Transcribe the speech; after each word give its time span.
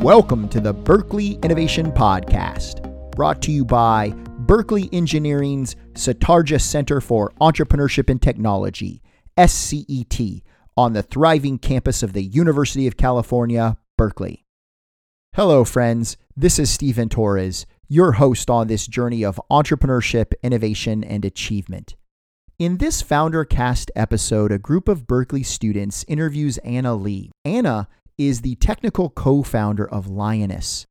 Welcome 0.00 0.48
to 0.48 0.60
the 0.60 0.72
Berkeley 0.72 1.32
Innovation 1.42 1.92
Podcast, 1.92 2.80
brought 3.14 3.42
to 3.42 3.52
you 3.52 3.66
by 3.66 4.14
Berkeley 4.38 4.88
Engineering's 4.94 5.76
Sutardja 5.92 6.58
Center 6.58 7.02
for 7.02 7.34
Entrepreneurship 7.38 8.08
and 8.08 8.20
Technology, 8.20 9.02
SCET, 9.36 10.42
on 10.74 10.94
the 10.94 11.02
thriving 11.02 11.58
campus 11.58 12.02
of 12.02 12.14
the 12.14 12.22
University 12.22 12.86
of 12.86 12.96
California, 12.96 13.76
Berkeley. 13.98 14.46
Hello, 15.34 15.66
friends. 15.66 16.16
This 16.34 16.58
is 16.58 16.70
Stephen 16.70 17.10
Torres, 17.10 17.66
your 17.86 18.12
host 18.12 18.48
on 18.48 18.68
this 18.68 18.86
journey 18.86 19.22
of 19.22 19.38
entrepreneurship, 19.50 20.32
innovation, 20.42 21.04
and 21.04 21.26
achievement. 21.26 21.94
In 22.58 22.78
this 22.78 23.02
Founder 23.02 23.44
Cast 23.44 23.90
episode, 23.94 24.50
a 24.50 24.58
group 24.58 24.88
of 24.88 25.06
Berkeley 25.06 25.42
students 25.42 26.06
interviews 26.08 26.56
Anna 26.58 26.94
Lee. 26.94 27.32
Anna 27.44 27.86
is 28.20 28.42
the 28.42 28.54
technical 28.56 29.08
co 29.08 29.42
founder 29.42 29.88
of 29.88 30.06
Lioness, 30.06 30.84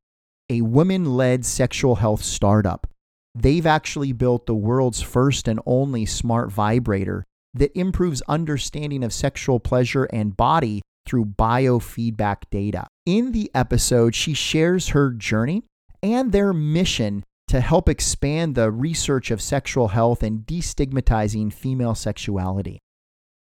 a 0.48 0.62
women 0.62 1.04
led 1.04 1.46
sexual 1.46 1.94
health 1.94 2.24
startup. 2.24 2.88
They've 3.36 3.66
actually 3.66 4.10
built 4.12 4.46
the 4.46 4.54
world's 4.56 5.00
first 5.00 5.46
and 5.46 5.60
only 5.64 6.06
smart 6.06 6.50
vibrator 6.50 7.24
that 7.54 7.78
improves 7.78 8.20
understanding 8.26 9.04
of 9.04 9.12
sexual 9.12 9.60
pleasure 9.60 10.04
and 10.06 10.36
body 10.36 10.82
through 11.06 11.26
biofeedback 11.26 12.38
data. 12.50 12.88
In 13.06 13.30
the 13.30 13.48
episode, 13.54 14.16
she 14.16 14.34
shares 14.34 14.88
her 14.88 15.12
journey 15.12 15.62
and 16.02 16.32
their 16.32 16.52
mission 16.52 17.22
to 17.46 17.60
help 17.60 17.88
expand 17.88 18.56
the 18.56 18.72
research 18.72 19.30
of 19.30 19.40
sexual 19.40 19.88
health 19.88 20.24
and 20.24 20.40
destigmatizing 20.40 21.52
female 21.52 21.94
sexuality. 21.94 22.80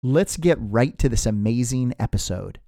Let's 0.04 0.36
get 0.36 0.58
right 0.60 0.96
to 0.98 1.08
this 1.08 1.26
amazing 1.26 1.94
episode. 1.98 2.60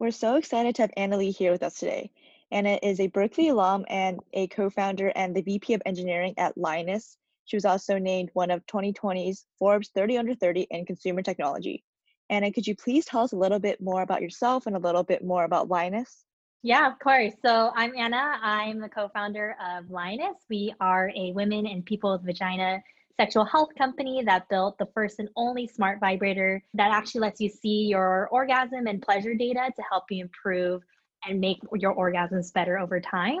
We're 0.00 0.12
so 0.12 0.36
excited 0.36 0.74
to 0.76 0.82
have 0.84 0.92
Anna 0.96 1.18
Lee 1.18 1.30
here 1.30 1.52
with 1.52 1.62
us 1.62 1.74
today. 1.74 2.10
Anna 2.50 2.78
is 2.82 3.00
a 3.00 3.08
Berkeley 3.08 3.48
alum 3.48 3.84
and 3.90 4.18
a 4.32 4.46
co-founder 4.46 5.12
and 5.14 5.36
the 5.36 5.42
VP 5.42 5.74
of 5.74 5.82
Engineering 5.84 6.32
at 6.38 6.56
Lioness. 6.56 7.18
She 7.44 7.54
was 7.54 7.66
also 7.66 7.98
named 7.98 8.30
one 8.32 8.50
of 8.50 8.64
2020's 8.64 9.44
Forbes 9.58 9.90
30 9.94 10.16
Under 10.16 10.34
30 10.34 10.68
in 10.70 10.86
consumer 10.86 11.20
technology. 11.20 11.84
Anna, 12.30 12.50
could 12.50 12.66
you 12.66 12.74
please 12.74 13.04
tell 13.04 13.20
us 13.20 13.32
a 13.32 13.36
little 13.36 13.58
bit 13.58 13.78
more 13.82 14.00
about 14.00 14.22
yourself 14.22 14.66
and 14.66 14.74
a 14.74 14.78
little 14.78 15.02
bit 15.02 15.22
more 15.22 15.44
about 15.44 15.68
Lioness? 15.68 16.24
Yeah, 16.62 16.90
of 16.90 16.98
course. 16.98 17.34
So 17.44 17.70
I'm 17.76 17.94
Anna. 17.94 18.38
I'm 18.40 18.80
the 18.80 18.88
co-founder 18.88 19.54
of 19.62 19.90
Lioness. 19.90 20.36
We 20.48 20.72
are 20.80 21.12
a 21.14 21.32
women 21.32 21.66
and 21.66 21.84
people 21.84 22.12
with 22.12 22.24
vagina 22.24 22.82
sexual 23.20 23.44
health 23.44 23.68
company 23.76 24.22
that 24.24 24.48
built 24.48 24.78
the 24.78 24.86
first 24.94 25.18
and 25.18 25.28
only 25.36 25.66
smart 25.66 26.00
vibrator 26.00 26.62
that 26.72 26.90
actually 26.90 27.20
lets 27.20 27.38
you 27.38 27.50
see 27.50 27.86
your 27.86 28.28
orgasm 28.32 28.86
and 28.86 29.02
pleasure 29.02 29.34
data 29.34 29.70
to 29.76 29.82
help 29.90 30.04
you 30.08 30.22
improve 30.22 30.80
and 31.26 31.38
make 31.38 31.58
your 31.74 31.94
orgasms 31.94 32.50
better 32.54 32.78
over 32.78 32.98
time. 32.98 33.40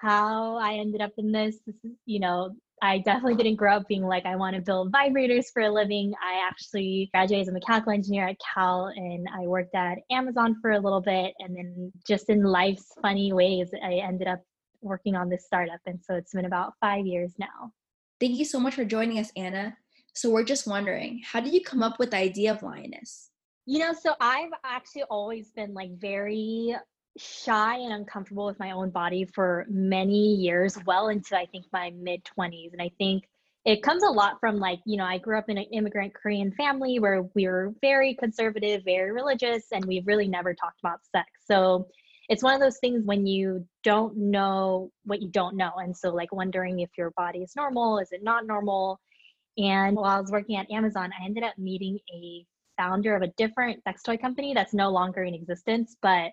How 0.00 0.56
I 0.56 0.74
ended 0.74 1.00
up 1.00 1.10
in 1.18 1.32
this, 1.32 1.56
this 1.66 1.74
is, 1.82 1.96
you 2.06 2.20
know, 2.20 2.50
I 2.80 2.98
definitely 2.98 3.34
didn't 3.34 3.56
grow 3.56 3.74
up 3.78 3.88
being 3.88 4.04
like, 4.04 4.24
I 4.24 4.36
want 4.36 4.54
to 4.54 4.62
build 4.62 4.92
vibrators 4.92 5.46
for 5.52 5.62
a 5.62 5.72
living. 5.72 6.12
I 6.22 6.46
actually 6.48 7.10
graduated 7.12 7.42
as 7.42 7.48
a 7.48 7.52
mechanical 7.52 7.92
engineer 7.92 8.28
at 8.28 8.36
Cal 8.54 8.86
and 8.94 9.26
I 9.36 9.48
worked 9.48 9.74
at 9.74 9.98
Amazon 10.12 10.56
for 10.62 10.70
a 10.72 10.80
little 10.80 11.00
bit. 11.00 11.34
And 11.40 11.56
then 11.56 11.92
just 12.06 12.30
in 12.30 12.44
life's 12.44 12.86
funny 13.02 13.32
ways, 13.32 13.70
I 13.84 13.94
ended 13.94 14.28
up 14.28 14.42
working 14.80 15.16
on 15.16 15.28
this 15.28 15.44
startup. 15.44 15.80
And 15.86 15.98
so 16.04 16.14
it's 16.14 16.34
been 16.34 16.44
about 16.44 16.74
five 16.80 17.04
years 17.04 17.32
now. 17.36 17.72
Thank 18.22 18.38
you 18.38 18.44
so 18.44 18.60
much 18.60 18.76
for 18.76 18.84
joining 18.84 19.18
us, 19.18 19.32
Anna. 19.36 19.76
So 20.14 20.30
we're 20.30 20.44
just 20.44 20.68
wondering, 20.68 21.22
how 21.24 21.40
did 21.40 21.52
you 21.52 21.60
come 21.60 21.82
up 21.82 21.98
with 21.98 22.12
the 22.12 22.18
idea 22.18 22.52
of 22.52 22.62
Lioness? 22.62 23.30
You 23.66 23.80
know, 23.80 23.92
so 23.92 24.14
I've 24.20 24.52
actually 24.62 25.02
always 25.10 25.50
been 25.50 25.74
like 25.74 25.90
very 25.98 26.76
shy 27.18 27.78
and 27.78 27.92
uncomfortable 27.92 28.46
with 28.46 28.60
my 28.60 28.70
own 28.70 28.90
body 28.90 29.24
for 29.24 29.66
many 29.68 30.36
years, 30.36 30.78
well 30.86 31.08
into 31.08 31.36
I 31.36 31.46
think 31.46 31.64
my 31.72 31.90
mid 31.98 32.22
20s. 32.38 32.72
And 32.72 32.80
I 32.80 32.92
think 32.96 33.24
it 33.64 33.82
comes 33.82 34.04
a 34.04 34.10
lot 34.10 34.38
from 34.38 34.60
like, 34.60 34.78
you 34.86 34.98
know, 34.98 35.04
I 35.04 35.18
grew 35.18 35.36
up 35.36 35.50
in 35.50 35.58
an 35.58 35.66
immigrant 35.72 36.14
Korean 36.14 36.52
family 36.52 37.00
where 37.00 37.28
we 37.34 37.48
were 37.48 37.74
very 37.80 38.14
conservative, 38.14 38.82
very 38.84 39.10
religious, 39.10 39.64
and 39.72 39.84
we've 39.84 40.06
really 40.06 40.28
never 40.28 40.54
talked 40.54 40.78
about 40.78 41.00
sex. 41.10 41.28
So 41.44 41.88
it's 42.28 42.42
one 42.42 42.54
of 42.54 42.60
those 42.60 42.78
things 42.78 43.04
when 43.04 43.26
you 43.26 43.66
don't 43.82 44.16
know 44.16 44.90
what 45.04 45.20
you 45.22 45.28
don't 45.28 45.56
know. 45.56 45.72
And 45.76 45.96
so, 45.96 46.10
like, 46.10 46.32
wondering 46.32 46.80
if 46.80 46.90
your 46.96 47.10
body 47.12 47.40
is 47.40 47.56
normal, 47.56 47.98
is 47.98 48.12
it 48.12 48.22
not 48.22 48.46
normal? 48.46 49.00
And 49.58 49.96
while 49.96 50.16
I 50.16 50.20
was 50.20 50.30
working 50.30 50.56
at 50.56 50.70
Amazon, 50.70 51.10
I 51.20 51.24
ended 51.24 51.44
up 51.44 51.58
meeting 51.58 51.98
a 52.14 52.44
founder 52.76 53.14
of 53.14 53.22
a 53.22 53.32
different 53.36 53.82
sex 53.84 54.02
toy 54.02 54.16
company 54.16 54.54
that's 54.54 54.72
no 54.72 54.90
longer 54.90 55.24
in 55.24 55.34
existence, 55.34 55.96
but 56.00 56.32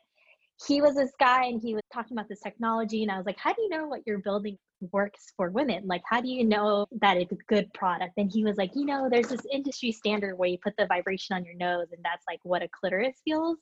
he 0.67 0.81
was 0.81 0.95
this 0.95 1.11
guy 1.19 1.45
and 1.45 1.61
he 1.61 1.73
was 1.73 1.83
talking 1.93 2.17
about 2.17 2.27
this 2.27 2.41
technology 2.41 3.01
and 3.01 3.11
i 3.11 3.17
was 3.17 3.25
like 3.25 3.37
how 3.37 3.53
do 3.53 3.61
you 3.61 3.69
know 3.69 3.87
what 3.87 4.01
you're 4.05 4.19
building 4.19 4.57
works 4.91 5.33
for 5.35 5.49
women 5.49 5.85
like 5.85 6.01
how 6.05 6.21
do 6.21 6.29
you 6.29 6.43
know 6.43 6.85
that 7.01 7.17
it's 7.17 7.31
a 7.31 7.37
good 7.47 7.71
product 7.73 8.13
and 8.17 8.31
he 8.31 8.43
was 8.43 8.57
like 8.57 8.71
you 8.75 8.85
know 8.85 9.09
there's 9.09 9.27
this 9.27 9.45
industry 9.51 9.91
standard 9.91 10.37
where 10.37 10.49
you 10.49 10.57
put 10.63 10.73
the 10.77 10.85
vibration 10.87 11.35
on 11.35 11.45
your 11.45 11.55
nose 11.55 11.87
and 11.91 12.03
that's 12.03 12.23
like 12.27 12.39
what 12.43 12.63
a 12.63 12.67
clitoris 12.69 13.15
feels 13.23 13.57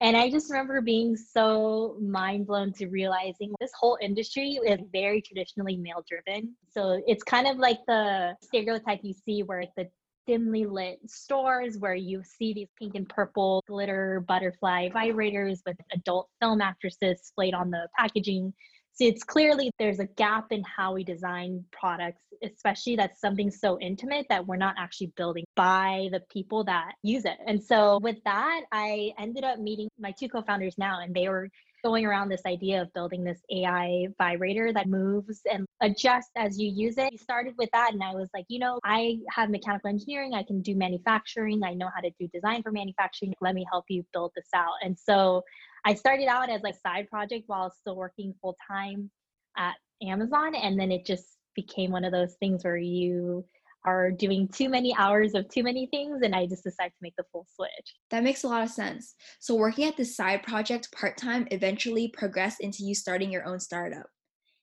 and 0.00 0.16
i 0.16 0.30
just 0.30 0.50
remember 0.50 0.80
being 0.80 1.16
so 1.16 1.96
mind 2.00 2.46
blown 2.46 2.72
to 2.72 2.86
realizing 2.88 3.52
this 3.60 3.70
whole 3.78 3.98
industry 4.00 4.58
is 4.66 4.80
very 4.92 5.22
traditionally 5.22 5.76
male 5.76 6.04
driven 6.08 6.54
so 6.70 7.00
it's 7.06 7.22
kind 7.22 7.46
of 7.46 7.56
like 7.58 7.78
the 7.86 8.34
stereotype 8.42 9.00
you 9.02 9.14
see 9.24 9.42
where 9.42 9.60
it's 9.60 9.74
the 9.76 9.88
dimly 10.26 10.66
lit 10.66 10.98
stores 11.06 11.78
where 11.78 11.94
you 11.94 12.22
see 12.24 12.52
these 12.52 12.68
pink 12.78 12.94
and 12.94 13.08
purple 13.08 13.62
glitter 13.66 14.24
butterfly 14.26 14.88
vibrators 14.88 15.60
with 15.64 15.76
adult 15.92 16.28
film 16.40 16.60
actresses 16.60 17.20
displayed 17.20 17.54
on 17.54 17.70
the 17.70 17.88
packaging. 17.96 18.52
So 18.96 19.04
it's 19.04 19.22
clearly 19.22 19.70
there's 19.78 19.98
a 19.98 20.06
gap 20.06 20.52
in 20.52 20.62
how 20.64 20.94
we 20.94 21.04
design 21.04 21.62
products, 21.70 22.22
especially 22.42 22.96
that's 22.96 23.20
something 23.20 23.50
so 23.50 23.78
intimate 23.78 24.24
that 24.30 24.46
we're 24.46 24.56
not 24.56 24.74
actually 24.78 25.12
building 25.18 25.44
by 25.54 26.08
the 26.12 26.20
people 26.30 26.64
that 26.64 26.92
use 27.02 27.26
it. 27.26 27.36
And 27.46 27.62
so 27.62 27.98
with 28.02 28.16
that, 28.24 28.62
I 28.72 29.12
ended 29.18 29.44
up 29.44 29.58
meeting 29.58 29.90
my 29.98 30.12
two 30.12 30.30
co-founders 30.30 30.78
now 30.78 31.00
and 31.00 31.14
they 31.14 31.28
were 31.28 31.50
going 31.84 32.06
around 32.06 32.30
this 32.30 32.40
idea 32.46 32.80
of 32.82 32.92
building 32.94 33.22
this 33.22 33.38
AI 33.52 34.08
vibrator 34.18 34.72
that 34.72 34.88
moves 34.88 35.42
and 35.52 35.66
adjusts 35.82 36.30
as 36.34 36.58
you 36.58 36.72
use 36.74 36.96
it. 36.98 37.10
We 37.12 37.18
started 37.18 37.54
with 37.58 37.68
that, 37.72 37.92
and 37.92 38.02
I 38.02 38.12
was 38.12 38.28
like, 38.34 38.46
you 38.48 38.58
know, 38.58 38.80
I 38.82 39.18
have 39.30 39.50
mechanical 39.50 39.90
engineering, 39.90 40.34
I 40.34 40.42
can 40.42 40.62
do 40.62 40.74
manufacturing, 40.74 41.62
I 41.62 41.74
know 41.74 41.88
how 41.94 42.00
to 42.00 42.10
do 42.18 42.26
design 42.28 42.62
for 42.62 42.72
manufacturing. 42.72 43.34
Let 43.40 43.54
me 43.54 43.64
help 43.70 43.84
you 43.88 44.04
build 44.12 44.32
this 44.34 44.48
out. 44.54 44.72
And 44.82 44.98
so 44.98 45.44
I 45.86 45.94
started 45.94 46.26
out 46.26 46.50
as 46.50 46.62
like 46.62 46.74
side 46.74 47.08
project 47.08 47.44
while 47.46 47.70
still 47.70 47.94
working 47.94 48.34
full 48.42 48.56
time 48.68 49.08
at 49.56 49.74
Amazon, 50.02 50.56
and 50.56 50.78
then 50.78 50.90
it 50.90 51.06
just 51.06 51.38
became 51.54 51.92
one 51.92 52.04
of 52.04 52.10
those 52.10 52.34
things 52.40 52.64
where 52.64 52.76
you 52.76 53.44
are 53.84 54.10
doing 54.10 54.48
too 54.48 54.68
many 54.68 54.92
hours 54.98 55.34
of 55.34 55.48
too 55.48 55.62
many 55.62 55.86
things 55.86 56.20
and 56.22 56.34
I 56.34 56.46
just 56.46 56.64
decided 56.64 56.90
to 56.90 57.02
make 57.02 57.14
the 57.16 57.24
full 57.30 57.46
switch. 57.54 57.94
That 58.10 58.24
makes 58.24 58.42
a 58.42 58.48
lot 58.48 58.64
of 58.64 58.68
sense. 58.68 59.14
So 59.38 59.54
working 59.54 59.84
at 59.84 59.96
this 59.96 60.16
side 60.16 60.42
project 60.42 60.90
part-time 60.90 61.46
eventually 61.52 62.08
progressed 62.08 62.60
into 62.60 62.84
you 62.84 62.96
starting 62.96 63.30
your 63.30 63.46
own 63.46 63.60
startup. 63.60 64.06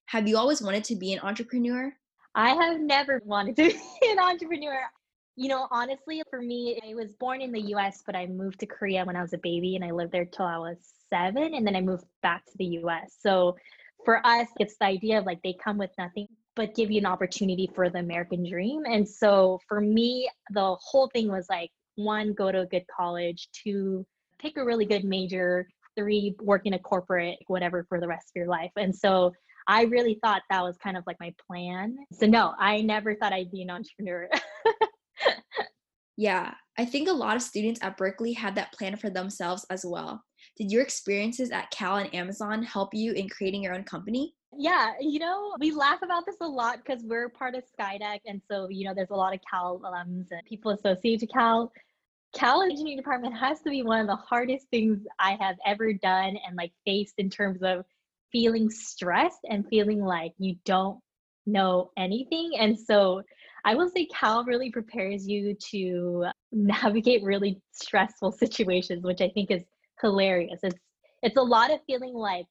Have 0.08 0.28
you 0.28 0.38
always 0.38 0.62
wanted 0.62 0.84
to 0.86 0.98
be 0.98 1.14
an 1.14 1.22
entrepreneur? 1.22 1.94
I 2.36 2.50
have 2.50 2.82
never 2.82 3.22
wanted 3.24 3.56
to 3.56 3.64
be 4.02 4.12
an 4.12 4.20
entrepreneur. 4.20 4.82
You 5.36 5.50
know, 5.50 5.68
honestly, 5.72 6.22
for 6.30 6.42
me, 6.42 6.80
I 6.88 6.94
was 6.94 7.14
born 7.16 7.42
in 7.42 7.52
the 7.52 7.62
US, 7.76 8.04
but 8.06 8.16
I 8.16 8.28
moved 8.28 8.60
to 8.60 8.66
Korea 8.66 9.04
when 9.04 9.16
I 9.16 9.22
was 9.22 9.34
a 9.34 9.40
baby 9.40 9.76
and 9.76 9.84
I 9.84 9.92
lived 9.92 10.12
there 10.12 10.26
till 10.26 10.46
I 10.46 10.58
was 10.58 10.78
seven. 11.10 11.56
And 11.56 11.66
then 11.66 11.76
I 11.76 11.82
moved 11.82 12.06
back 12.22 12.46
to 12.46 12.52
the 12.58 12.66
US. 12.84 13.18
So 13.20 13.56
for 14.06 14.26
us, 14.26 14.48
it's 14.60 14.78
the 14.78 14.86
idea 14.86 15.20
of 15.20 15.26
like 15.26 15.42
they 15.44 15.56
come 15.64 15.78
with 15.78 15.92
nothing 15.98 16.28
but 16.56 16.76
give 16.76 16.92
you 16.92 17.00
an 17.00 17.06
opportunity 17.06 17.70
for 17.74 17.90
the 17.90 18.00
American 18.00 18.48
dream. 18.48 18.84
And 18.86 19.08
so 19.08 19.60
for 19.68 19.82
me, 19.82 20.30
the 20.52 20.76
whole 20.80 21.08
thing 21.08 21.28
was 21.30 21.48
like 21.50 21.72
one, 21.96 22.34
go 22.34 22.52
to 22.52 22.62
a 22.62 22.66
good 22.66 22.86
college, 22.96 23.50
two, 23.54 24.06
pick 24.40 24.58
a 24.58 24.64
really 24.64 24.86
good 24.86 25.04
major, 25.04 25.68
three, 25.96 26.36
work 26.40 26.64
in 26.66 26.74
a 26.74 26.80
corporate, 26.80 27.40
whatever 27.48 27.86
for 27.90 28.00
the 28.00 28.08
rest 28.08 28.28
of 28.28 28.36
your 28.36 28.48
life. 28.48 28.72
And 28.76 28.96
so 28.96 29.34
I 29.68 29.84
really 29.84 30.20
thought 30.22 30.42
that 30.50 30.62
was 30.62 30.78
kind 30.78 30.98
of 30.98 31.04
like 31.08 31.18
my 31.20 31.34
plan. 31.48 31.98
So 32.12 32.26
no, 32.26 32.54
I 32.60 32.82
never 32.82 33.16
thought 33.16 33.34
I'd 33.34 33.52
be 33.52 33.62
an 33.62 33.70
entrepreneur. 33.70 34.30
yeah, 36.18 36.54
I 36.78 36.86
think 36.86 37.08
a 37.08 37.14
lot 37.14 37.36
of 37.36 37.42
students 37.42 37.80
at 37.84 37.98
Berkeley 37.98 38.34
had 38.34 38.56
that 38.56 38.72
plan 38.74 38.96
for 38.96 39.10
themselves 39.10 39.66
as 39.70 39.86
well. 39.86 40.24
Did 40.58 40.72
your 40.72 40.82
experiences 40.82 41.52
at 41.52 41.72
Cal 41.72 41.98
and 41.98 42.14
Amazon 42.14 42.64
help 42.64 42.94
you 42.94 43.14
in 43.14 43.30
creating 43.30 43.64
your 43.64 43.74
own 43.74 43.84
company? 43.84 44.34
Yeah, 44.56 44.92
you 45.00 45.20
know, 45.20 45.56
we 45.60 45.72
laugh 45.72 46.02
about 46.04 46.26
this 46.26 46.36
a 46.42 46.48
lot 46.48 46.78
because 46.78 47.04
we're 47.04 47.30
part 47.30 47.56
of 47.56 47.64
Skydeck. 47.80 48.20
And 48.28 48.42
so, 48.50 48.68
you 48.70 48.86
know, 48.86 48.94
there's 48.94 49.10
a 49.10 49.16
lot 49.16 49.34
of 49.34 49.40
Cal 49.50 49.80
alums 49.80 50.28
and 50.32 50.46
people 50.48 50.72
associated 50.72 51.22
to 51.22 51.34
Cal. 51.34 51.72
Cal 52.36 52.62
engineering 52.62 52.98
department 52.98 53.36
has 53.36 53.62
to 53.62 53.70
be 53.70 53.84
one 53.84 54.00
of 54.00 54.08
the 54.08 54.16
hardest 54.16 54.68
things 54.70 55.00
I 55.20 55.38
have 55.40 55.56
ever 55.66 55.94
done 55.94 56.38
and 56.46 56.56
like 56.56 56.72
faced 56.86 57.16
in 57.18 57.30
terms 57.30 57.64
of 57.64 57.86
feeling 58.32 58.70
stressed 58.70 59.46
and 59.50 59.68
feeling 59.68 60.04
like 60.04 60.34
you 60.38 60.56
don't 60.66 61.00
know 61.46 61.92
anything. 61.98 62.54
And 62.60 62.78
so 62.78 63.24
I 63.66 63.76
will 63.76 63.90
say 63.90 64.08
Cal 64.08 64.44
really 64.44 64.72
prepares 64.72 65.28
you 65.28 65.56
to 65.72 66.26
navigate 66.52 67.24
really 67.24 67.62
stressful 67.72 68.32
situations, 68.34 69.04
which 69.04 69.22
I 69.22 69.30
think 69.30 69.52
is 69.52 69.64
hilarious. 70.02 70.60
It's 70.64 70.78
it's 71.22 71.38
a 71.38 71.42
lot 71.42 71.72
of 71.72 71.80
feeling 71.88 72.14
like 72.14 72.46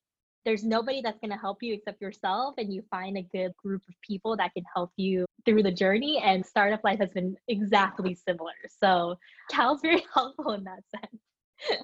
there's 0.45 0.65
nobody 0.65 1.03
that's 1.03 1.21
going 1.21 1.31
to 1.31 1.37
help 1.37 1.59
you 1.61 1.75
except 1.75 2.01
yourself 2.01 2.55
and 2.57 2.73
you 2.73 2.83
find 2.91 3.19
a 3.19 3.29
good 3.33 3.53
group 3.57 3.83
of 3.87 3.95
people 4.01 4.37
that 4.37 4.53
can 4.55 4.65
help 4.75 4.91
you 4.97 5.27
through 5.45 5.63
the 5.63 5.71
journey 5.71 6.21
and 6.25 6.45
startup 6.45 6.83
life 6.83 6.99
has 6.99 7.11
been 7.11 7.37
exactly 7.49 8.15
similar. 8.15 8.55
So 8.83 9.17
cal's 9.51 9.81
very 9.83 10.03
helpful 10.15 10.53
in 10.53 10.65
that 10.65 10.81
sense. 10.91 11.79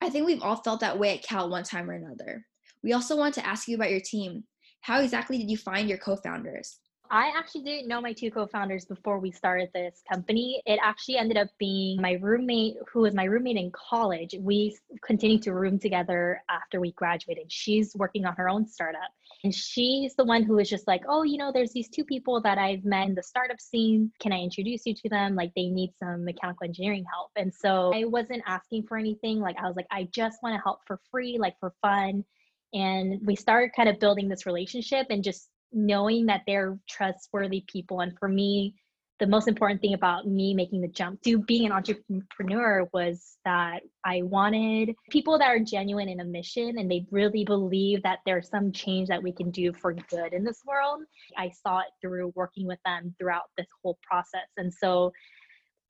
I 0.00 0.08
think 0.08 0.26
we've 0.26 0.42
all 0.42 0.56
felt 0.56 0.80
that 0.80 0.98
way 0.98 1.14
at 1.14 1.22
cal 1.22 1.50
one 1.50 1.62
time 1.62 1.90
or 1.90 1.94
another. 1.94 2.44
We 2.82 2.94
also 2.94 3.16
want 3.16 3.34
to 3.34 3.46
ask 3.46 3.68
you 3.68 3.76
about 3.76 3.90
your 3.90 4.00
team. 4.00 4.44
How 4.80 5.00
exactly 5.02 5.36
did 5.36 5.50
you 5.50 5.58
find 5.58 5.88
your 5.88 5.98
co-founders 5.98 6.78
I 7.12 7.32
actually 7.36 7.62
didn't 7.62 7.88
know 7.88 8.00
my 8.00 8.12
two 8.12 8.30
co-founders 8.30 8.84
before 8.84 9.18
we 9.18 9.32
started 9.32 9.68
this 9.74 10.00
company. 10.08 10.62
It 10.64 10.78
actually 10.80 11.16
ended 11.16 11.36
up 11.36 11.48
being 11.58 12.00
my 12.00 12.12
roommate, 12.12 12.76
who 12.92 13.00
was 13.00 13.14
my 13.14 13.24
roommate 13.24 13.56
in 13.56 13.72
college. 13.72 14.36
We 14.38 14.78
continued 15.02 15.42
to 15.42 15.52
room 15.52 15.80
together 15.80 16.40
after 16.48 16.80
we 16.80 16.92
graduated. 16.92 17.50
She's 17.50 17.96
working 17.96 18.26
on 18.26 18.34
her 18.36 18.48
own 18.48 18.64
startup. 18.64 19.10
And 19.42 19.52
she's 19.52 20.14
the 20.14 20.24
one 20.24 20.44
who 20.44 20.54
was 20.54 20.70
just 20.70 20.86
like, 20.86 21.02
oh, 21.08 21.24
you 21.24 21.36
know, 21.36 21.50
there's 21.52 21.72
these 21.72 21.88
two 21.88 22.04
people 22.04 22.40
that 22.42 22.58
I've 22.58 22.84
met 22.84 23.08
in 23.08 23.16
the 23.16 23.24
startup 23.24 23.60
scene. 23.60 24.12
Can 24.20 24.32
I 24.32 24.38
introduce 24.38 24.86
you 24.86 24.94
to 24.94 25.08
them? 25.08 25.34
Like, 25.34 25.50
they 25.56 25.66
need 25.66 25.92
some 25.98 26.24
mechanical 26.24 26.64
engineering 26.64 27.04
help. 27.12 27.30
And 27.34 27.52
so 27.52 27.92
I 27.92 28.04
wasn't 28.04 28.44
asking 28.46 28.84
for 28.86 28.96
anything. 28.96 29.40
Like, 29.40 29.56
I 29.58 29.66
was 29.66 29.74
like, 29.74 29.88
I 29.90 30.08
just 30.12 30.42
want 30.44 30.54
to 30.54 30.62
help 30.62 30.80
for 30.86 31.00
free, 31.10 31.38
like 31.40 31.58
for 31.58 31.74
fun. 31.82 32.24
And 32.72 33.20
we 33.24 33.34
started 33.34 33.72
kind 33.74 33.88
of 33.88 33.98
building 33.98 34.28
this 34.28 34.46
relationship 34.46 35.08
and 35.10 35.24
just 35.24 35.48
knowing 35.72 36.26
that 36.26 36.42
they're 36.46 36.78
trustworthy 36.88 37.64
people. 37.68 38.00
And 38.00 38.16
for 38.18 38.28
me, 38.28 38.74
the 39.20 39.26
most 39.26 39.48
important 39.48 39.82
thing 39.82 39.92
about 39.92 40.26
me 40.26 40.54
making 40.54 40.80
the 40.80 40.88
jump 40.88 41.20
to 41.22 41.38
being 41.38 41.66
an 41.66 41.72
entrepreneur 41.72 42.88
was 42.94 43.36
that 43.44 43.80
I 44.02 44.22
wanted 44.22 44.94
people 45.10 45.38
that 45.38 45.48
are 45.48 45.58
genuine 45.58 46.08
in 46.08 46.20
a 46.20 46.24
mission 46.24 46.78
and 46.78 46.90
they 46.90 47.04
really 47.10 47.44
believe 47.44 48.02
that 48.02 48.20
there's 48.24 48.48
some 48.48 48.72
change 48.72 49.08
that 49.08 49.22
we 49.22 49.30
can 49.30 49.50
do 49.50 49.74
for 49.74 49.92
good 49.92 50.32
in 50.32 50.42
this 50.42 50.62
world. 50.66 51.02
I 51.36 51.50
saw 51.50 51.80
it 51.80 51.88
through 52.00 52.32
working 52.34 52.66
with 52.66 52.78
them 52.86 53.14
throughout 53.18 53.50
this 53.58 53.68
whole 53.82 53.98
process. 54.02 54.48
And 54.56 54.72
so 54.72 55.12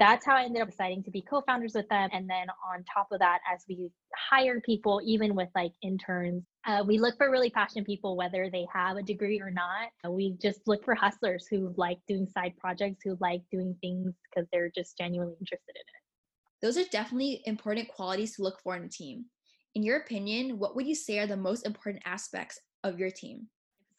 that's 0.00 0.24
how 0.24 0.34
I 0.34 0.44
ended 0.44 0.62
up 0.62 0.70
deciding 0.70 1.04
to 1.04 1.10
be 1.10 1.20
co-founders 1.20 1.74
with 1.74 1.88
them. 1.90 2.08
And 2.12 2.28
then 2.28 2.46
on 2.66 2.82
top 2.92 3.08
of 3.12 3.18
that, 3.18 3.40
as 3.52 3.64
we 3.68 3.90
hire 4.16 4.58
people, 4.62 5.00
even 5.04 5.34
with 5.34 5.50
like 5.54 5.72
interns, 5.82 6.42
uh, 6.66 6.82
we 6.86 6.98
look 6.98 7.18
for 7.18 7.30
really 7.30 7.50
passionate 7.50 7.86
people, 7.86 8.16
whether 8.16 8.48
they 8.50 8.66
have 8.72 8.96
a 8.96 9.02
degree 9.02 9.40
or 9.40 9.50
not. 9.50 9.90
We 10.10 10.38
just 10.42 10.66
look 10.66 10.84
for 10.86 10.94
hustlers 10.94 11.46
who 11.50 11.74
like 11.76 11.98
doing 12.08 12.26
side 12.26 12.54
projects, 12.58 13.02
who 13.04 13.18
like 13.20 13.42
doing 13.52 13.76
things 13.82 14.14
because 14.24 14.48
they're 14.50 14.72
just 14.74 14.96
genuinely 14.96 15.36
interested 15.38 15.74
in 15.76 15.80
it. 15.80 16.66
Those 16.66 16.78
are 16.78 16.88
definitely 16.90 17.42
important 17.44 17.88
qualities 17.88 18.36
to 18.36 18.42
look 18.42 18.58
for 18.62 18.76
in 18.76 18.84
a 18.84 18.88
team. 18.88 19.26
In 19.74 19.82
your 19.82 19.98
opinion, 19.98 20.58
what 20.58 20.74
would 20.76 20.86
you 20.86 20.94
say 20.94 21.18
are 21.18 21.26
the 21.26 21.36
most 21.36 21.66
important 21.66 22.02
aspects 22.06 22.58
of 22.84 22.98
your 22.98 23.10
team? 23.10 23.48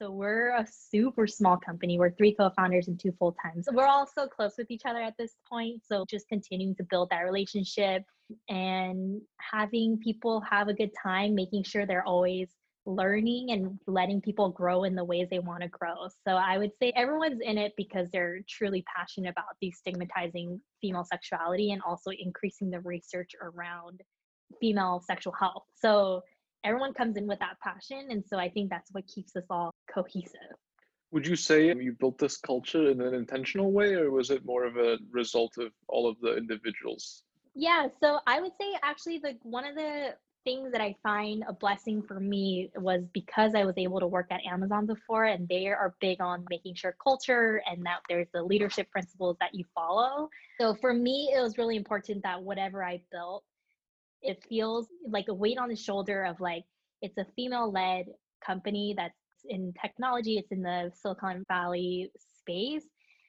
So 0.02 0.10
we're 0.10 0.50
a 0.56 0.66
super 0.68 1.28
small 1.28 1.58
company. 1.58 2.00
We're 2.00 2.10
three 2.10 2.34
co-founders 2.34 2.88
and 2.88 3.00
two 3.00 3.12
full-times. 3.20 3.66
So 3.66 3.76
we're 3.76 3.86
all 3.86 4.08
so 4.08 4.28
close 4.28 4.54
with 4.58 4.72
each 4.72 4.82
other 4.84 5.00
at 5.00 5.14
this 5.20 5.36
point. 5.48 5.84
So 5.86 6.06
just 6.10 6.28
continuing 6.28 6.74
to 6.78 6.84
build 6.90 7.10
that 7.12 7.20
relationship 7.20 8.04
and 8.50 9.22
having 9.38 10.00
people 10.00 10.42
have 10.42 10.70
a 10.70 10.74
good 10.74 10.90
time, 11.02 11.36
making 11.36 11.66
sure 11.66 11.86
they're 11.86 12.06
always 12.08 12.50
learning 12.88 13.52
and 13.52 13.78
letting 13.86 14.22
people 14.22 14.50
grow 14.50 14.86
in 14.86 14.96
the 14.96 15.04
ways 15.04 15.28
they 15.30 15.38
want 15.38 15.62
to 15.62 15.70
grow. 15.70 16.08
So 16.28 16.34
I 16.34 16.58
would 16.58 16.72
say 16.82 16.92
everyone's 16.96 17.42
in 17.44 17.60
it 17.60 17.74
because 17.78 18.08
they're 18.12 18.40
truly 18.50 18.84
passionate 18.98 19.30
about 19.30 19.56
destigmatizing 19.64 20.60
female 20.82 21.06
sexuality 21.06 21.74
and 21.74 21.82
also 21.88 22.10
increasing 22.10 22.72
the 22.72 22.80
research 22.80 23.34
around 23.40 24.02
female 24.60 25.04
sexual 25.06 25.34
health. 25.40 25.66
So 25.76 26.24
everyone 26.64 26.94
comes 26.94 27.18
in 27.18 27.28
with 27.28 27.40
that 27.40 27.60
passion 27.64 28.08
and 28.10 28.24
so 28.26 28.38
i 28.38 28.50
think 28.50 28.70
that's 28.70 28.92
what 28.92 29.06
keeps 29.08 29.36
us 29.36 29.44
all 29.50 29.71
cohesive. 29.94 30.56
Would 31.12 31.28
you 31.28 31.36
say 31.36 31.68
you 31.68 31.94
built 32.00 32.18
this 32.18 32.38
culture 32.38 32.90
in 32.90 33.02
an 33.02 33.14
intentional 33.14 33.72
way 33.72 33.94
or 33.96 34.12
was 34.12 34.32
it 34.32 34.46
more 34.46 34.64
of 34.64 34.78
a 34.78 34.98
result 35.12 35.58
of 35.58 35.72
all 35.88 36.08
of 36.08 36.20
the 36.22 36.36
individuals? 36.38 37.24
Yeah 37.54 37.88
so 38.02 38.20
i 38.28 38.40
would 38.40 38.54
say 38.60 38.68
actually 38.82 39.20
the 39.20 39.38
one 39.44 39.66
of 39.66 39.76
the 39.76 40.16
things 40.46 40.72
that 40.72 40.82
i 40.82 40.96
find 41.04 41.44
a 41.48 41.54
blessing 41.54 42.02
for 42.02 42.20
me 42.20 42.72
was 42.78 43.02
because 43.14 43.54
i 43.56 43.66
was 43.66 43.76
able 43.78 44.00
to 44.00 44.08
work 44.08 44.28
at 44.32 44.40
amazon 44.50 44.86
before 44.86 45.26
and 45.26 45.48
they 45.48 45.68
are 45.68 45.94
big 46.00 46.22
on 46.22 46.46
making 46.50 46.74
sure 46.74 46.96
culture 47.04 47.62
and 47.70 47.86
that 47.86 48.00
there's 48.10 48.28
the 48.34 48.42
leadership 48.42 48.90
principles 48.90 49.36
that 49.40 49.54
you 49.54 49.64
follow. 49.76 50.30
So 50.60 50.74
for 50.76 50.94
me 50.94 51.34
it 51.36 51.42
was 51.42 51.58
really 51.58 51.76
important 51.76 52.24
that 52.24 52.42
whatever 52.42 52.84
i 52.84 53.02
built 53.12 53.44
it 54.22 54.44
feels 54.48 54.88
like 55.08 55.28
a 55.28 55.34
weight 55.34 55.58
on 55.58 55.70
the 55.70 55.76
shoulder 55.76 56.24
of 56.24 56.40
like 56.40 56.64
it's 57.02 57.18
a 57.18 57.26
female 57.36 57.72
led 57.72 58.06
company 58.46 58.94
that's 58.98 59.21
in 59.46 59.74
technology 59.82 60.38
it's 60.38 60.52
in 60.52 60.62
the 60.62 60.92
silicon 61.02 61.44
valley 61.48 62.12
space 62.40 62.86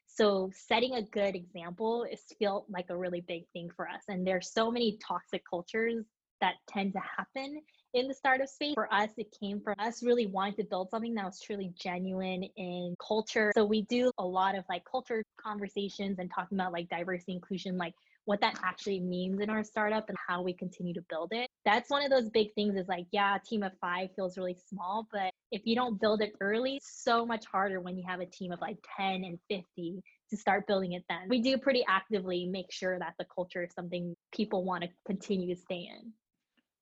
so 0.06 0.50
setting 0.54 0.94
a 0.94 1.02
good 1.02 1.34
example 1.34 2.04
is 2.10 2.20
felt 2.40 2.66
like 2.68 2.86
a 2.90 2.96
really 2.96 3.22
big 3.22 3.44
thing 3.52 3.68
for 3.74 3.88
us 3.88 4.02
and 4.08 4.26
there's 4.26 4.52
so 4.52 4.70
many 4.70 4.98
toxic 5.06 5.42
cultures 5.48 6.04
that 6.42 6.54
tend 6.68 6.92
to 6.92 7.00
happen 7.16 7.62
in 7.94 8.08
the 8.08 8.14
startup 8.14 8.48
space. 8.48 8.74
For 8.74 8.92
us, 8.92 9.10
it 9.16 9.34
came 9.40 9.60
from 9.60 9.74
us 9.78 10.02
really 10.02 10.26
wanting 10.26 10.56
to 10.56 10.64
build 10.64 10.90
something 10.90 11.14
that 11.14 11.24
was 11.24 11.40
truly 11.40 11.72
genuine 11.78 12.42
in 12.56 12.94
culture. 13.06 13.52
So 13.54 13.64
we 13.64 13.82
do 13.82 14.10
a 14.18 14.24
lot 14.24 14.56
of 14.56 14.64
like 14.68 14.82
culture 14.84 15.22
conversations 15.40 16.18
and 16.18 16.30
talking 16.34 16.58
about 16.58 16.72
like 16.72 16.88
diversity 16.88 17.32
inclusion, 17.32 17.78
like 17.78 17.94
what 18.24 18.40
that 18.40 18.58
actually 18.62 19.00
means 19.00 19.40
in 19.40 19.50
our 19.50 19.64
startup 19.64 20.08
and 20.08 20.16
how 20.28 20.42
we 20.42 20.52
continue 20.52 20.94
to 20.94 21.02
build 21.08 21.28
it. 21.32 21.48
That's 21.64 21.90
one 21.90 22.04
of 22.04 22.10
those 22.10 22.30
big 22.30 22.54
things 22.54 22.76
is 22.76 22.88
like, 22.88 23.06
yeah, 23.10 23.36
a 23.36 23.40
team 23.40 23.62
of 23.62 23.72
five 23.80 24.08
feels 24.14 24.36
really 24.36 24.56
small, 24.68 25.06
but 25.12 25.32
if 25.50 25.62
you 25.64 25.74
don't 25.74 26.00
build 26.00 26.22
it 26.22 26.32
early, 26.40 26.78
so 26.82 27.26
much 27.26 27.44
harder 27.46 27.80
when 27.80 27.96
you 27.96 28.04
have 28.06 28.20
a 28.20 28.26
team 28.26 28.52
of 28.52 28.60
like 28.60 28.78
10 28.96 29.24
and 29.24 29.38
50 29.48 30.02
to 30.30 30.36
start 30.36 30.66
building 30.66 30.92
it 30.92 31.04
then. 31.08 31.28
We 31.28 31.42
do 31.42 31.58
pretty 31.58 31.84
actively 31.88 32.46
make 32.46 32.72
sure 32.72 32.98
that 32.98 33.14
the 33.18 33.26
culture 33.34 33.64
is 33.64 33.70
something 33.74 34.14
people 34.32 34.64
want 34.64 34.82
to 34.84 34.88
continue 35.06 35.54
to 35.54 35.60
stay 35.60 35.88
in. 35.90 36.12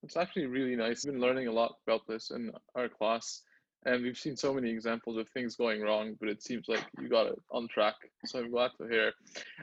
It's 0.03 0.17
actually 0.17 0.47
really 0.47 0.77
nice. 0.77 1.05
I've 1.05 1.13
been 1.13 1.21
learning 1.21 1.49
a 1.49 1.53
lot 1.53 1.77
about 1.87 2.07
this 2.07 2.31
in 2.31 2.53
our 2.75 2.89
class 2.89 3.43
and 3.87 4.03
we've 4.03 4.19
seen 4.19 4.37
so 4.37 4.53
many 4.53 4.71
examples 4.71 5.17
of 5.17 5.29
things 5.31 5.57
going 5.57 5.81
wrong 5.81 6.17
but 6.21 6.29
it 6.29 6.43
seems 6.43 6.67
like 6.69 6.85
you 7.01 7.09
got 7.09 7.27
it 7.27 7.41
on 7.51 7.67
track 7.69 7.95
so 8.27 8.41
i'm 8.41 8.51
glad 8.51 8.71
to 8.79 8.87
hear. 8.89 9.13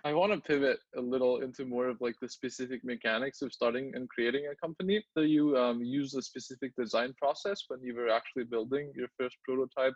I 0.04 0.14
want 0.14 0.34
to 0.34 0.40
pivot 0.40 0.80
a 0.96 1.02
little 1.02 1.42
into 1.42 1.66
more 1.66 1.88
of 1.88 2.02
like 2.02 2.16
the 2.22 2.30
specific 2.30 2.84
mechanics 2.84 3.42
of 3.42 3.54
starting 3.54 3.92
and 3.94 4.10
creating 4.10 4.48
a 4.52 4.56
company. 4.56 5.04
So 5.14 5.22
you 5.22 5.58
um, 5.58 5.82
use 5.84 6.14
a 6.16 6.22
specific 6.22 6.76
design 6.76 7.14
process 7.22 7.64
when 7.68 7.82
you 7.82 7.96
were 7.96 8.10
actually 8.10 8.46
building 8.46 8.92
your 8.96 9.08
first 9.20 9.38
prototype 9.44 9.94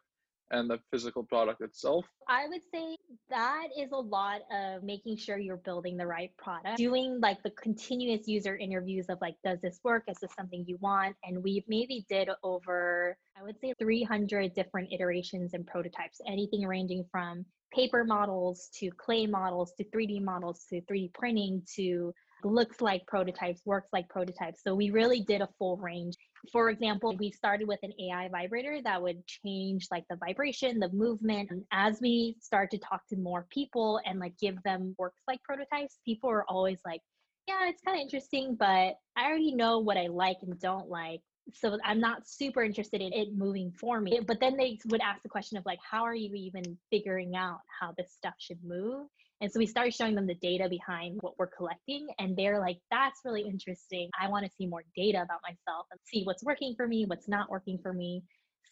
and 0.51 0.69
the 0.69 0.79
physical 0.91 1.23
product 1.23 1.61
itself? 1.61 2.05
I 2.27 2.47
would 2.47 2.61
say 2.73 2.95
that 3.29 3.67
is 3.77 3.91
a 3.91 3.97
lot 3.97 4.41
of 4.51 4.83
making 4.83 5.17
sure 5.17 5.37
you're 5.37 5.57
building 5.57 5.97
the 5.97 6.05
right 6.05 6.31
product, 6.37 6.77
doing 6.77 7.19
like 7.21 7.41
the 7.43 7.51
continuous 7.51 8.27
user 8.27 8.55
interviews 8.55 9.07
of 9.09 9.17
like, 9.21 9.35
does 9.43 9.59
this 9.61 9.79
work? 9.83 10.03
Is 10.07 10.17
this 10.21 10.31
something 10.37 10.63
you 10.67 10.77
want? 10.81 11.15
And 11.23 11.43
we 11.43 11.63
maybe 11.67 12.05
did 12.09 12.29
over, 12.43 13.17
I 13.39 13.43
would 13.43 13.59
say 13.59 13.73
300 13.79 14.53
different 14.53 14.91
iterations 14.91 15.53
and 15.53 15.65
prototypes, 15.65 16.19
anything 16.27 16.67
ranging 16.67 17.05
from 17.11 17.45
paper 17.73 18.03
models 18.03 18.69
to 18.79 18.91
clay 18.91 19.25
models 19.25 19.73
to 19.77 19.83
3D 19.85 20.21
models 20.21 20.65
to 20.69 20.81
3D 20.81 21.13
printing 21.13 21.61
to 21.75 22.13
looks 22.45 22.81
like 22.81 23.05
prototypes, 23.07 23.61
works 23.65 23.89
like 23.93 24.07
prototypes. 24.09 24.61
So 24.63 24.75
we 24.75 24.89
really 24.89 25.21
did 25.21 25.41
a 25.41 25.49
full 25.57 25.77
range. 25.77 26.15
For 26.51 26.69
example, 26.69 27.15
we 27.17 27.31
started 27.31 27.67
with 27.67 27.79
an 27.83 27.93
AI 27.99 28.29
vibrator 28.29 28.79
that 28.83 29.01
would 29.01 29.25
change 29.27 29.87
like 29.91 30.05
the 30.09 30.17
vibration, 30.17 30.79
the 30.79 30.89
movement. 30.89 31.51
And 31.51 31.63
as 31.71 31.99
we 32.01 32.37
start 32.39 32.71
to 32.71 32.77
talk 32.77 33.01
to 33.09 33.17
more 33.17 33.47
people 33.51 33.99
and 34.05 34.19
like 34.19 34.37
give 34.39 34.61
them 34.63 34.95
works 34.97 35.21
like 35.27 35.43
prototypes, 35.43 35.99
people 36.05 36.29
are 36.29 36.45
always 36.47 36.79
like, 36.85 37.01
yeah, 37.47 37.67
it's 37.67 37.81
kind 37.81 37.97
of 37.97 38.01
interesting, 38.01 38.55
but 38.55 38.95
I 39.15 39.25
already 39.25 39.53
know 39.53 39.79
what 39.79 39.97
I 39.97 40.07
like 40.07 40.37
and 40.41 40.59
don't 40.59 40.89
like. 40.89 41.21
So 41.53 41.77
I'm 41.83 41.99
not 41.99 42.27
super 42.27 42.63
interested 42.63 43.01
in 43.01 43.13
it 43.13 43.35
moving 43.35 43.71
for 43.79 43.99
me. 43.99 44.19
But 44.25 44.39
then 44.39 44.57
they 44.57 44.77
would 44.85 45.01
ask 45.01 45.21
the 45.21 45.29
question 45.29 45.57
of 45.57 45.65
like, 45.65 45.79
how 45.89 46.03
are 46.03 46.15
you 46.15 46.33
even 46.35 46.77
figuring 46.91 47.35
out 47.35 47.59
how 47.79 47.93
this 47.97 48.13
stuff 48.13 48.35
should 48.37 48.63
move? 48.63 49.07
And 49.41 49.51
so 49.51 49.57
we 49.57 49.65
started 49.65 49.93
showing 49.93 50.13
them 50.13 50.27
the 50.27 50.35
data 50.35 50.69
behind 50.69 51.17
what 51.21 51.33
we're 51.39 51.47
collecting. 51.47 52.07
And 52.19 52.37
they're 52.37 52.59
like, 52.59 52.77
that's 52.91 53.21
really 53.25 53.41
interesting. 53.41 54.09
I 54.19 54.29
want 54.29 54.45
to 54.45 54.51
see 54.55 54.67
more 54.67 54.83
data 54.95 55.23
about 55.23 55.39
myself 55.41 55.87
and 55.89 55.99
see 56.05 56.23
what's 56.23 56.43
working 56.43 56.75
for 56.77 56.87
me, 56.87 57.05
what's 57.07 57.27
not 57.27 57.49
working 57.49 57.79
for 57.81 57.91
me. 57.91 58.23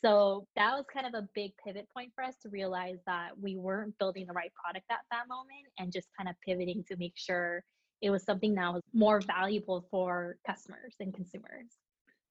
So 0.04 0.46
that 0.56 0.76
was 0.76 0.86
kind 0.94 1.08
of 1.08 1.16
a 1.16 1.28
big 1.34 1.52
pivot 1.66 1.88
point 1.94 2.12
for 2.16 2.24
us 2.24 2.36
to 2.44 2.50
realize 2.50 3.00
that 3.08 3.32
we 3.42 3.58
weren't 3.58 3.98
building 3.98 4.28
the 4.28 4.34
right 4.34 4.52
product 4.54 4.86
at 4.92 5.00
that 5.12 5.28
moment 5.28 5.66
and 5.80 5.92
just 5.92 6.08
kind 6.16 6.30
of 6.30 6.36
pivoting 6.46 6.86
to 6.88 6.96
make 6.98 7.14
sure 7.16 7.64
it 8.02 8.12
was 8.12 8.24
something 8.24 8.54
that 8.56 8.72
was 8.72 8.84
more 8.94 9.20
valuable 9.20 9.86
for 9.92 10.38
customers 10.48 10.94
and 11.00 11.14
consumers. 11.14 11.66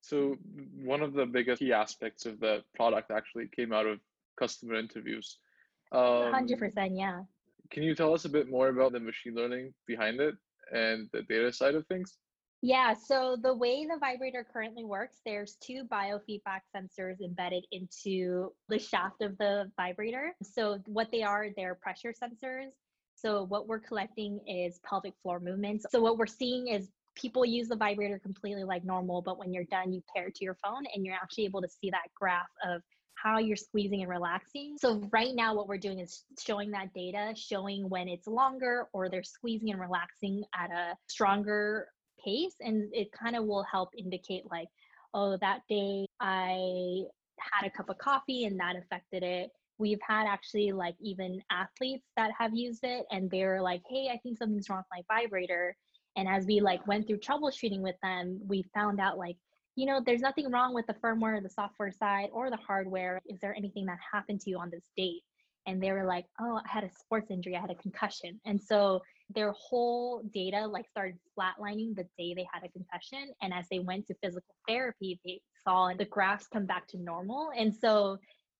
So 0.00 0.36
one 0.82 1.02
of 1.02 1.12
the 1.12 1.26
biggest 1.26 1.58
key 1.58 1.72
aspects 1.72 2.24
of 2.24 2.40
the 2.40 2.62
product 2.74 3.10
actually 3.10 3.48
came 3.54 3.72
out 3.72 3.86
of 3.86 3.98
customer 4.38 4.76
interviews. 4.76 5.38
Um, 5.92 6.32
Hundred 6.32 6.58
percent, 6.58 6.96
yeah. 6.96 7.22
Can 7.70 7.82
you 7.82 7.94
tell 7.94 8.14
us 8.14 8.24
a 8.24 8.28
bit 8.28 8.48
more 8.48 8.68
about 8.68 8.92
the 8.92 9.00
machine 9.00 9.34
learning 9.34 9.74
behind 9.86 10.20
it 10.20 10.34
and 10.72 11.08
the 11.12 11.22
data 11.22 11.52
side 11.52 11.74
of 11.74 11.86
things? 11.86 12.16
Yeah, 12.60 12.92
so 12.92 13.36
the 13.40 13.54
way 13.54 13.86
the 13.86 13.98
vibrator 14.00 14.44
currently 14.52 14.84
works, 14.84 15.18
there's 15.24 15.56
two 15.60 15.84
biofeedback 15.84 16.62
sensors 16.74 17.20
embedded 17.20 17.64
into 17.70 18.52
the 18.68 18.78
shaft 18.78 19.22
of 19.22 19.38
the 19.38 19.70
vibrator. 19.76 20.34
So 20.42 20.78
what 20.86 21.08
they 21.12 21.22
are, 21.22 21.46
they're 21.56 21.76
pressure 21.76 22.12
sensors. 22.12 22.70
So 23.14 23.44
what 23.44 23.68
we're 23.68 23.78
collecting 23.78 24.40
is 24.46 24.80
pelvic 24.84 25.14
floor 25.22 25.38
movements. 25.38 25.86
So 25.90 26.00
what 26.00 26.18
we're 26.18 26.26
seeing 26.26 26.68
is 26.68 26.88
people 27.14 27.44
use 27.44 27.68
the 27.68 27.76
vibrator 27.76 28.18
completely 28.18 28.64
like 28.64 28.84
normal, 28.84 29.22
but 29.22 29.38
when 29.38 29.52
you're 29.52 29.64
done, 29.64 29.92
you 29.92 30.02
pair 30.14 30.28
it 30.28 30.34
to 30.36 30.44
your 30.44 30.56
phone 30.62 30.84
and 30.94 31.04
you're 31.04 31.14
actually 31.14 31.44
able 31.44 31.62
to 31.62 31.68
see 31.68 31.90
that 31.90 32.08
graph 32.14 32.48
of 32.64 32.82
how 33.22 33.38
you're 33.38 33.56
squeezing 33.56 34.00
and 34.00 34.10
relaxing. 34.10 34.76
So 34.78 35.02
right 35.12 35.34
now 35.34 35.54
what 35.54 35.68
we're 35.68 35.78
doing 35.78 35.98
is 35.98 36.24
showing 36.38 36.70
that 36.72 36.92
data, 36.94 37.32
showing 37.34 37.88
when 37.88 38.08
it's 38.08 38.26
longer 38.26 38.86
or 38.92 39.08
they're 39.08 39.22
squeezing 39.22 39.70
and 39.70 39.80
relaxing 39.80 40.44
at 40.54 40.70
a 40.70 40.96
stronger 41.08 41.88
pace. 42.24 42.54
And 42.60 42.88
it 42.92 43.08
kind 43.12 43.36
of 43.36 43.44
will 43.44 43.64
help 43.64 43.90
indicate 43.96 44.44
like 44.50 44.68
oh 45.14 45.38
that 45.40 45.60
day 45.70 46.06
i 46.20 47.02
had 47.40 47.66
a 47.66 47.70
cup 47.70 47.88
of 47.88 47.96
coffee 47.98 48.44
and 48.44 48.58
that 48.60 48.76
affected 48.76 49.22
it. 49.22 49.50
We've 49.78 50.00
had 50.06 50.26
actually 50.26 50.72
like 50.72 50.96
even 51.00 51.40
athletes 51.50 52.04
that 52.16 52.32
have 52.38 52.52
used 52.52 52.82
it 52.82 53.06
and 53.10 53.30
they're 53.30 53.62
like 53.62 53.82
hey 53.88 54.10
i 54.12 54.18
think 54.18 54.38
something's 54.38 54.68
wrong 54.68 54.82
with 54.90 55.04
my 55.08 55.20
vibrator. 55.20 55.76
And 56.16 56.28
as 56.28 56.46
we 56.46 56.60
like 56.60 56.86
went 56.86 57.06
through 57.06 57.18
troubleshooting 57.18 57.80
with 57.80 57.96
them 58.02 58.40
we 58.46 58.64
found 58.74 59.00
out 59.00 59.18
like 59.18 59.36
you 59.78 59.86
know 59.86 60.02
there's 60.04 60.20
nothing 60.20 60.50
wrong 60.50 60.74
with 60.74 60.88
the 60.88 60.94
firmware 60.94 61.40
the 61.40 61.48
software 61.48 61.92
side 61.92 62.30
or 62.32 62.50
the 62.50 62.56
hardware. 62.56 63.22
Is 63.26 63.38
there 63.40 63.54
anything 63.54 63.86
that 63.86 63.98
happened 64.12 64.40
to 64.40 64.50
you 64.50 64.58
on 64.58 64.70
this 64.70 64.82
date? 64.96 65.22
And 65.68 65.80
they 65.80 65.92
were 65.92 66.04
like 66.04 66.26
oh 66.40 66.60
i 66.64 66.68
had 66.68 66.82
a 66.82 66.90
sports 66.90 67.30
injury. 67.30 67.54
I 67.56 67.60
had 67.60 67.70
a 67.70 67.76
concussion. 67.76 68.40
And 68.44 68.60
so 68.60 69.00
their 69.32 69.52
whole 69.52 70.22
data 70.34 70.66
like 70.66 70.88
started 70.88 71.16
flatlining 71.38 71.94
the 71.94 72.08
day 72.18 72.34
they 72.34 72.48
had 72.52 72.64
a 72.64 72.70
concussion. 72.70 73.32
And 73.40 73.54
as 73.54 73.66
they 73.70 73.78
went 73.78 74.08
to 74.08 74.14
physical 74.20 74.54
therapy 74.66 75.20
they 75.24 75.40
saw 75.64 75.92
the 75.96 76.06
graphs 76.06 76.48
come 76.48 76.66
back 76.66 76.88
to 76.88 76.98
normal. 76.98 77.52
And 77.56 77.72
so 77.72 78.18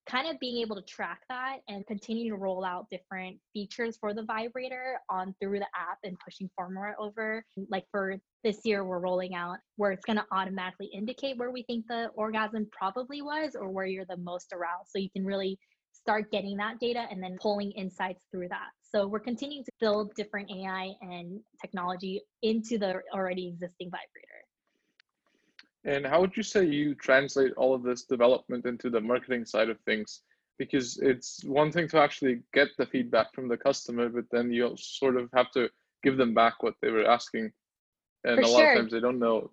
kind 0.09 0.29
of 0.29 0.39
being 0.41 0.59
able 0.59 0.75
to 0.75 0.83
track 0.83 1.21
that 1.29 1.59
and 1.69 1.87
continue 1.87 2.31
to 2.31 2.37
roll 2.37 2.65
out 2.65 2.87
different 2.91 3.37
features 3.53 3.97
for 4.01 4.15
the 4.15 4.23
vibrator 4.23 4.99
on 5.11 5.35
through 5.41 5.59
the 5.59 5.67
app 5.77 5.99
and 6.05 6.17
pushing 6.25 6.49
firmware 6.59 6.95
over 6.99 7.45
like 7.69 7.85
for 7.91 8.17
this 8.43 8.61
year 8.65 8.85
we're 8.85 9.01
rolling 9.01 9.35
out 9.35 9.59
where 9.77 9.93
it's 9.93 10.05
going 10.05 10.17
to 10.17 10.25
automatically 10.33 10.89
indicate 10.95 11.37
where 11.37 11.51
we 11.51 11.63
think 11.65 11.85
the 11.89 12.09
orgasm 12.15 12.67
probably 12.73 13.21
was 13.21 13.55
or 13.55 13.69
where 13.69 13.87
you're 13.87 14.07
the 14.09 14.17
most 14.17 14.53
aroused 14.53 14.89
so 14.89 14.99
you 14.99 15.11
can 15.11 15.25
really 15.25 15.59
start 15.93 16.31
getting 16.31 16.57
that 16.57 16.79
data 16.81 17.07
and 17.11 17.23
then 17.23 17.37
pulling 17.41 17.71
insights 17.73 18.25
through 18.31 18.49
that. 18.49 18.71
So 18.83 19.07
we're 19.07 19.21
continuing 19.21 19.65
to 19.65 19.73
build 19.81 20.15
different 20.15 20.51
AI 20.51 20.93
and 21.03 21.41
technology 21.61 22.23
into 22.43 22.79
the 22.79 23.03
already 23.13 23.49
existing 23.49 23.91
vibrator. 23.91 24.38
And 25.85 26.07
how 26.07 26.21
would 26.21 26.37
you 26.37 26.43
say 26.43 26.65
you 26.65 26.95
translate 26.95 27.53
all 27.57 27.75
of 27.75 27.83
this 27.83 28.05
development 28.05 28.67
into 28.67 28.91
the 28.91 29.01
marketing 29.01 29.45
side 29.45 29.71
of 29.71 29.81
things? 29.81 30.23
Because 30.59 30.99
it's 30.99 31.45
one 31.45 31.71
thing 31.71 31.89
to 31.89 31.99
actually 31.99 32.41
get 32.53 32.69
the 32.77 32.87
feedback 32.87 33.33
from 33.33 33.49
the 33.49 33.57
customer, 33.57 34.09
but 34.09 34.25
then 34.31 34.51
you 34.51 34.75
sort 34.77 35.17
of 35.17 35.31
have 35.33 35.51
to 35.53 35.69
give 36.03 36.17
them 36.17 36.35
back 36.35 36.63
what 36.63 36.75
they 36.83 36.91
were 36.91 37.09
asking. 37.09 37.53
And 38.25 38.37
For 38.37 38.43
a 38.43 38.49
lot 38.49 38.59
sure. 38.59 38.73
of 38.73 38.79
times 38.79 38.93
they 38.93 39.01
don't 39.01 39.21
know 39.21 39.51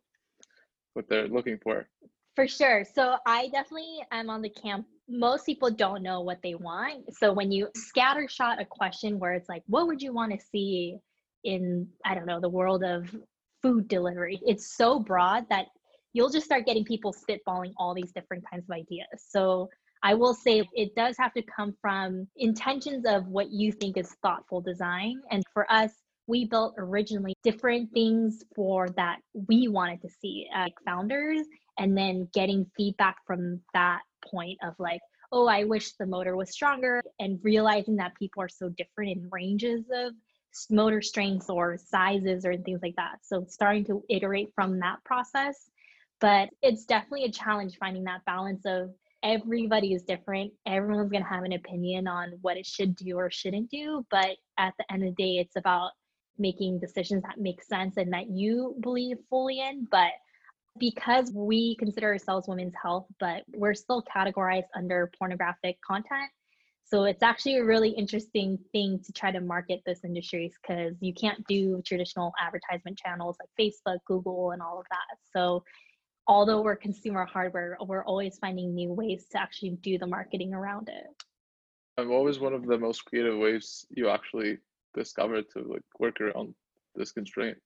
what 0.93 1.07
they're 1.07 1.27
looking 1.27 1.59
for. 1.61 1.87
For 2.35 2.47
sure. 2.47 2.83
So 2.83 3.17
I 3.25 3.47
definitely 3.49 3.99
am 4.11 4.29
on 4.29 4.41
the 4.41 4.49
camp. 4.49 4.87
Most 5.07 5.45
people 5.45 5.69
don't 5.69 6.01
know 6.01 6.21
what 6.21 6.41
they 6.41 6.55
want. 6.55 7.13
So 7.15 7.31
when 7.31 7.51
you 7.51 7.69
scatter 7.75 8.27
shot 8.27 8.59
a 8.59 8.65
question 8.65 9.19
where 9.19 9.33
it's 9.33 9.47
like, 9.47 9.63
what 9.67 9.87
would 9.87 10.01
you 10.01 10.11
want 10.11 10.33
to 10.33 10.45
see 10.51 10.97
in, 11.43 11.87
I 12.03 12.15
don't 12.15 12.25
know, 12.25 12.41
the 12.41 12.49
world 12.49 12.83
of 12.83 13.15
food 13.61 13.87
delivery? 13.87 14.41
It's 14.45 14.75
so 14.75 14.99
broad 14.99 15.47
that 15.49 15.67
you'll 16.15 16.29
just 16.29 16.45
start 16.45 16.65
getting 16.65 16.85
people 16.85 17.13
spitballing 17.13 17.73
all 17.77 17.93
these 17.93 18.13
different 18.13 18.41
kinds 18.49 18.63
of 18.63 18.73
ideas. 18.73 19.05
So 19.27 19.69
I 20.01 20.13
will 20.13 20.33
say 20.33 20.63
it 20.73 20.95
does 20.95 21.17
have 21.19 21.33
to 21.33 21.41
come 21.41 21.75
from 21.81 22.25
intentions 22.37 23.05
of 23.05 23.27
what 23.27 23.51
you 23.51 23.73
think 23.73 23.97
is 23.97 24.15
thoughtful 24.23 24.61
design. 24.61 25.19
And 25.29 25.43
for 25.53 25.69
us, 25.69 25.91
we 26.27 26.45
built 26.45 26.75
originally 26.77 27.35
different 27.43 27.91
things 27.91 28.45
for 28.55 28.89
that 28.95 29.17
we 29.49 29.67
wanted 29.67 30.01
to 30.03 30.09
see 30.09 30.47
uh, 30.55 30.65
as 30.65 30.71
founders 30.85 31.41
and 31.77 31.97
then 31.97 32.29
getting 32.33 32.65
feedback 32.77 33.17
from 33.27 33.59
that 33.73 33.99
point 34.25 34.57
of 34.63 34.73
like 34.79 35.01
oh 35.31 35.47
i 35.47 35.63
wish 35.63 35.91
the 35.99 36.05
motor 36.05 36.35
was 36.35 36.49
stronger 36.49 36.99
and 37.19 37.37
realizing 37.43 37.95
that 37.95 38.15
people 38.17 38.41
are 38.41 38.49
so 38.49 38.69
different 38.69 39.11
in 39.11 39.29
ranges 39.31 39.85
of 39.93 40.13
motor 40.71 40.99
strengths 40.99 41.47
or 41.47 41.77
sizes 41.77 42.43
or 42.43 42.57
things 42.57 42.79
like 42.81 42.95
that 42.95 43.17
so 43.21 43.45
starting 43.47 43.85
to 43.85 44.03
iterate 44.09 44.49
from 44.55 44.79
that 44.79 44.97
process 45.03 45.69
but 46.21 46.49
it's 46.61 46.85
definitely 46.85 47.25
a 47.25 47.31
challenge 47.31 47.77
finding 47.79 48.03
that 48.03 48.25
balance 48.25 48.65
of 48.65 48.91
everybody 49.23 49.93
is 49.93 50.03
different 50.03 50.51
everyone's 50.65 51.11
going 51.11 51.23
to 51.23 51.29
have 51.29 51.43
an 51.43 51.53
opinion 51.53 52.07
on 52.07 52.33
what 52.41 52.57
it 52.57 52.65
should 52.65 52.95
do 52.95 53.17
or 53.17 53.29
shouldn't 53.31 53.69
do 53.69 54.05
but 54.11 54.37
at 54.57 54.73
the 54.77 54.91
end 54.91 55.03
of 55.03 55.15
the 55.15 55.23
day 55.23 55.37
it's 55.37 55.55
about 55.55 55.91
making 56.37 56.79
decisions 56.79 57.23
that 57.23 57.39
make 57.39 57.63
sense 57.63 57.97
and 57.97 58.11
that 58.11 58.29
you 58.29 58.75
believe 58.81 59.17
fully 59.29 59.61
in 59.61 59.87
but 59.89 60.11
because 60.77 61.31
we 61.33 61.75
consider 61.77 62.07
ourselves 62.07 62.47
women's 62.47 62.73
health, 62.81 63.05
but 63.19 63.43
we're 63.53 63.73
still 63.73 64.03
categorized 64.03 64.67
under 64.75 65.11
pornographic 65.17 65.77
content. 65.81 66.29
So 66.83 67.05
it's 67.05 67.23
actually 67.23 67.57
a 67.57 67.65
really 67.65 67.89
interesting 67.89 68.59
thing 68.71 68.99
to 69.05 69.11
try 69.11 69.31
to 69.31 69.41
market 69.41 69.81
this 69.85 70.03
industry 70.03 70.53
because 70.61 70.95
you 70.99 71.13
can't 71.13 71.45
do 71.47 71.81
traditional 71.83 72.31
advertisement 72.39 72.97
channels 72.97 73.37
like 73.39 73.49
Facebook, 73.59 73.97
Google, 74.05 74.51
and 74.51 74.61
all 74.61 74.79
of 74.79 74.85
that. 74.91 75.17
So 75.33 75.63
although 76.27 76.61
we're 76.61 76.75
consumer 76.75 77.25
hardware, 77.25 77.77
we're 77.81 78.03
always 78.03 78.37
finding 78.37 78.73
new 78.73 78.91
ways 78.91 79.25
to 79.31 79.41
actually 79.41 79.71
do 79.81 79.97
the 79.97 80.07
marketing 80.07 80.53
around 80.53 80.89
it. 80.89 81.05
And 81.97 82.09
what 82.09 82.23
was 82.23 82.39
one 82.39 82.53
of 82.53 82.65
the 82.65 82.77
most 82.77 83.05
creative 83.05 83.37
ways 83.37 83.85
you 83.89 84.09
actually 84.09 84.57
discovered 84.93 85.45
to 85.51 85.59
like 85.59 85.83
work 85.99 86.19
around 86.19 86.53
this 86.95 87.11
constraint? 87.11 87.57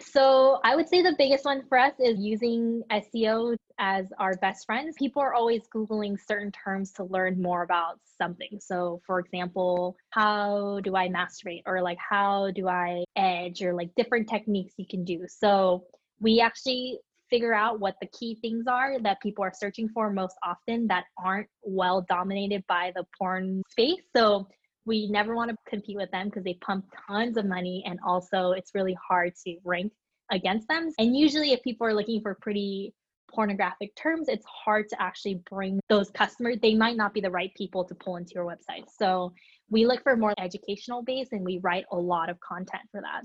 So 0.00 0.60
I 0.62 0.76
would 0.76 0.88
say 0.88 1.02
the 1.02 1.16
biggest 1.18 1.44
one 1.44 1.62
for 1.68 1.76
us 1.76 1.94
is 1.98 2.18
using 2.20 2.82
SEO 2.90 3.56
as 3.78 4.06
our 4.18 4.34
best 4.36 4.64
friends. 4.66 4.94
People 4.96 5.22
are 5.22 5.34
always 5.34 5.62
Googling 5.74 6.16
certain 6.24 6.52
terms 6.52 6.92
to 6.92 7.04
learn 7.04 7.40
more 7.40 7.62
about 7.62 7.98
something. 8.16 8.58
So 8.60 9.00
for 9.06 9.18
example, 9.18 9.96
how 10.10 10.80
do 10.84 10.94
I 10.94 11.08
masturbate 11.08 11.62
or 11.66 11.82
like 11.82 11.98
how 11.98 12.50
do 12.52 12.68
I 12.68 13.04
edge 13.16 13.62
or 13.62 13.74
like 13.74 13.94
different 13.96 14.28
techniques 14.28 14.74
you 14.76 14.86
can 14.88 15.04
do. 15.04 15.26
So 15.28 15.84
we 16.20 16.40
actually 16.40 16.98
figure 17.30 17.54
out 17.54 17.80
what 17.80 17.96
the 18.00 18.08
key 18.08 18.38
things 18.40 18.66
are 18.66 18.98
that 19.00 19.20
people 19.20 19.44
are 19.44 19.52
searching 19.54 19.88
for 19.88 20.10
most 20.10 20.36
often 20.42 20.86
that 20.88 21.04
aren't 21.22 21.48
well 21.62 22.04
dominated 22.08 22.64
by 22.68 22.92
the 22.94 23.04
porn 23.18 23.62
space. 23.70 24.02
So 24.14 24.48
we 24.86 25.08
never 25.08 25.34
want 25.34 25.50
to 25.50 25.56
compete 25.68 25.96
with 25.96 26.10
them 26.10 26.28
because 26.28 26.44
they 26.44 26.54
pump 26.54 26.86
tons 27.06 27.36
of 27.36 27.44
money 27.44 27.84
and 27.86 27.98
also 28.04 28.52
it's 28.52 28.74
really 28.74 28.96
hard 29.06 29.32
to 29.46 29.56
rank 29.64 29.92
against 30.30 30.66
them. 30.68 30.90
And 30.98 31.16
usually, 31.16 31.52
if 31.52 31.62
people 31.62 31.86
are 31.86 31.94
looking 31.94 32.20
for 32.22 32.36
pretty 32.40 32.94
pornographic 33.30 33.94
terms, 33.96 34.28
it's 34.28 34.46
hard 34.46 34.88
to 34.88 35.00
actually 35.00 35.42
bring 35.50 35.80
those 35.88 36.10
customers. 36.10 36.56
They 36.60 36.74
might 36.74 36.96
not 36.96 37.12
be 37.12 37.20
the 37.20 37.30
right 37.30 37.52
people 37.54 37.84
to 37.84 37.94
pull 37.94 38.16
into 38.16 38.32
your 38.34 38.44
website. 38.44 38.86
So 38.98 39.32
we 39.70 39.86
look 39.86 40.02
for 40.02 40.16
more 40.16 40.34
educational 40.38 41.02
base 41.02 41.28
and 41.32 41.44
we 41.44 41.58
write 41.58 41.84
a 41.92 41.96
lot 41.96 42.30
of 42.30 42.40
content 42.40 42.82
for 42.90 43.02
that. 43.02 43.24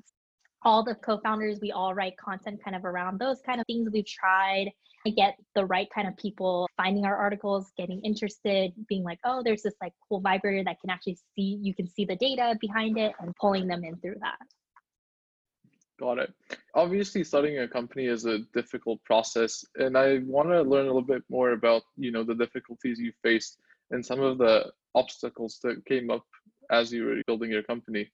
All 0.66 0.84
the 0.84 0.96
co 0.96 1.20
founders, 1.20 1.60
we 1.62 1.72
all 1.72 1.94
write 1.94 2.16
content 2.18 2.64
kind 2.64 2.76
of 2.76 2.86
around 2.86 3.20
those 3.20 3.42
kind 3.46 3.60
of 3.60 3.68
things 3.68 3.90
we've 3.92 4.06
tried 4.06 4.72
to 5.06 5.12
get 5.12 5.36
the 5.56 5.66
right 5.66 5.88
kind 5.94 6.08
of 6.08 6.16
people 6.16 6.68
finding 6.78 7.06
our 7.06 7.16
articles, 7.16 7.72
getting 7.78 8.02
interested, 8.02 8.72
being 8.88 9.04
like, 9.04 9.20
oh, 9.26 9.42
there's 9.44 9.62
this 9.62 9.74
like 9.82 9.92
cool 10.08 10.22
vibrator 10.22 10.64
that 10.64 10.80
can 10.80 10.90
actually 10.90 11.18
see, 11.36 11.60
you 11.62 11.76
can 11.76 11.88
see 11.88 12.06
the 12.06 12.16
data 12.16 12.58
behind 12.62 12.98
it 12.98 13.14
and 13.20 13.36
pulling 13.36 13.68
them 13.68 13.84
in 13.84 13.98
through 13.98 14.16
that. 14.22 14.38
Got 16.00 16.20
it. 16.20 16.34
Obviously, 16.74 17.24
starting 17.24 17.60
a 17.60 17.68
company 17.68 18.06
is 18.06 18.26
a 18.26 18.40
difficult 18.54 19.04
process, 19.04 19.64
and 19.76 19.98
I 19.98 20.20
want 20.26 20.50
to 20.50 20.62
learn 20.62 20.86
a 20.86 20.88
little 20.88 21.02
bit 21.02 21.24
more 21.30 21.52
about 21.52 21.84
you 21.98 22.12
know 22.12 22.24
the 22.24 22.34
difficulties 22.34 23.00
you 23.00 23.12
faced 23.22 23.60
and 23.92 24.04
some 24.04 24.20
of 24.20 24.38
the 24.40 24.72
obstacles 24.96 25.60
that 25.64 25.86
came 25.86 26.10
up 26.10 26.26
as 26.72 26.92
you 26.92 27.06
were 27.06 27.22
building 27.28 27.52
your 27.52 27.64
company. 27.64 28.12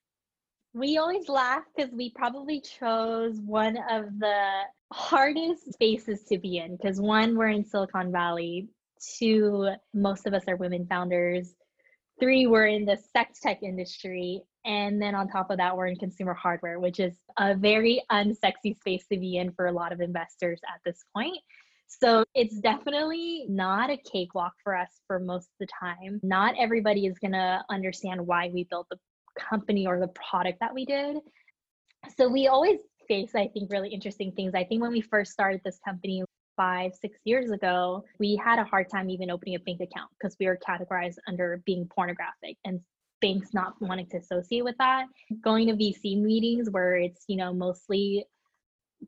We 0.73 0.97
always 0.97 1.27
laugh 1.27 1.63
because 1.75 1.91
we 1.91 2.11
probably 2.11 2.61
chose 2.61 3.39
one 3.41 3.77
of 3.89 4.19
the 4.19 4.61
hardest 4.93 5.73
spaces 5.73 6.23
to 6.25 6.37
be 6.37 6.57
in 6.57 6.75
because 6.75 7.01
one, 7.01 7.35
we're 7.35 7.49
in 7.49 7.65
Silicon 7.65 8.11
Valley. 8.11 8.69
Two, 9.17 9.71
most 9.93 10.27
of 10.27 10.33
us 10.33 10.43
are 10.47 10.57
women 10.57 10.85
founders. 10.87 11.55
Three, 12.19 12.47
we're 12.47 12.67
in 12.67 12.85
the 12.85 12.97
sex 13.13 13.39
tech 13.39 13.63
industry. 13.63 14.43
And 14.65 15.01
then 15.01 15.15
on 15.15 15.27
top 15.27 15.49
of 15.49 15.57
that, 15.57 15.75
we're 15.75 15.87
in 15.87 15.95
consumer 15.95 16.33
hardware, 16.33 16.79
which 16.79 16.99
is 16.99 17.15
a 17.37 17.55
very 17.55 18.03
unsexy 18.11 18.77
space 18.77 19.07
to 19.11 19.17
be 19.17 19.37
in 19.37 19.51
for 19.53 19.67
a 19.67 19.71
lot 19.71 19.91
of 19.91 20.01
investors 20.01 20.59
at 20.67 20.81
this 20.85 21.03
point. 21.15 21.37
So 21.87 22.23
it's 22.35 22.59
definitely 22.59 23.45
not 23.49 23.89
a 23.89 23.97
cakewalk 23.97 24.53
for 24.63 24.75
us 24.75 24.89
for 25.07 25.19
most 25.19 25.45
of 25.45 25.55
the 25.59 25.67
time. 25.67 26.19
Not 26.21 26.53
everybody 26.59 27.07
is 27.07 27.17
going 27.17 27.31
to 27.31 27.63
understand 27.69 28.27
why 28.27 28.51
we 28.53 28.65
built 28.69 28.85
the 28.91 28.99
company 29.49 29.87
or 29.87 29.99
the 29.99 30.09
product 30.09 30.59
that 30.59 30.73
we 30.73 30.85
did. 30.85 31.17
So 32.17 32.29
we 32.29 32.47
always 32.47 32.79
face, 33.07 33.31
I 33.35 33.47
think, 33.47 33.71
really 33.71 33.89
interesting 33.89 34.31
things. 34.31 34.53
I 34.55 34.63
think 34.63 34.81
when 34.81 34.91
we 34.91 35.01
first 35.01 35.31
started 35.31 35.61
this 35.63 35.79
company 35.83 36.23
five, 36.55 36.91
six 36.93 37.17
years 37.23 37.51
ago, 37.51 38.03
we 38.19 38.35
had 38.35 38.59
a 38.59 38.63
hard 38.63 38.89
time 38.89 39.09
even 39.09 39.31
opening 39.31 39.55
a 39.55 39.59
bank 39.59 39.79
account 39.81 40.09
because 40.19 40.35
we 40.39 40.45
were 40.45 40.59
categorized 40.67 41.15
under 41.27 41.61
being 41.65 41.87
pornographic 41.87 42.57
and 42.65 42.81
banks 43.21 43.53
not 43.53 43.73
wanting 43.81 44.07
to 44.07 44.17
associate 44.17 44.63
with 44.63 44.75
that. 44.77 45.05
Going 45.41 45.67
to 45.67 45.73
VC 45.73 46.21
meetings 46.21 46.69
where 46.69 46.95
it's, 46.95 47.23
you 47.27 47.37
know, 47.37 47.53
mostly 47.53 48.25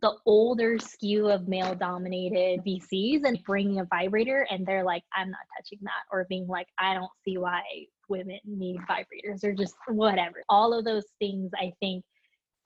the 0.01 0.13
older 0.25 0.79
skew 0.79 1.29
of 1.29 1.47
male 1.47 1.75
dominated 1.75 2.63
VCs 2.65 3.23
and 3.25 3.43
bringing 3.43 3.79
a 3.79 3.85
vibrator 3.85 4.47
and 4.49 4.65
they're 4.65 4.83
like, 4.83 5.03
I'm 5.15 5.29
not 5.29 5.41
touching 5.57 5.79
that, 5.83 6.03
or 6.11 6.25
being 6.29 6.47
like, 6.47 6.67
I 6.79 6.93
don't 6.93 7.11
see 7.25 7.37
why 7.37 7.61
women 8.09 8.39
need 8.45 8.79
vibrators 8.89 9.43
or 9.43 9.53
just 9.53 9.75
whatever. 9.87 10.43
All 10.49 10.77
of 10.77 10.85
those 10.85 11.05
things 11.19 11.51
I 11.55 11.73
think 11.79 12.03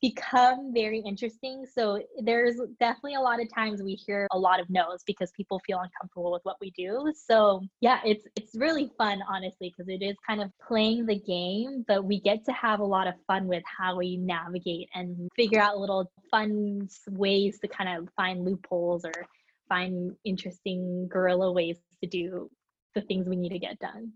become 0.06 0.72
very 0.72 1.00
interesting. 1.00 1.66
So 1.72 2.00
there's 2.22 2.60
definitely 2.78 3.14
a 3.14 3.20
lot 3.20 3.42
of 3.42 3.52
times 3.52 3.82
we 3.82 3.94
hear 3.94 4.28
a 4.30 4.38
lot 4.38 4.60
of 4.60 4.70
no's 4.70 5.02
because 5.04 5.32
people 5.32 5.60
feel 5.66 5.78
uncomfortable 5.78 6.30
with 6.30 6.42
what 6.44 6.56
we 6.60 6.70
do. 6.70 7.12
So 7.16 7.62
yeah, 7.80 8.00
it's 8.04 8.24
it's 8.36 8.54
really 8.54 8.90
fun 8.96 9.20
honestly 9.28 9.72
because 9.76 9.88
it 9.88 10.04
is 10.04 10.16
kind 10.24 10.40
of 10.40 10.50
playing 10.66 11.06
the 11.06 11.18
game, 11.18 11.84
but 11.88 12.04
we 12.04 12.20
get 12.20 12.44
to 12.44 12.52
have 12.52 12.78
a 12.78 12.84
lot 12.84 13.08
of 13.08 13.14
fun 13.26 13.48
with 13.48 13.64
how 13.66 13.96
we 13.96 14.16
navigate 14.16 14.88
and 14.94 15.28
figure 15.34 15.60
out 15.60 15.78
little 15.78 16.10
fun 16.30 16.88
ways 17.08 17.58
to 17.60 17.68
kind 17.68 17.98
of 17.98 18.08
find 18.14 18.44
loopholes 18.44 19.04
or 19.04 19.26
find 19.68 20.14
interesting 20.24 21.08
guerrilla 21.08 21.50
ways 21.50 21.78
to 22.00 22.08
do 22.08 22.48
the 22.94 23.00
things 23.02 23.26
we 23.28 23.36
need 23.36 23.50
to 23.50 23.58
get 23.58 23.78
done. 23.80 24.12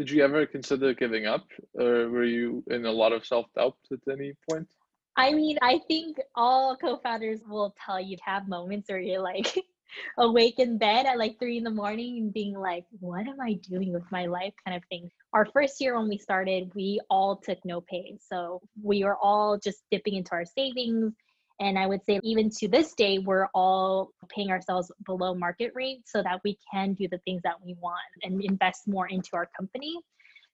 Did 0.00 0.10
you 0.10 0.24
ever 0.24 0.46
consider 0.46 0.94
giving 0.94 1.26
up, 1.26 1.44
or 1.74 2.08
were 2.08 2.24
you 2.24 2.64
in 2.68 2.86
a 2.86 2.90
lot 2.90 3.12
of 3.12 3.26
self 3.26 3.44
doubt 3.54 3.76
at 3.92 3.98
any 4.10 4.32
point? 4.50 4.66
I 5.14 5.34
mean, 5.34 5.58
I 5.60 5.78
think 5.88 6.16
all 6.34 6.74
co-founders 6.74 7.40
will 7.46 7.74
tell 7.84 8.00
you 8.00 8.16
have 8.24 8.48
moments 8.48 8.88
where 8.88 8.98
you're 8.98 9.20
like 9.20 9.54
awake 10.18 10.58
in 10.58 10.78
bed 10.78 11.04
at 11.04 11.18
like 11.18 11.38
three 11.38 11.58
in 11.58 11.64
the 11.64 11.70
morning 11.70 12.16
and 12.16 12.32
being 12.32 12.58
like, 12.58 12.86
what 12.98 13.28
am 13.28 13.42
I 13.42 13.58
doing 13.68 13.92
with 13.92 14.10
my 14.10 14.24
life? 14.24 14.54
kind 14.64 14.74
of 14.74 14.82
thing. 14.88 15.10
Our 15.34 15.44
first 15.52 15.82
year 15.82 15.98
when 15.98 16.08
we 16.08 16.16
started, 16.16 16.72
we 16.74 16.98
all 17.10 17.36
took 17.36 17.58
no 17.66 17.82
pay. 17.82 18.16
So 18.26 18.62
we 18.82 19.04
were 19.04 19.18
all 19.18 19.58
just 19.58 19.82
dipping 19.90 20.14
into 20.14 20.32
our 20.32 20.46
savings 20.46 21.12
and 21.60 21.78
I 21.78 21.86
would 21.86 22.04
say, 22.06 22.20
even 22.22 22.48
to 22.58 22.68
this 22.68 22.94
day, 22.94 23.18
we're 23.18 23.46
all 23.54 24.12
paying 24.34 24.50
ourselves 24.50 24.90
below 25.04 25.34
market 25.34 25.72
rate 25.74 26.00
so 26.06 26.22
that 26.22 26.40
we 26.42 26.58
can 26.72 26.94
do 26.94 27.06
the 27.06 27.18
things 27.18 27.42
that 27.42 27.62
we 27.62 27.76
want 27.78 28.00
and 28.22 28.42
invest 28.42 28.88
more 28.88 29.06
into 29.06 29.28
our 29.34 29.46
company. 29.54 29.94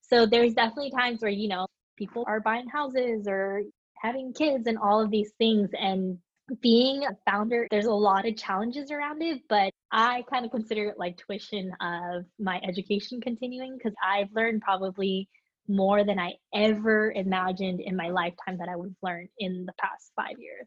So 0.00 0.26
there's 0.26 0.54
definitely 0.54 0.90
times 0.90 1.22
where, 1.22 1.30
you 1.30 1.48
know, 1.48 1.66
people 1.96 2.24
are 2.26 2.40
buying 2.40 2.68
houses 2.68 3.26
or 3.28 3.62
having 4.02 4.32
kids 4.32 4.66
and 4.66 4.78
all 4.78 5.00
of 5.00 5.12
these 5.12 5.30
things. 5.38 5.70
And 5.78 6.18
being 6.60 7.04
a 7.04 7.16
founder, 7.30 7.68
there's 7.70 7.86
a 7.86 7.92
lot 7.92 8.26
of 8.26 8.36
challenges 8.36 8.90
around 8.90 9.22
it, 9.22 9.42
but 9.48 9.72
I 9.92 10.24
kind 10.28 10.44
of 10.44 10.50
consider 10.50 10.86
it 10.86 10.98
like 10.98 11.18
tuition 11.18 11.70
of 11.80 12.24
my 12.38 12.60
education 12.66 13.20
continuing 13.20 13.76
because 13.76 13.94
I've 14.04 14.32
learned 14.32 14.62
probably 14.62 15.28
more 15.68 16.04
than 16.04 16.18
I 16.18 16.34
ever 16.52 17.12
imagined 17.12 17.80
in 17.80 17.96
my 17.96 18.10
lifetime 18.10 18.58
that 18.58 18.68
I 18.68 18.74
would 18.74 18.88
have 18.88 18.96
learned 19.02 19.28
in 19.38 19.66
the 19.66 19.72
past 19.80 20.12
five 20.16 20.38
years. 20.38 20.66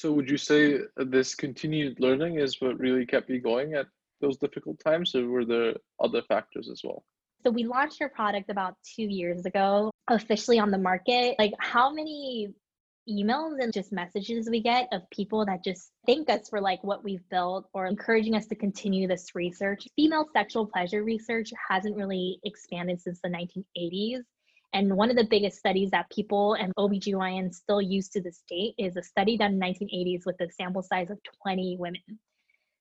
So 0.00 0.10
would 0.12 0.30
you 0.30 0.38
say 0.38 0.78
this 0.96 1.34
continued 1.34 2.00
learning 2.00 2.36
is 2.36 2.58
what 2.58 2.78
really 2.78 3.04
kept 3.04 3.28
you 3.28 3.38
going 3.38 3.74
at 3.74 3.84
those 4.22 4.38
difficult 4.38 4.80
times, 4.82 5.14
or 5.14 5.28
were 5.28 5.44
there 5.44 5.74
other 6.02 6.22
factors 6.22 6.70
as 6.70 6.80
well? 6.82 7.04
So 7.44 7.50
we 7.50 7.64
launched 7.64 8.00
our 8.00 8.08
product 8.08 8.48
about 8.48 8.76
two 8.96 9.02
years 9.02 9.44
ago, 9.44 9.90
officially 10.08 10.58
on 10.58 10.70
the 10.70 10.78
market. 10.78 11.36
Like 11.38 11.52
how 11.58 11.92
many 11.92 12.48
emails 13.10 13.62
and 13.62 13.74
just 13.74 13.92
messages 13.92 14.48
we 14.48 14.62
get 14.62 14.88
of 14.90 15.02
people 15.10 15.44
that 15.44 15.62
just 15.62 15.90
thank 16.06 16.30
us 16.30 16.48
for 16.48 16.62
like 16.62 16.82
what 16.82 17.04
we've 17.04 17.28
built 17.28 17.68
or 17.74 17.84
encouraging 17.84 18.34
us 18.34 18.46
to 18.46 18.54
continue 18.54 19.06
this 19.06 19.34
research. 19.34 19.86
Female 19.96 20.24
sexual 20.32 20.66
pleasure 20.66 21.04
research 21.04 21.50
hasn't 21.68 21.94
really 21.94 22.40
expanded 22.44 23.02
since 23.02 23.20
the 23.22 23.28
1980s. 23.28 24.20
And 24.72 24.96
one 24.96 25.10
of 25.10 25.16
the 25.16 25.24
biggest 25.24 25.58
studies 25.58 25.90
that 25.90 26.10
people 26.10 26.54
and 26.54 26.72
OBGYN 26.76 27.52
still 27.54 27.82
use 27.82 28.08
to 28.10 28.20
this 28.20 28.42
date 28.48 28.74
is 28.78 28.96
a 28.96 29.02
study 29.02 29.36
done 29.36 29.54
in 29.54 29.60
1980s 29.60 30.26
with 30.26 30.40
a 30.40 30.50
sample 30.52 30.82
size 30.82 31.10
of 31.10 31.18
20 31.42 31.76
women. 31.78 32.00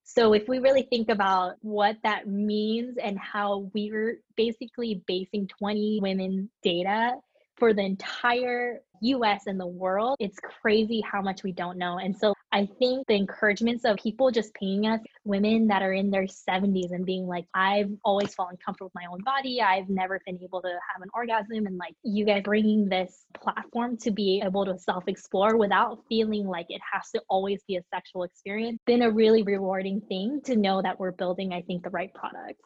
So 0.03 0.33
if 0.33 0.47
we 0.47 0.59
really 0.59 0.83
think 0.83 1.09
about 1.09 1.55
what 1.61 1.97
that 2.03 2.27
means 2.27 2.97
and 2.97 3.17
how 3.19 3.69
we're 3.75 4.21
basically 4.35 5.03
basing 5.05 5.47
20 5.59 5.99
women 6.01 6.49
data 6.63 7.13
for 7.57 7.73
the 7.73 7.83
entire 7.83 8.81
US 9.01 9.43
and 9.45 9.59
the 9.59 9.67
world, 9.67 10.15
it's 10.19 10.39
crazy 10.39 11.01
how 11.01 11.21
much 11.21 11.43
we 11.43 11.51
don't 11.51 11.77
know. 11.77 11.99
And 11.99 12.17
so 12.17 12.33
I 12.51 12.67
think 12.79 13.05
the 13.07 13.13
encouragements 13.13 13.85
of 13.85 13.97
people 13.97 14.31
just 14.31 14.53
paying 14.55 14.87
us, 14.87 14.99
women 15.23 15.67
that 15.67 15.83
are 15.83 15.93
in 15.93 16.09
their 16.09 16.23
70s 16.23 16.91
and 16.91 17.05
being 17.05 17.27
like, 17.27 17.45
I've 17.53 17.91
always 18.03 18.33
fallen 18.33 18.57
comfortable 18.63 18.87
with 18.87 18.95
my 18.95 19.07
own 19.11 19.21
body. 19.23 19.61
I've 19.61 19.87
never 19.87 20.19
been 20.25 20.39
able 20.41 20.61
to 20.63 20.69
have 20.69 21.01
an 21.01 21.09
orgasm. 21.13 21.67
And 21.67 21.77
like, 21.77 21.93
you 22.03 22.25
guys 22.25 22.41
bringing 22.43 22.89
this 22.89 23.25
platform 23.39 23.97
to 23.97 24.11
be 24.11 24.41
able 24.43 24.65
to 24.65 24.79
self 24.79 25.07
explore 25.07 25.57
without 25.57 25.99
feeling 26.09 26.47
like 26.47 26.65
it 26.69 26.81
has 26.91 27.11
to 27.11 27.21
always 27.29 27.61
be 27.67 27.75
a 27.77 27.83
sexual 27.93 28.23
experience, 28.23 28.79
been 28.87 29.03
a 29.03 29.11
really 29.11 29.43
rewarding 29.43 30.01
thing 30.01 30.41
to 30.45 30.55
know 30.55 30.81
that 30.81 30.99
we're 30.99 31.11
building, 31.11 31.53
I 31.53 31.61
think, 31.61 31.83
the 31.83 31.91
right 31.91 32.13
product. 32.15 32.59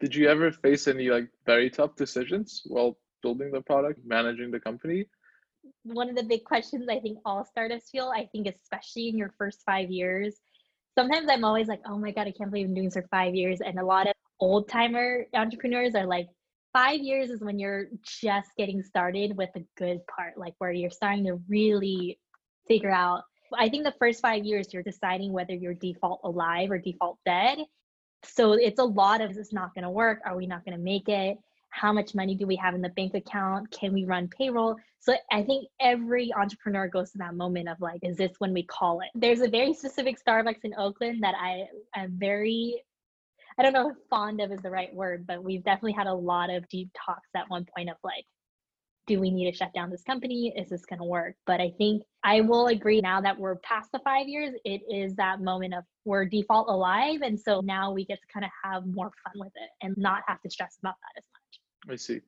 Did 0.00 0.14
you 0.14 0.28
ever 0.28 0.52
face 0.52 0.88
any 0.88 1.08
like 1.08 1.28
very 1.46 1.70
tough 1.70 1.96
decisions 1.96 2.62
while 2.66 2.98
building 3.22 3.50
the 3.50 3.62
product, 3.62 4.00
managing 4.04 4.50
the 4.50 4.60
company? 4.60 5.06
One 5.84 6.08
of 6.08 6.16
the 6.16 6.22
big 6.22 6.44
questions 6.44 6.88
I 6.88 7.00
think 7.00 7.18
all 7.24 7.44
startups 7.44 7.90
feel, 7.90 8.12
I 8.14 8.26
think, 8.26 8.46
especially 8.46 9.08
in 9.08 9.18
your 9.18 9.34
first 9.38 9.62
five 9.64 9.90
years. 9.90 10.36
Sometimes 10.96 11.28
I'm 11.30 11.44
always 11.44 11.68
like, 11.68 11.80
oh 11.86 11.98
my 11.98 12.10
God, 12.10 12.26
I 12.26 12.32
can't 12.32 12.50
believe 12.50 12.66
I'm 12.68 12.74
doing 12.74 12.86
this 12.86 12.94
for 12.94 13.06
five 13.10 13.34
years. 13.34 13.60
And 13.60 13.78
a 13.78 13.84
lot 13.84 14.06
of 14.06 14.12
old 14.40 14.68
timer 14.68 15.26
entrepreneurs 15.34 15.94
are 15.94 16.06
like, 16.06 16.28
five 16.72 17.00
years 17.00 17.30
is 17.30 17.40
when 17.40 17.58
you're 17.58 17.86
just 18.02 18.48
getting 18.56 18.82
started 18.82 19.36
with 19.36 19.50
the 19.54 19.64
good 19.76 20.00
part, 20.06 20.38
like 20.38 20.54
where 20.58 20.72
you're 20.72 20.90
starting 20.90 21.24
to 21.26 21.38
really 21.48 22.18
figure 22.66 22.90
out. 22.90 23.24
I 23.54 23.68
think 23.68 23.84
the 23.84 23.94
first 23.98 24.22
five 24.22 24.44
years, 24.44 24.72
you're 24.72 24.82
deciding 24.82 25.32
whether 25.32 25.54
you're 25.54 25.74
default 25.74 26.20
alive 26.24 26.70
or 26.70 26.78
default 26.78 27.18
dead. 27.26 27.58
So 28.24 28.52
it's 28.52 28.78
a 28.78 28.84
lot 28.84 29.20
of, 29.20 29.32
is 29.32 29.36
this 29.36 29.52
not 29.52 29.74
going 29.74 29.84
to 29.84 29.90
work? 29.90 30.20
Are 30.24 30.36
we 30.36 30.46
not 30.46 30.64
going 30.64 30.76
to 30.76 30.82
make 30.82 31.08
it? 31.08 31.36
How 31.72 31.92
much 31.92 32.14
money 32.14 32.34
do 32.34 32.46
we 32.46 32.54
have 32.56 32.74
in 32.74 32.82
the 32.82 32.90
bank 32.90 33.14
account? 33.14 33.70
Can 33.70 33.92
we 33.92 34.04
run 34.04 34.28
payroll? 34.28 34.76
So 35.00 35.16
i 35.32 35.42
think 35.42 35.66
every 35.80 36.32
entrepreneur 36.32 36.86
goes 36.86 37.10
to 37.10 37.18
that 37.18 37.34
moment 37.34 37.68
of 37.68 37.80
like 37.80 38.00
is 38.02 38.16
this 38.16 38.32
when 38.38 38.52
we 38.52 38.62
call 38.62 39.00
it? 39.00 39.08
There's 39.14 39.40
a 39.40 39.48
very 39.48 39.74
specific 39.74 40.16
starbucks 40.24 40.64
in 40.64 40.74
oakland 40.78 41.22
that 41.22 41.34
i 41.36 41.64
am 41.96 42.12
very 42.18 42.80
i 43.58 43.62
don't 43.62 43.72
know 43.72 43.90
if 43.90 43.96
fond 44.08 44.40
of 44.40 44.52
is 44.52 44.60
the 44.60 44.70
right 44.70 44.94
word 44.94 45.26
but 45.26 45.42
we've 45.42 45.64
definitely 45.64 45.92
had 45.92 46.06
a 46.06 46.14
lot 46.14 46.50
of 46.50 46.68
deep 46.68 46.88
talks 46.94 47.28
at 47.34 47.50
one 47.50 47.66
point 47.74 47.90
of 47.90 47.96
like 48.04 48.24
do 49.08 49.18
we 49.18 49.30
need 49.30 49.50
to 49.50 49.56
shut 49.56 49.74
down 49.74 49.90
this 49.90 50.04
company? 50.04 50.52
Is 50.56 50.68
this 50.68 50.86
going 50.86 51.00
to 51.00 51.04
work? 51.04 51.34
But 51.46 51.60
i 51.60 51.72
think 51.78 52.04
i 52.22 52.40
will 52.40 52.68
agree 52.68 53.00
now 53.00 53.20
that 53.20 53.38
we're 53.38 53.56
past 53.56 53.90
the 53.92 53.98
five 54.04 54.28
years 54.28 54.54
it 54.64 54.80
is 54.88 55.14
that 55.16 55.40
moment 55.40 55.74
of 55.74 55.84
we're 56.04 56.24
default 56.24 56.68
alive 56.68 57.20
and 57.22 57.38
so 57.38 57.60
now 57.60 57.92
we 57.92 58.04
get 58.04 58.18
to 58.20 58.26
kind 58.32 58.44
of 58.44 58.50
have 58.62 58.86
more 58.86 59.10
fun 59.24 59.34
with 59.36 59.52
it 59.56 59.70
and 59.84 59.96
not 59.96 60.22
have 60.28 60.40
to 60.40 60.50
stress 60.50 60.76
about 60.80 60.94
that 61.00 61.20
as 61.20 61.24
I 61.90 61.96
see. 61.96 62.20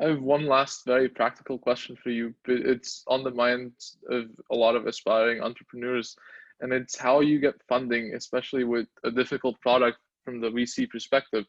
I 0.00 0.08
have 0.08 0.22
one 0.22 0.46
last 0.46 0.84
very 0.84 1.08
practical 1.08 1.58
question 1.58 1.96
for 1.96 2.10
you, 2.10 2.34
but 2.44 2.56
it's 2.56 3.02
on 3.08 3.24
the 3.24 3.30
mind 3.30 3.72
of 4.08 4.26
a 4.50 4.54
lot 4.54 4.76
of 4.76 4.86
aspiring 4.86 5.42
entrepreneurs, 5.42 6.16
and 6.60 6.72
it's 6.72 6.96
how 6.96 7.20
you 7.20 7.40
get 7.40 7.54
funding, 7.68 8.14
especially 8.14 8.64
with 8.64 8.86
a 9.04 9.10
difficult 9.10 9.60
product 9.60 9.98
from 10.24 10.40
the 10.40 10.50
VC 10.50 10.88
perspective. 10.88 11.44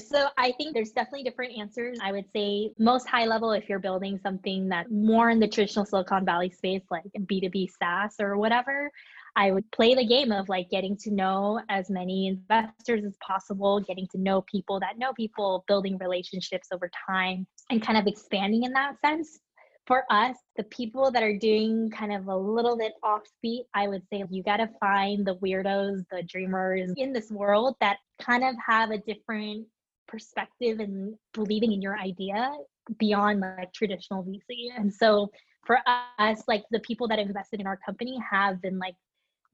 So 0.00 0.28
I 0.36 0.52
think 0.52 0.74
there's 0.74 0.90
definitely 0.90 1.22
different 1.22 1.58
answers. 1.58 1.98
I 2.02 2.12
would 2.12 2.26
say 2.34 2.70
most 2.78 3.08
high 3.08 3.24
level 3.24 3.52
if 3.52 3.68
you're 3.68 3.78
building 3.78 4.18
something 4.22 4.68
that 4.68 4.90
more 4.90 5.30
in 5.30 5.40
the 5.40 5.48
traditional 5.48 5.86
Silicon 5.86 6.24
Valley 6.24 6.50
space 6.50 6.82
like 6.90 7.04
B2B 7.18 7.70
SaaS 7.78 8.16
or 8.20 8.36
whatever, 8.36 8.90
I 9.36 9.50
would 9.50 9.70
play 9.70 9.94
the 9.94 10.06
game 10.06 10.32
of 10.32 10.48
like 10.48 10.70
getting 10.70 10.96
to 10.98 11.10
know 11.10 11.60
as 11.68 11.90
many 11.90 12.26
investors 12.26 13.04
as 13.04 13.16
possible, 13.20 13.80
getting 13.80 14.08
to 14.12 14.18
know 14.18 14.40
people 14.42 14.80
that 14.80 14.98
know 14.98 15.12
people, 15.12 15.62
building 15.68 15.98
relationships 15.98 16.68
over 16.72 16.90
time, 17.06 17.46
and 17.70 17.82
kind 17.82 17.98
of 17.98 18.06
expanding 18.06 18.64
in 18.64 18.72
that 18.72 18.96
sense. 19.04 19.38
For 19.86 20.04
us, 20.10 20.36
the 20.56 20.64
people 20.64 21.12
that 21.12 21.22
are 21.22 21.36
doing 21.36 21.90
kind 21.90 22.12
of 22.12 22.26
a 22.26 22.36
little 22.36 22.76
bit 22.76 22.94
offbeat, 23.04 23.66
I 23.74 23.86
would 23.86 24.02
say 24.10 24.24
you 24.30 24.42
got 24.42 24.56
to 24.56 24.68
find 24.80 25.24
the 25.24 25.36
weirdos, 25.36 26.04
the 26.10 26.24
dreamers 26.24 26.92
in 26.96 27.12
this 27.12 27.30
world 27.30 27.76
that 27.80 27.98
kind 28.20 28.42
of 28.42 28.56
have 28.66 28.90
a 28.90 28.98
different 28.98 29.66
perspective 30.08 30.80
and 30.80 31.14
believing 31.34 31.72
in 31.72 31.82
your 31.82 31.96
idea 31.98 32.52
beyond 32.98 33.40
like 33.40 33.72
traditional 33.72 34.24
VC. 34.24 34.70
And 34.76 34.92
so 34.92 35.30
for 35.66 35.78
us, 36.18 36.42
like 36.48 36.64
the 36.70 36.80
people 36.80 37.06
that 37.08 37.18
invested 37.18 37.60
in 37.60 37.66
our 37.66 37.78
company 37.84 38.18
have 38.30 38.62
been 38.62 38.78
like 38.78 38.94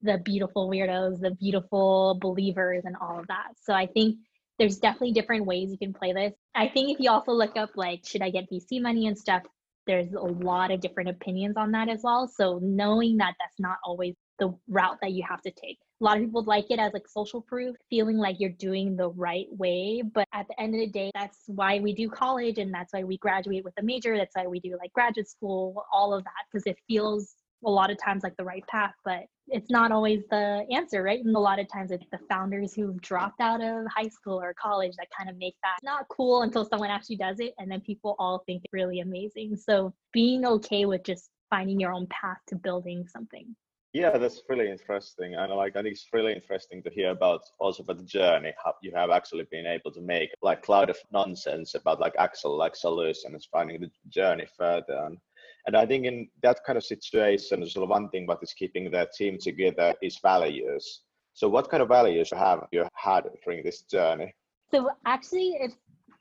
the 0.02 0.18
beautiful 0.24 0.68
weirdos, 0.68 1.20
the 1.20 1.30
beautiful 1.32 2.18
believers, 2.20 2.82
and 2.84 2.96
all 3.00 3.18
of 3.20 3.26
that. 3.28 3.52
So 3.62 3.72
I 3.72 3.86
think 3.86 4.18
there's 4.58 4.78
definitely 4.78 5.12
different 5.12 5.46
ways 5.46 5.70
you 5.70 5.78
can 5.78 5.92
play 5.92 6.12
this. 6.12 6.32
I 6.54 6.68
think 6.68 6.90
if 6.90 7.00
you 7.00 7.10
also 7.10 7.32
look 7.32 7.56
up 7.56 7.70
like, 7.76 8.06
should 8.06 8.22
I 8.22 8.30
get 8.30 8.50
VC 8.50 8.80
money 8.80 9.06
and 9.06 9.18
stuff, 9.18 9.42
there's 9.86 10.12
a 10.12 10.20
lot 10.20 10.70
of 10.70 10.80
different 10.80 11.10
opinions 11.10 11.56
on 11.56 11.72
that 11.72 11.88
as 11.88 12.00
well. 12.02 12.28
So 12.28 12.60
knowing 12.62 13.16
that 13.16 13.34
that's 13.40 13.58
not 13.58 13.78
always 13.84 14.14
the 14.38 14.54
route 14.68 14.98
that 15.02 15.12
you 15.12 15.24
have 15.28 15.40
to 15.42 15.50
take. 15.50 15.78
A 16.00 16.04
lot 16.04 16.16
of 16.16 16.24
people 16.24 16.42
like 16.42 16.70
it 16.70 16.80
as 16.80 16.92
like 16.92 17.06
social 17.06 17.40
proof, 17.40 17.76
feeling 17.88 18.16
like 18.16 18.36
you're 18.40 18.50
doing 18.50 18.96
the 18.96 19.10
right 19.10 19.46
way. 19.50 20.02
But 20.02 20.26
at 20.32 20.46
the 20.48 20.60
end 20.60 20.74
of 20.74 20.80
the 20.80 20.88
day, 20.88 21.12
that's 21.14 21.38
why 21.46 21.78
we 21.78 21.94
do 21.94 22.08
college 22.08 22.58
and 22.58 22.74
that's 22.74 22.92
why 22.92 23.04
we 23.04 23.18
graduate 23.18 23.64
with 23.64 23.74
a 23.78 23.82
major. 23.82 24.16
That's 24.16 24.34
why 24.34 24.46
we 24.46 24.58
do 24.58 24.76
like 24.80 24.92
graduate 24.92 25.28
school, 25.28 25.84
all 25.92 26.12
of 26.12 26.24
that, 26.24 26.32
because 26.50 26.66
it 26.66 26.76
feels 26.88 27.34
a 27.64 27.70
lot 27.70 27.90
of 27.90 27.98
times 28.02 28.22
like 28.22 28.36
the 28.36 28.44
right 28.44 28.66
path, 28.66 28.94
but 29.04 29.24
it's 29.48 29.70
not 29.70 29.92
always 29.92 30.22
the 30.30 30.64
answer, 30.70 31.02
right? 31.02 31.24
And 31.24 31.34
a 31.34 31.38
lot 31.38 31.58
of 31.58 31.70
times 31.70 31.90
it's 31.90 32.06
the 32.12 32.18
founders 32.28 32.74
who've 32.74 33.00
dropped 33.00 33.40
out 33.40 33.62
of 33.62 33.86
high 33.94 34.08
school 34.08 34.40
or 34.40 34.54
college 34.60 34.94
that 34.96 35.08
kind 35.16 35.28
of 35.28 35.36
make 35.36 35.56
that 35.62 35.78
not 35.82 36.06
cool 36.08 36.42
until 36.42 36.64
someone 36.64 36.90
actually 36.90 37.16
does 37.16 37.40
it. 37.40 37.54
And 37.58 37.70
then 37.70 37.80
people 37.80 38.16
all 38.18 38.42
think 38.46 38.62
it's 38.64 38.72
really 38.72 39.00
amazing. 39.00 39.56
So 39.56 39.92
being 40.12 40.44
okay 40.46 40.84
with 40.84 41.02
just 41.02 41.30
finding 41.50 41.78
your 41.78 41.92
own 41.92 42.06
path 42.08 42.38
to 42.48 42.56
building 42.56 43.06
something. 43.06 43.54
Yeah, 43.92 44.16
that's 44.16 44.40
really 44.48 44.70
interesting. 44.70 45.34
And 45.34 45.52
like 45.52 45.76
I 45.76 45.82
think 45.82 45.92
it's 45.94 46.08
really 46.14 46.32
interesting 46.32 46.82
to 46.82 46.90
hear 46.90 47.10
about 47.10 47.42
also 47.60 47.82
about 47.82 47.98
the 47.98 48.04
journey, 48.04 48.52
how 48.64 48.74
you 48.82 48.90
have 48.94 49.10
actually 49.10 49.46
been 49.50 49.66
able 49.66 49.90
to 49.92 50.00
make 50.00 50.30
like 50.40 50.62
cloud 50.62 50.88
of 50.88 50.96
nonsense 51.12 51.74
about 51.74 52.00
like 52.00 52.14
actual 52.18 52.56
like 52.56 52.74
solutions, 52.74 53.46
finding 53.52 53.82
the 53.82 53.90
journey 54.08 54.46
further. 54.56 54.96
And 55.04 55.18
and 55.66 55.76
I 55.76 55.86
think 55.86 56.06
in 56.06 56.28
that 56.42 56.60
kind 56.66 56.76
of 56.76 56.84
situation, 56.84 57.60
there's 57.60 57.76
one 57.76 58.08
thing 58.08 58.26
what 58.26 58.42
is 58.42 58.52
keeping 58.52 58.90
the 58.90 59.08
team 59.16 59.38
together 59.38 59.94
is 60.02 60.18
values. 60.18 61.02
So 61.34 61.48
what 61.48 61.70
kind 61.70 61.82
of 61.82 61.88
values 61.88 62.30
have 62.30 62.66
you 62.72 62.84
had 62.94 63.24
during 63.44 63.62
this 63.62 63.82
journey? 63.82 64.34
So 64.70 64.90
actually, 65.06 65.56
it's 65.60 65.76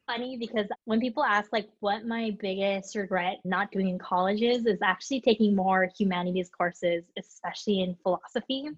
funny 0.08 0.38
because 0.38 0.67
when 0.86 0.99
people 0.99 1.23
ask 1.23 1.51
like 1.51 1.69
what 1.80 2.06
my 2.06 2.36
biggest 2.39 2.95
regret 2.95 3.38
not 3.43 3.71
doing 3.71 3.89
in 3.89 3.97
college 3.97 4.41
is, 4.41 4.65
is 4.65 4.80
actually 4.84 5.21
taking 5.21 5.56
more 5.56 5.89
humanities 5.97 6.49
courses, 6.49 7.04
especially 7.17 7.82
in 7.82 7.95
philosophy. 8.04 8.69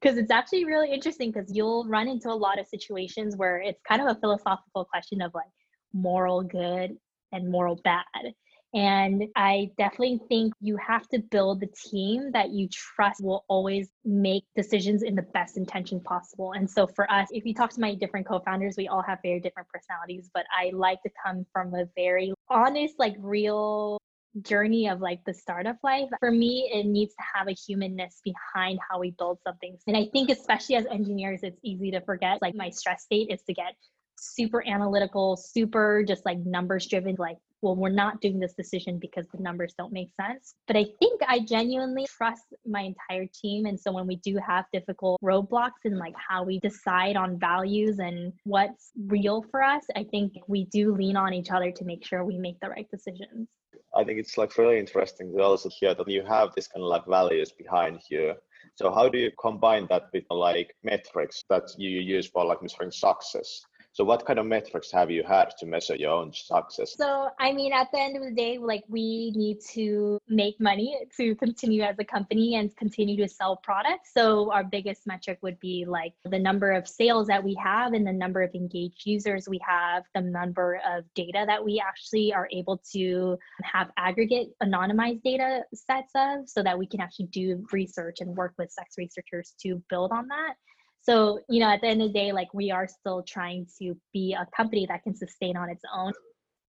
Because 0.00 0.16
it's 0.16 0.30
actually 0.30 0.64
really 0.64 0.90
interesting 0.90 1.30
because 1.30 1.54
you'll 1.54 1.84
run 1.84 2.08
into 2.08 2.30
a 2.30 2.32
lot 2.32 2.58
of 2.58 2.66
situations 2.66 3.36
where 3.36 3.58
it's 3.58 3.80
kind 3.86 4.00
of 4.00 4.08
a 4.08 4.18
philosophical 4.18 4.86
question 4.86 5.20
of 5.20 5.32
like 5.34 5.50
moral 5.92 6.42
good 6.42 6.96
and 7.32 7.50
moral 7.50 7.78
bad. 7.84 8.34
And 8.72 9.24
I 9.34 9.70
definitely 9.76 10.20
think 10.28 10.52
you 10.60 10.76
have 10.76 11.08
to 11.08 11.18
build 11.18 11.60
the 11.60 11.66
team 11.66 12.30
that 12.32 12.50
you 12.50 12.68
trust 12.68 13.22
will 13.22 13.44
always 13.48 13.88
make 14.04 14.44
decisions 14.54 15.02
in 15.02 15.16
the 15.16 15.22
best 15.22 15.56
intention 15.56 16.00
possible. 16.00 16.52
And 16.52 16.70
so 16.70 16.86
for 16.86 17.10
us, 17.10 17.28
if 17.32 17.44
you 17.44 17.52
talk 17.52 17.70
to 17.70 17.80
my 17.80 17.94
different 17.94 18.28
co 18.28 18.38
founders, 18.40 18.76
we 18.76 18.86
all 18.86 19.02
have 19.02 19.18
very 19.24 19.40
different 19.40 19.68
personalities, 19.68 20.30
but 20.32 20.46
I 20.56 20.70
like 20.72 21.02
to 21.02 21.10
come 21.24 21.44
from 21.52 21.74
a 21.74 21.86
very 21.96 22.32
honest, 22.48 22.94
like 22.98 23.16
real 23.18 23.98
journey 24.42 24.88
of 24.88 25.00
like 25.00 25.24
the 25.24 25.34
startup 25.34 25.76
life 25.82 26.08
for 26.20 26.30
me 26.30 26.70
it 26.72 26.86
needs 26.86 27.12
to 27.14 27.22
have 27.34 27.48
a 27.48 27.52
humanness 27.52 28.20
behind 28.22 28.78
how 28.88 29.00
we 29.00 29.10
build 29.18 29.38
something 29.44 29.76
and 29.88 29.96
i 29.96 30.06
think 30.12 30.30
especially 30.30 30.76
as 30.76 30.86
engineers 30.86 31.40
it's 31.42 31.58
easy 31.64 31.90
to 31.90 32.00
forget 32.02 32.38
like 32.40 32.54
my 32.54 32.70
stress 32.70 33.02
state 33.02 33.28
is 33.28 33.42
to 33.42 33.52
get 33.52 33.74
super 34.16 34.64
analytical 34.68 35.36
super 35.36 36.04
just 36.06 36.24
like 36.24 36.38
numbers 36.38 36.86
driven 36.86 37.16
like 37.18 37.38
well, 37.62 37.76
we're 37.76 37.90
not 37.90 38.20
doing 38.20 38.40
this 38.40 38.54
decision 38.54 38.98
because 38.98 39.26
the 39.32 39.42
numbers 39.42 39.74
don't 39.76 39.92
make 39.92 40.10
sense. 40.20 40.54
But 40.66 40.76
I 40.76 40.86
think 40.98 41.20
I 41.26 41.40
genuinely 41.40 42.06
trust 42.06 42.44
my 42.66 42.80
entire 42.80 43.26
team. 43.26 43.66
And 43.66 43.78
so 43.78 43.92
when 43.92 44.06
we 44.06 44.16
do 44.16 44.38
have 44.46 44.64
difficult 44.72 45.20
roadblocks 45.22 45.84
in 45.84 45.98
like 45.98 46.14
how 46.16 46.42
we 46.42 46.58
decide 46.60 47.16
on 47.16 47.38
values 47.38 47.98
and 47.98 48.32
what's 48.44 48.92
real 49.06 49.44
for 49.50 49.62
us, 49.62 49.84
I 49.96 50.04
think 50.04 50.34
we 50.46 50.64
do 50.66 50.94
lean 50.94 51.16
on 51.16 51.34
each 51.34 51.50
other 51.50 51.70
to 51.70 51.84
make 51.84 52.04
sure 52.04 52.24
we 52.24 52.38
make 52.38 52.58
the 52.60 52.68
right 52.68 52.90
decisions. 52.90 53.48
I 53.94 54.04
think 54.04 54.18
it's 54.20 54.38
like 54.38 54.56
really 54.56 54.78
interesting 54.78 55.32
to 55.32 55.42
also 55.42 55.68
hear 55.68 55.94
that 55.94 56.08
you 56.08 56.24
have 56.24 56.54
this 56.54 56.68
kind 56.68 56.82
of 56.82 56.88
like 56.88 57.06
values 57.06 57.52
behind 57.52 58.00
you. 58.08 58.34
So 58.76 58.92
how 58.92 59.08
do 59.08 59.18
you 59.18 59.32
combine 59.40 59.86
that 59.90 60.04
with 60.12 60.24
like 60.30 60.76
metrics 60.84 61.42
that 61.50 61.64
you 61.76 61.90
use 61.90 62.28
for 62.28 62.44
like 62.44 62.62
measuring 62.62 62.92
success? 62.92 63.62
So 63.92 64.04
what 64.04 64.24
kind 64.24 64.38
of 64.38 64.46
metrics 64.46 64.90
have 64.92 65.10
you 65.10 65.24
had 65.24 65.50
to 65.58 65.66
measure 65.66 65.96
your 65.96 66.12
own 66.12 66.32
success? 66.32 66.94
So 66.96 67.28
I 67.38 67.52
mean 67.52 67.72
at 67.72 67.90
the 67.92 67.98
end 67.98 68.16
of 68.16 68.22
the 68.22 68.30
day, 68.30 68.58
like 68.58 68.84
we 68.88 69.32
need 69.34 69.58
to 69.72 70.18
make 70.28 70.60
money 70.60 70.96
to 71.16 71.34
continue 71.34 71.82
as 71.82 71.96
a 71.98 72.04
company 72.04 72.54
and 72.54 72.74
continue 72.76 73.16
to 73.16 73.28
sell 73.28 73.56
products. 73.56 74.12
So 74.14 74.52
our 74.52 74.62
biggest 74.62 75.06
metric 75.06 75.38
would 75.42 75.58
be 75.58 75.84
like 75.86 76.12
the 76.24 76.38
number 76.38 76.70
of 76.72 76.86
sales 76.86 77.26
that 77.26 77.42
we 77.42 77.54
have 77.62 77.92
and 77.92 78.06
the 78.06 78.12
number 78.12 78.42
of 78.42 78.54
engaged 78.54 79.06
users 79.06 79.48
we 79.48 79.60
have, 79.66 80.04
the 80.14 80.20
number 80.20 80.80
of 80.88 81.04
data 81.14 81.44
that 81.46 81.64
we 81.64 81.82
actually 81.84 82.32
are 82.32 82.48
able 82.52 82.80
to 82.92 83.38
have 83.62 83.90
aggregate 83.96 84.50
anonymized 84.62 85.22
data 85.22 85.62
sets 85.74 86.12
of 86.14 86.48
so 86.48 86.62
that 86.62 86.78
we 86.78 86.86
can 86.86 87.00
actually 87.00 87.26
do 87.26 87.64
research 87.72 88.18
and 88.20 88.36
work 88.36 88.54
with 88.56 88.70
sex 88.70 88.94
researchers 88.96 89.54
to 89.60 89.82
build 89.90 90.12
on 90.12 90.28
that. 90.28 90.54
So, 91.02 91.40
you 91.48 91.60
know, 91.60 91.70
at 91.70 91.80
the 91.80 91.88
end 91.88 92.02
of 92.02 92.08
the 92.08 92.18
day, 92.18 92.32
like 92.32 92.52
we 92.52 92.70
are 92.70 92.86
still 92.86 93.22
trying 93.22 93.66
to 93.78 93.96
be 94.12 94.34
a 94.34 94.46
company 94.54 94.86
that 94.86 95.02
can 95.02 95.14
sustain 95.14 95.56
on 95.56 95.70
its 95.70 95.82
own. 95.94 96.12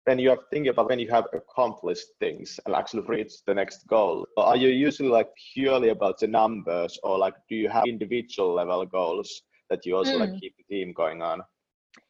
When 0.04 0.18
you 0.18 0.30
have 0.30 0.38
thinking 0.50 0.70
about 0.70 0.88
when 0.88 1.00
you 1.00 1.10
have 1.10 1.26
accomplished 1.32 2.06
things 2.20 2.60
and 2.64 2.74
actually 2.74 3.02
reached 3.02 3.44
the 3.46 3.54
next 3.54 3.86
goal, 3.88 4.26
are 4.36 4.56
you 4.56 4.68
usually 4.68 5.08
like 5.08 5.28
purely 5.52 5.88
about 5.88 6.18
the 6.18 6.28
numbers 6.28 6.98
or 7.02 7.18
like 7.18 7.34
do 7.48 7.56
you 7.56 7.68
have 7.68 7.84
individual 7.86 8.54
level 8.54 8.86
goals 8.86 9.42
that 9.68 9.84
you 9.84 9.96
also 9.96 10.12
mm. 10.12 10.20
like 10.20 10.40
keep 10.40 10.54
the 10.56 10.64
team 10.74 10.92
going 10.92 11.22
on? 11.22 11.42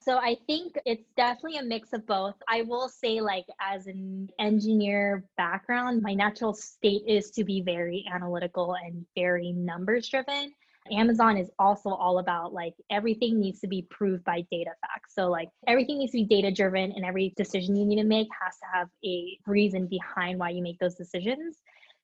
So 0.00 0.18
I 0.18 0.36
think 0.46 0.78
it's 0.84 1.08
definitely 1.16 1.58
a 1.58 1.62
mix 1.62 1.92
of 1.92 2.06
both. 2.06 2.34
I 2.48 2.62
will 2.62 2.88
say 2.88 3.20
like 3.20 3.46
as 3.60 3.86
an 3.86 4.28
engineer 4.38 5.24
background, 5.36 6.02
my 6.02 6.14
natural 6.14 6.54
state 6.54 7.02
is 7.06 7.30
to 7.32 7.44
be 7.44 7.62
very 7.62 8.04
analytical 8.12 8.74
and 8.74 9.06
very 9.16 9.52
numbers 9.52 10.08
driven. 10.08 10.52
Amazon 10.92 11.36
is 11.36 11.50
also 11.58 11.90
all 11.90 12.18
about 12.18 12.52
like 12.52 12.74
everything 12.90 13.38
needs 13.38 13.60
to 13.60 13.68
be 13.68 13.86
proved 13.90 14.24
by 14.24 14.44
data 14.50 14.70
facts. 14.80 15.14
So 15.14 15.28
like 15.28 15.48
everything 15.66 15.98
needs 15.98 16.12
to 16.12 16.18
be 16.18 16.24
data 16.24 16.50
driven 16.50 16.92
and 16.92 17.04
every 17.04 17.32
decision 17.36 17.76
you 17.76 17.84
need 17.84 18.00
to 18.00 18.04
make 18.04 18.28
has 18.42 18.56
to 18.58 18.66
have 18.72 18.88
a 19.04 19.38
reason 19.46 19.86
behind 19.86 20.38
why 20.38 20.50
you 20.50 20.62
make 20.62 20.78
those 20.78 20.94
decisions. 20.94 21.58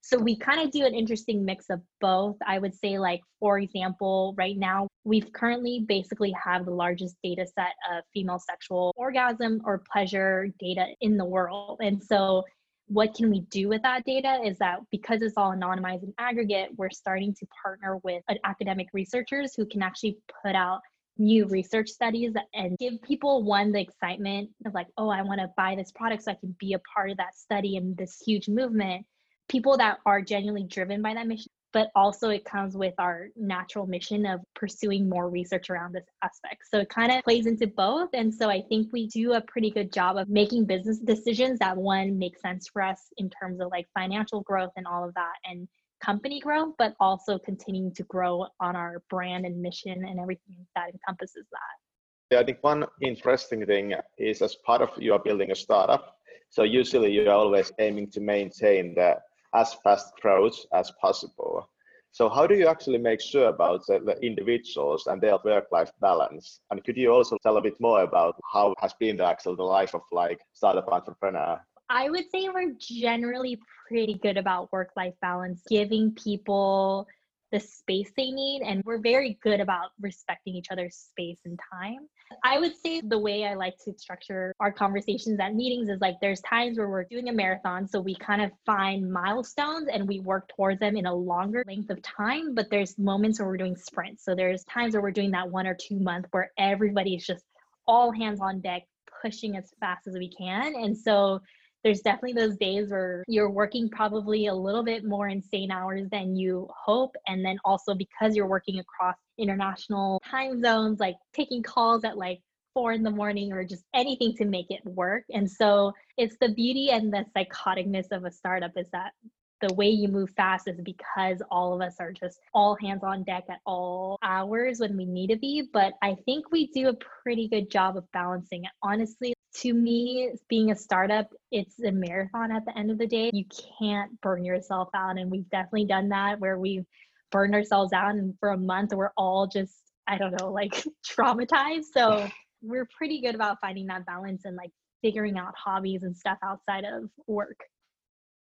So 0.05 0.19
we 0.19 0.37
kind 0.37 0.61
of 0.61 0.73
do 0.73 0.85
an 0.85 0.95
interesting 0.95 1.45
mix 1.45 1.71
of 1.71 1.81
both. 2.01 2.37
I 2.47 2.59
would 2.59 2.75
say 2.75 2.99
like 2.99 3.21
for 3.39 3.59
example, 3.59 4.35
right 4.37 4.57
now 4.57 4.89
we've 5.05 5.33
currently 5.33 5.85
basically 5.87 6.35
have 6.43 6.65
the 6.65 6.73
largest 6.73 7.17
data 7.23 7.47
set 7.47 7.75
of 7.93 8.05
female 8.13 8.41
sexual 8.41 8.93
orgasm 8.97 9.61
or 9.65 9.83
pleasure 9.93 10.49
data 10.59 10.87
in 11.01 11.17
the 11.17 11.25
world. 11.25 11.81
And 11.83 12.03
so 12.03 12.45
what 12.93 13.15
can 13.15 13.31
we 13.31 13.41
do 13.41 13.69
with 13.69 13.83
that 13.83 14.05
data 14.05 14.41
is 14.45 14.59
that 14.59 14.81
because 14.91 15.23
it's 15.23 15.37
all 15.39 15.53
anonymized 15.53 16.03
and 16.03 16.13
aggregate, 16.19 16.69
we're 16.77 16.91
starting 16.91 17.35
to 17.35 17.47
partner 17.63 17.99
with 18.05 18.23
uh, 18.29 18.35
academic 18.45 18.89
researchers 18.93 19.55
who 19.57 19.65
can 19.65 19.83
actually 19.83 20.19
put 20.45 20.55
out 20.55 20.81
new 21.17 21.47
research 21.47 21.89
studies 21.89 22.35
and 22.53 22.77
give 22.79 23.01
people 23.03 23.45
one 23.45 23.73
the 23.73 23.81
excitement 23.81 24.51
of 24.67 24.75
like, 24.75 24.89
oh, 24.99 25.09
I 25.09 25.23
want 25.23 25.41
to 25.41 25.51
buy 25.57 25.75
this 25.75 25.91
product 25.91 26.25
so 26.25 26.33
I 26.33 26.35
can 26.35 26.55
be 26.59 26.75
a 26.75 26.81
part 26.95 27.11
of 27.11 27.17
that 27.17 27.35
study 27.35 27.77
and 27.77 27.97
this 27.97 28.21
huge 28.25 28.49
movement. 28.49 29.07
People 29.49 29.79
that 29.79 29.99
are 30.05 30.21
genuinely 30.21 30.67
driven 30.67 31.01
by 31.01 31.15
that 31.15 31.27
mission 31.27 31.51
but 31.73 31.91
also 31.95 32.29
it 32.31 32.45
comes 32.45 32.77
with 32.77 32.95
our 32.99 33.29
natural 33.37 33.87
mission 33.87 34.27
of 34.27 34.41
pursuing 34.55 35.09
more 35.09 35.29
research 35.29 35.71
around 35.71 35.93
this 35.95 36.07
aspect. 36.23 36.63
So 36.71 36.79
it 36.79 36.89
kind 36.89 37.11
of 37.13 37.23
plays 37.25 37.47
into 37.47 37.67
both. 37.67 38.11
And 38.13 38.33
so 38.33 38.51
I 38.51 38.63
think 38.69 38.93
we 38.93 39.07
do 39.09 39.35
a 39.35 39.41
pretty 39.41 39.71
good 39.71 39.93
job 39.93 40.17
of 40.17 40.29
making 40.29 40.67
business 40.67 40.99
decisions 40.99 41.59
that 41.61 41.77
one 41.77 42.19
makes 42.19 42.41
sense 42.41 42.69
for 42.69 42.83
us 42.83 43.09
in 43.17 43.31
terms 43.31 43.61
of 43.61 43.69
like 43.71 43.87
financial 43.95 44.43
growth 44.43 44.73
and 44.77 44.87
all 44.87 45.05
of 45.07 45.15
that 45.15 45.35
and 45.45 45.67
company 46.03 46.41
growth, 46.41 46.75
but 46.79 46.95
also 47.01 47.39
continuing 47.39 47.95
to 47.95 48.03
grow 48.05 48.47
on 48.61 48.77
our 48.77 49.03
brand 49.09 49.47
and 49.47 49.61
mission 49.61 50.05
and 50.05 50.19
everything 50.19 50.67
that 50.75 50.91
encompasses 50.93 51.47
that. 51.51 52.35
Yeah, 52.35 52.41
I 52.41 52.45
think 52.45 52.59
one 52.63 52.87
interesting 53.01 53.65
thing 53.67 53.95
is 54.19 54.43
as 54.43 54.57
part 54.57 54.83
of 54.83 54.91
you 54.99 55.13
are 55.13 55.19
building 55.19 55.51
a 55.51 55.55
startup. 55.55 56.17
So 56.49 56.65
usually 56.65 57.13
you're 57.13 57.31
always 57.31 57.73
aiming 57.79 58.11
to 58.13 58.21
maintain 58.21 58.95
the 58.95 59.17
as 59.55 59.75
fast 59.85 60.13
growth 60.21 60.59
as 60.73 60.91
possible. 61.01 61.69
So 62.13 62.29
how 62.29 62.47
do 62.47 62.55
you 62.55 62.67
actually 62.67 62.99
make 62.99 63.23
sure 63.23 63.49
about 63.49 63.87
the, 63.87 63.99
the 63.99 64.21
individuals 64.21 65.07
and 65.07 65.21
their 65.21 65.39
work-life 65.45 65.91
balance? 66.01 66.61
And 66.71 66.85
could 66.85 66.99
you 66.99 67.11
also 67.11 67.39
tell 67.43 67.57
a 67.57 67.63
bit 67.63 67.81
more 67.81 68.03
about 68.03 68.37
how 68.53 68.75
has 68.81 68.93
been 69.01 69.17
the 69.17 69.25
actual 69.25 69.57
the 69.57 69.63
life 69.63 69.95
of 69.95 70.03
like 70.13 70.39
startup 70.53 70.89
entrepreneur? 70.89 71.59
I 71.89 72.11
would 72.11 72.25
say 72.31 72.49
we're 72.49 72.75
generally 72.79 73.59
pretty 73.89 74.15
good 74.15 74.37
about 74.37 74.71
work-life 74.73 75.15
balance, 75.23 75.63
giving 75.69 76.13
people 76.13 77.07
the 77.53 77.61
space 77.61 78.11
they 78.17 78.31
need. 78.31 78.63
And 78.63 78.83
we're 78.85 78.99
very 78.99 79.39
good 79.43 79.61
about 79.61 79.91
respecting 80.01 80.55
each 80.55 80.69
other's 80.71 80.97
space 80.97 81.39
and 81.45 81.59
time. 81.73 82.09
I 82.43 82.59
would 82.59 82.73
say 82.75 83.03
the 83.03 83.19
way 83.19 83.45
I 83.45 83.55
like 83.55 83.75
to 83.85 83.93
structure 83.99 84.55
our 84.59 84.73
conversations 84.73 85.39
at 85.39 85.55
meetings 85.55 85.89
is 85.89 86.01
like 86.01 86.17
there's 86.21 86.41
times 86.41 86.79
where 86.79 86.89
we're 86.89 87.05
doing 87.05 87.29
a 87.29 87.33
marathon. 87.33 87.87
So 87.87 88.01
we 88.01 88.15
kind 88.15 88.43
of 88.43 88.51
find 88.65 89.13
milestones 89.13 89.89
and 89.93 90.09
we 90.09 90.21
work 90.21 90.51
towards 90.57 90.81
them 90.81 90.97
in 90.97 91.07
a 91.07 91.15
longer 91.15 91.63
length 91.67 91.91
of 91.91 92.01
time. 92.03 92.55
But 92.55 92.71
there's 92.71 92.99
moments 92.99 93.39
where 93.39 93.49
we're 93.49 93.59
doing 93.59 93.77
sprints. 93.77 94.25
So 94.25 94.35
there's 94.35 94.65
times 94.65 94.95
where 94.95 95.03
we're 95.03 95.11
doing 95.11 95.31
that 95.33 95.51
one 95.51 95.67
or 95.67 95.75
two 95.75 96.01
month 96.01 96.27
where 96.31 96.51
everybody's 96.59 97.27
just 97.27 97.45
all 97.87 98.13
hands 98.13 98.41
on 98.41 98.61
deck, 98.61 98.83
pushing 99.21 99.57
as 99.57 99.71
fast 99.79 100.07
as 100.07 100.15
we 100.15 100.31
can. 100.31 100.75
And 100.75 100.97
so 100.97 101.41
there's 101.85 102.01
definitely 102.01 102.35
those 102.35 102.57
days 102.57 102.91
where 102.91 103.25
you're 103.27 103.51
working 103.51 103.89
probably 103.89 104.47
a 104.47 104.55
little 104.55 104.85
bit 104.85 105.05
more 105.05 105.29
insane 105.29 105.71
hours 105.71 106.09
than 106.11 106.37
you 106.37 106.69
hope. 106.75 107.17
And 107.27 107.45
then 107.45 107.59
also 107.65 107.95
because 107.95 108.37
you're 108.37 108.47
working 108.47 108.79
across 108.79 109.17
international 109.39 110.21
time 110.29 110.63
zones, 110.63 111.01
like 111.01 111.17
taking 111.33 111.63
calls 111.63 112.05
at 112.05 112.17
like 112.17 112.41
four 112.75 112.93
in 112.93 113.03
the 113.03 113.11
morning 113.11 113.53
or 113.53 113.65
just 113.65 113.85
anything 113.95 114.35
to 114.37 114.45
make 114.45 114.71
it 114.71 114.85
work. 114.85 115.25
And 115.31 115.51
so 115.51 115.93
it's 116.17 116.37
the 116.41 116.49
beauty 116.49 116.91
and 116.91 117.13
the 117.13 117.25
psychoticness 117.37 118.13
of 118.13 118.25
a 118.25 118.31
startup 118.31 118.73
is 118.77 118.89
that 118.93 119.13
the 119.61 119.75
way 119.75 119.89
you 119.89 120.09
move 120.09 120.31
fast 120.31 120.67
is 120.67 120.81
because 120.83 121.41
all 121.51 121.73
of 121.73 121.81
us 121.81 121.97
are 122.01 122.13
just 122.13 122.41
all 122.53 122.77
hands 122.81 123.05
on 123.05 123.23
deck 123.23 123.45
at 123.49 123.61
all 123.65 124.19
hours 124.23 124.81
when 124.81 124.97
we 124.97 125.05
need 125.05 125.29
to 125.29 125.37
be. 125.37 125.69
But 125.73 125.93
I 126.03 126.17
think 126.25 126.51
we 126.51 126.67
do 126.69 126.89
a 126.89 126.95
pretty 127.23 127.49
good 127.49 127.71
job 127.71 127.97
of 127.97 128.11
balancing 128.13 128.65
it. 128.65 128.71
Honestly, 128.83 129.35
to 129.55 129.75
me, 129.75 130.33
being 130.49 130.71
a 130.71 130.77
startup, 130.77 131.31
it's 131.51 131.79
a 131.81 131.93
marathon 131.93 132.51
at 132.53 132.65
the 132.65 132.77
end 132.77 132.91
of 132.91 132.99
the 132.99 133.07
day. 133.07 133.31
You 133.33 133.45
can't 133.79 134.19
burn 134.21 134.45
yourself 134.45 134.89
out. 134.95 135.19
And 135.19 135.31
we've 135.31 135.49
definitely 135.51 135.85
done 135.85 136.09
that 136.09 136.41
where 136.41 136.59
we've 136.59 136.87
burned 137.31 137.55
ourselves 137.55 137.93
out 137.93 138.11
and 138.11 138.35
for 138.39 138.51
a 138.51 138.57
month 138.57 138.93
we're 138.95 139.13
all 139.17 139.47
just, 139.47 139.75
I 140.07 140.19
don't 140.19 140.39
know, 140.39 140.51
like 140.51 140.85
traumatized. 141.07 141.87
So 141.93 142.29
we're 142.63 142.89
pretty 142.97 143.21
good 143.21 143.35
about 143.35 143.59
finding 143.61 143.87
that 143.87 144.07
balance 144.07 144.45
and 144.45 144.57
like 144.57 144.71
figuring 145.03 145.39
out 145.39 145.55
hobbies 145.57 146.03
and 146.03 146.17
stuff 146.17 146.39
outside 146.43 146.85
of 146.85 147.11
work. 147.27 147.59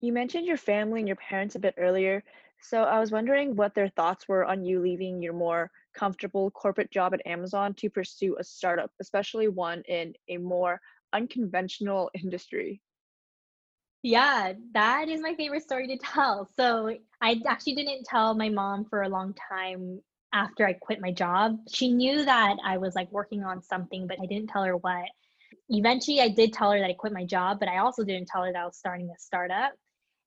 You 0.02 0.12
mentioned 0.12 0.46
your 0.46 0.58
family 0.58 1.00
and 1.00 1.08
your 1.08 1.17
parents 1.17 1.56
a 1.56 1.60
bit 1.60 1.76
earlier. 1.78 2.24
So 2.62 2.84
I 2.84 3.00
was 3.00 3.12
wondering 3.12 3.56
what 3.56 3.76
their 3.76 3.89
thoughts 3.89 4.28
were 4.28 4.46
on 4.46 4.63
you 4.63 4.80
leaving 4.80 5.22
your 5.22 5.34
more 5.34 5.72
comfortable 5.93 6.52
corporate 6.52 6.91
job 6.91 7.13
at 7.13 7.26
Amazon 7.26 7.74
to 7.76 7.89
pursue 7.89 8.36
a 8.39 8.43
startup, 8.43 8.91
especially 9.00 9.48
one 9.48 9.82
in 9.88 10.13
a 10.30 10.38
more 10.38 10.80
unconventional 11.13 12.12
industry. 12.13 12.82
Yeah, 14.04 14.54
that 14.74 15.10
is 15.10 15.22
my 15.22 15.34
favorite 15.36 15.63
story 15.63 15.88
to 15.88 15.98
tell. 15.98 16.48
So 16.56 16.96
I 17.22 17.41
actually 17.48 17.76
didn't 17.76 18.06
tell 18.06 18.36
my 18.36 18.50
mom 18.50 18.86
for 18.86 19.02
a 19.02 19.10
long 19.10 19.34
time 19.50 20.02
after 20.34 20.65
I 20.67 20.74
quit 20.74 21.02
my 21.02 21.12
job. 21.12 21.58
She 21.70 21.91
knew 21.91 22.24
that 22.26 22.58
I 22.63 22.78
was 22.78 22.96
like 22.96 23.12
working 23.12 23.43
on 23.43 23.62
something, 23.62 24.08
but 24.08 24.20
I 24.22 24.26
didn't 24.26 24.50
tell 24.50 24.63
her 24.63 24.78
what. 24.78 25.06
Eventually, 25.70 26.22
I 26.22 26.30
did 26.30 26.54
tell 26.54 26.72
her 26.72 26.80
that 26.80 26.89
I 26.89 26.93
quit 26.93 27.12
my 27.12 27.26
job, 27.26 27.60
but 27.60 27.70
I 27.70 27.80
also 27.80 28.04
didn't 28.04 28.28
tell 28.28 28.43
her 28.43 28.54
that 28.54 28.62
I 28.62 28.65
was 28.65 28.78
starting 28.78 29.10
a 29.10 29.20
startup. 29.20 29.74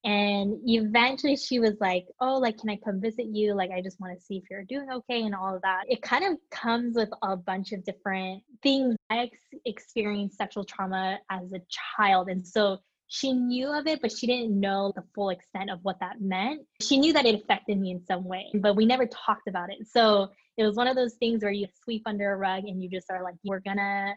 And 0.04 0.58
eventually 0.64 1.36
she 1.36 1.58
was 1.58 1.74
like, 1.80 2.06
Oh, 2.20 2.38
like, 2.38 2.58
can 2.58 2.70
I 2.70 2.78
come 2.84 3.00
visit 3.00 3.26
you? 3.26 3.54
Like, 3.54 3.70
I 3.70 3.82
just 3.82 4.00
want 4.00 4.18
to 4.18 4.24
see 4.24 4.36
if 4.38 4.44
you're 4.50 4.64
doing 4.64 4.90
okay 4.90 5.22
and 5.22 5.34
all 5.34 5.54
of 5.54 5.62
that. 5.62 5.84
It 5.88 6.02
kind 6.02 6.24
of 6.24 6.38
comes 6.50 6.96
with 6.96 7.10
a 7.22 7.36
bunch 7.36 7.72
of 7.72 7.84
different 7.84 8.42
things. 8.62 8.96
I 9.10 9.24
ex- 9.24 9.60
experienced 9.64 10.38
sexual 10.38 10.64
trauma 10.64 11.18
as 11.30 11.52
a 11.52 11.60
child. 11.68 12.28
And 12.28 12.46
so 12.46 12.78
she 13.08 13.32
knew 13.32 13.68
of 13.68 13.88
it, 13.88 14.00
but 14.00 14.12
she 14.12 14.26
didn't 14.26 14.58
know 14.58 14.92
the 14.94 15.02
full 15.14 15.30
extent 15.30 15.68
of 15.68 15.80
what 15.82 15.98
that 15.98 16.20
meant. 16.20 16.60
She 16.80 16.96
knew 16.96 17.12
that 17.12 17.26
it 17.26 17.34
affected 17.34 17.78
me 17.78 17.90
in 17.90 18.04
some 18.06 18.24
way, 18.24 18.46
but 18.54 18.76
we 18.76 18.86
never 18.86 19.06
talked 19.06 19.48
about 19.48 19.70
it. 19.70 19.88
So 19.88 20.28
it 20.56 20.64
was 20.64 20.76
one 20.76 20.86
of 20.86 20.94
those 20.94 21.14
things 21.14 21.42
where 21.42 21.50
you 21.50 21.66
sweep 21.82 22.02
under 22.06 22.32
a 22.32 22.36
rug 22.36 22.64
and 22.64 22.80
you 22.80 22.88
just 22.88 23.10
are 23.10 23.24
like, 23.24 23.34
we're 23.44 23.60
gonna 23.60 24.14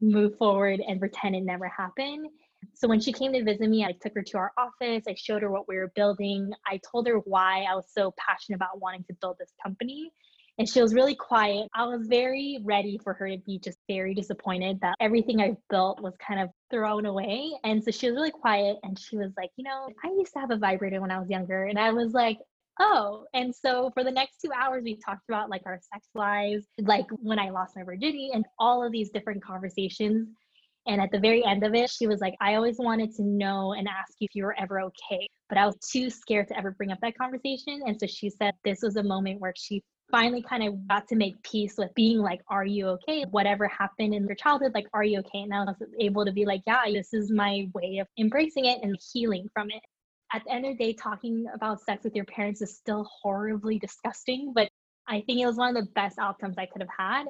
move 0.00 0.36
forward 0.38 0.80
and 0.86 1.00
pretend 1.00 1.34
it 1.34 1.42
never 1.42 1.66
happened. 1.66 2.28
So 2.74 2.86
when 2.86 3.00
she 3.00 3.12
came 3.12 3.32
to 3.32 3.42
visit 3.42 3.68
me, 3.68 3.84
I 3.84 3.92
took 3.92 4.14
her 4.14 4.22
to 4.22 4.38
our 4.38 4.52
office. 4.56 5.04
I 5.08 5.14
showed 5.14 5.42
her 5.42 5.50
what 5.50 5.66
we 5.66 5.76
were 5.76 5.92
building. 5.94 6.50
I 6.66 6.80
told 6.90 7.08
her 7.08 7.16
why 7.18 7.64
I 7.68 7.74
was 7.74 7.86
so 7.92 8.14
passionate 8.16 8.56
about 8.56 8.80
wanting 8.80 9.04
to 9.04 9.14
build 9.20 9.36
this 9.38 9.52
company. 9.62 10.12
And 10.58 10.68
she 10.68 10.82
was 10.82 10.92
really 10.92 11.14
quiet. 11.14 11.68
I 11.74 11.84
was 11.84 12.06
very 12.08 12.58
ready 12.64 12.98
for 13.02 13.14
her 13.14 13.28
to 13.28 13.38
be 13.38 13.60
just 13.60 13.78
very 13.88 14.14
disappointed 14.14 14.80
that 14.80 14.96
everything 15.00 15.40
I 15.40 15.56
built 15.70 16.02
was 16.02 16.14
kind 16.16 16.40
of 16.40 16.50
thrown 16.70 17.06
away. 17.06 17.52
And 17.64 17.82
so 17.82 17.90
she 17.90 18.08
was 18.08 18.16
really 18.16 18.32
quiet 18.32 18.76
and 18.82 18.98
she 18.98 19.16
was 19.16 19.32
like, 19.36 19.50
You 19.56 19.64
know, 19.64 19.88
I 20.04 20.08
used 20.08 20.32
to 20.32 20.40
have 20.40 20.50
a 20.50 20.56
vibrator 20.56 21.00
when 21.00 21.12
I 21.12 21.20
was 21.20 21.30
younger. 21.30 21.64
And 21.64 21.78
I 21.78 21.92
was 21.92 22.12
like, 22.12 22.38
Oh, 22.80 23.24
and 23.34 23.54
so 23.54 23.90
for 23.94 24.04
the 24.04 24.10
next 24.10 24.40
two 24.40 24.50
hours, 24.52 24.82
we 24.84 24.96
talked 24.96 25.28
about 25.28 25.50
like 25.50 25.62
our 25.66 25.80
sex 25.92 26.06
lives, 26.14 26.64
like 26.80 27.06
when 27.10 27.38
I 27.38 27.50
lost 27.50 27.76
my 27.76 27.82
virginity, 27.82 28.30
and 28.32 28.44
all 28.58 28.84
of 28.84 28.92
these 28.92 29.10
different 29.10 29.44
conversations 29.44 30.28
and 30.88 31.02
at 31.02 31.12
the 31.12 31.20
very 31.20 31.44
end 31.44 31.64
of 31.64 31.74
it, 31.74 31.90
she 31.90 32.06
was 32.06 32.20
like, 32.20 32.34
I 32.40 32.54
always 32.54 32.78
wanted 32.78 33.14
to 33.16 33.22
know 33.22 33.74
and 33.74 33.86
ask 33.86 34.14
you 34.18 34.24
if 34.24 34.34
you 34.34 34.44
were 34.44 34.58
ever 34.58 34.80
okay. 34.80 35.28
But 35.50 35.58
I 35.58 35.66
was 35.66 35.76
too 35.92 36.08
scared 36.08 36.48
to 36.48 36.56
ever 36.56 36.70
bring 36.70 36.90
up 36.90 36.98
that 37.02 37.16
conversation. 37.16 37.82
And 37.86 38.00
so 38.00 38.06
she 38.06 38.30
said 38.30 38.54
this 38.64 38.80
was 38.82 38.96
a 38.96 39.02
moment 39.02 39.38
where 39.38 39.52
she 39.54 39.82
finally 40.10 40.42
kind 40.42 40.62
of 40.62 40.86
got 40.88 41.06
to 41.08 41.16
make 41.16 41.42
peace 41.42 41.74
with 41.76 41.94
being 41.94 42.18
like, 42.18 42.40
Are 42.48 42.64
you 42.64 42.88
okay? 42.88 43.24
Whatever 43.30 43.68
happened 43.68 44.14
in 44.14 44.26
your 44.26 44.34
childhood, 44.34 44.72
like, 44.74 44.86
Are 44.92 45.04
you 45.04 45.18
okay? 45.20 45.40
And 45.40 45.54
I 45.54 45.64
was 45.64 45.76
able 45.98 46.24
to 46.24 46.32
be 46.32 46.44
like, 46.44 46.62
Yeah, 46.66 46.84
this 46.92 47.12
is 47.12 47.30
my 47.30 47.68
way 47.74 47.98
of 47.98 48.06
embracing 48.18 48.66
it 48.66 48.80
and 48.82 48.96
healing 49.12 49.48
from 49.52 49.70
it. 49.70 49.82
At 50.32 50.44
the 50.44 50.52
end 50.52 50.66
of 50.66 50.76
the 50.76 50.84
day, 50.84 50.92
talking 50.92 51.46
about 51.54 51.80
sex 51.80 52.04
with 52.04 52.14
your 52.14 52.26
parents 52.26 52.60
is 52.60 52.76
still 52.76 53.08
horribly 53.22 53.78
disgusting, 53.78 54.52
but 54.54 54.68
I 55.06 55.22
think 55.22 55.40
it 55.40 55.46
was 55.46 55.56
one 55.56 55.74
of 55.74 55.82
the 55.82 55.90
best 55.92 56.18
outcomes 56.18 56.56
I 56.58 56.66
could 56.66 56.82
have 56.82 56.90
had. 56.96 57.24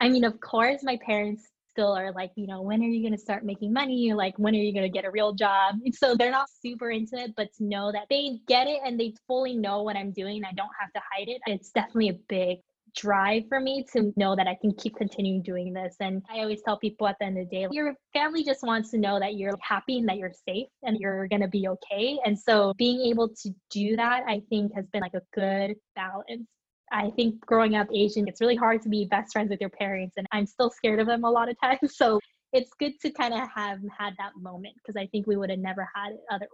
I 0.00 0.08
mean, 0.08 0.24
of 0.24 0.40
course, 0.40 0.82
my 0.82 0.98
parents 1.06 1.48
still 1.72 1.96
are 1.96 2.12
like, 2.12 2.32
you 2.36 2.46
know, 2.46 2.62
when 2.62 2.82
are 2.82 2.86
you 2.86 3.02
going 3.02 3.12
to 3.12 3.18
start 3.18 3.44
making 3.44 3.72
money? 3.72 4.12
Like, 4.12 4.38
when 4.38 4.54
are 4.54 4.58
you 4.58 4.72
going 4.72 4.84
to 4.84 4.88
get 4.88 5.04
a 5.04 5.10
real 5.10 5.32
job? 5.32 5.76
So 6.02 6.16
they're 6.16 6.32
not 6.32 6.48
super 6.60 6.90
into 6.90 7.16
it, 7.16 7.34
but 7.36 7.52
to 7.58 7.64
know 7.64 7.92
that 7.92 8.06
they 8.10 8.40
get 8.48 8.66
it 8.66 8.80
and 8.84 8.98
they 8.98 9.14
fully 9.28 9.54
know 9.54 9.82
what 9.82 9.94
I'm 9.94 10.10
doing, 10.10 10.42
I 10.44 10.52
don't 10.52 10.70
have 10.80 10.92
to 10.94 11.00
hide 11.12 11.28
it. 11.28 11.40
It's 11.46 11.70
definitely 11.70 12.08
a 12.08 12.18
big 12.28 12.58
drive 12.96 13.44
for 13.48 13.60
me 13.60 13.84
to 13.92 14.12
know 14.16 14.34
that 14.36 14.46
I 14.46 14.56
can 14.60 14.72
keep 14.74 14.96
continuing 14.96 15.42
doing 15.42 15.72
this. 15.72 15.96
And 16.00 16.22
I 16.30 16.40
always 16.40 16.60
tell 16.62 16.78
people 16.78 17.06
at 17.06 17.16
the 17.20 17.26
end 17.26 17.38
of 17.38 17.48
the 17.48 17.56
day, 17.56 17.68
your 17.70 17.94
family 18.12 18.42
just 18.42 18.62
wants 18.62 18.90
to 18.90 18.98
know 18.98 19.18
that 19.20 19.34
you're 19.34 19.56
happy 19.60 19.98
and 19.98 20.08
that 20.08 20.18
you're 20.18 20.32
safe 20.48 20.68
and 20.82 20.98
you're 20.98 21.28
going 21.28 21.42
to 21.42 21.48
be 21.48 21.68
okay. 21.68 22.18
And 22.24 22.38
so 22.38 22.74
being 22.76 23.00
able 23.10 23.28
to 23.28 23.50
do 23.70 23.96
that, 23.96 24.24
I 24.26 24.42
think 24.48 24.74
has 24.74 24.86
been 24.92 25.02
like 25.02 25.14
a 25.14 25.22
good 25.34 25.76
balance. 25.94 26.48
I 26.92 27.10
think 27.10 27.40
growing 27.40 27.74
up 27.74 27.88
Asian, 27.92 28.28
it's 28.28 28.40
really 28.40 28.56
hard 28.56 28.82
to 28.82 28.88
be 28.88 29.06
best 29.06 29.32
friends 29.32 29.50
with 29.50 29.60
your 29.60 29.70
parents, 29.70 30.14
and 30.18 30.26
I'm 30.30 30.46
still 30.46 30.70
scared 30.70 31.00
of 31.00 31.06
them 31.06 31.24
a 31.24 31.30
lot 31.30 31.48
of 31.48 31.56
times. 31.60 31.78
So 32.02 32.20
it's 32.52 32.70
good 32.78 33.00
to 33.00 33.10
kind 33.10 33.32
of 33.32 33.48
have 33.54 33.80
had 33.98 34.14
that 34.18 34.32
moment 34.36 34.74
because 34.76 35.00
I 35.00 35.06
think 35.06 35.26
we 35.26 35.36
would 35.36 35.48
have 35.50 35.58
never 35.58 35.88
had 35.94 36.12
it 36.12 36.20
otherwise. 36.30 36.50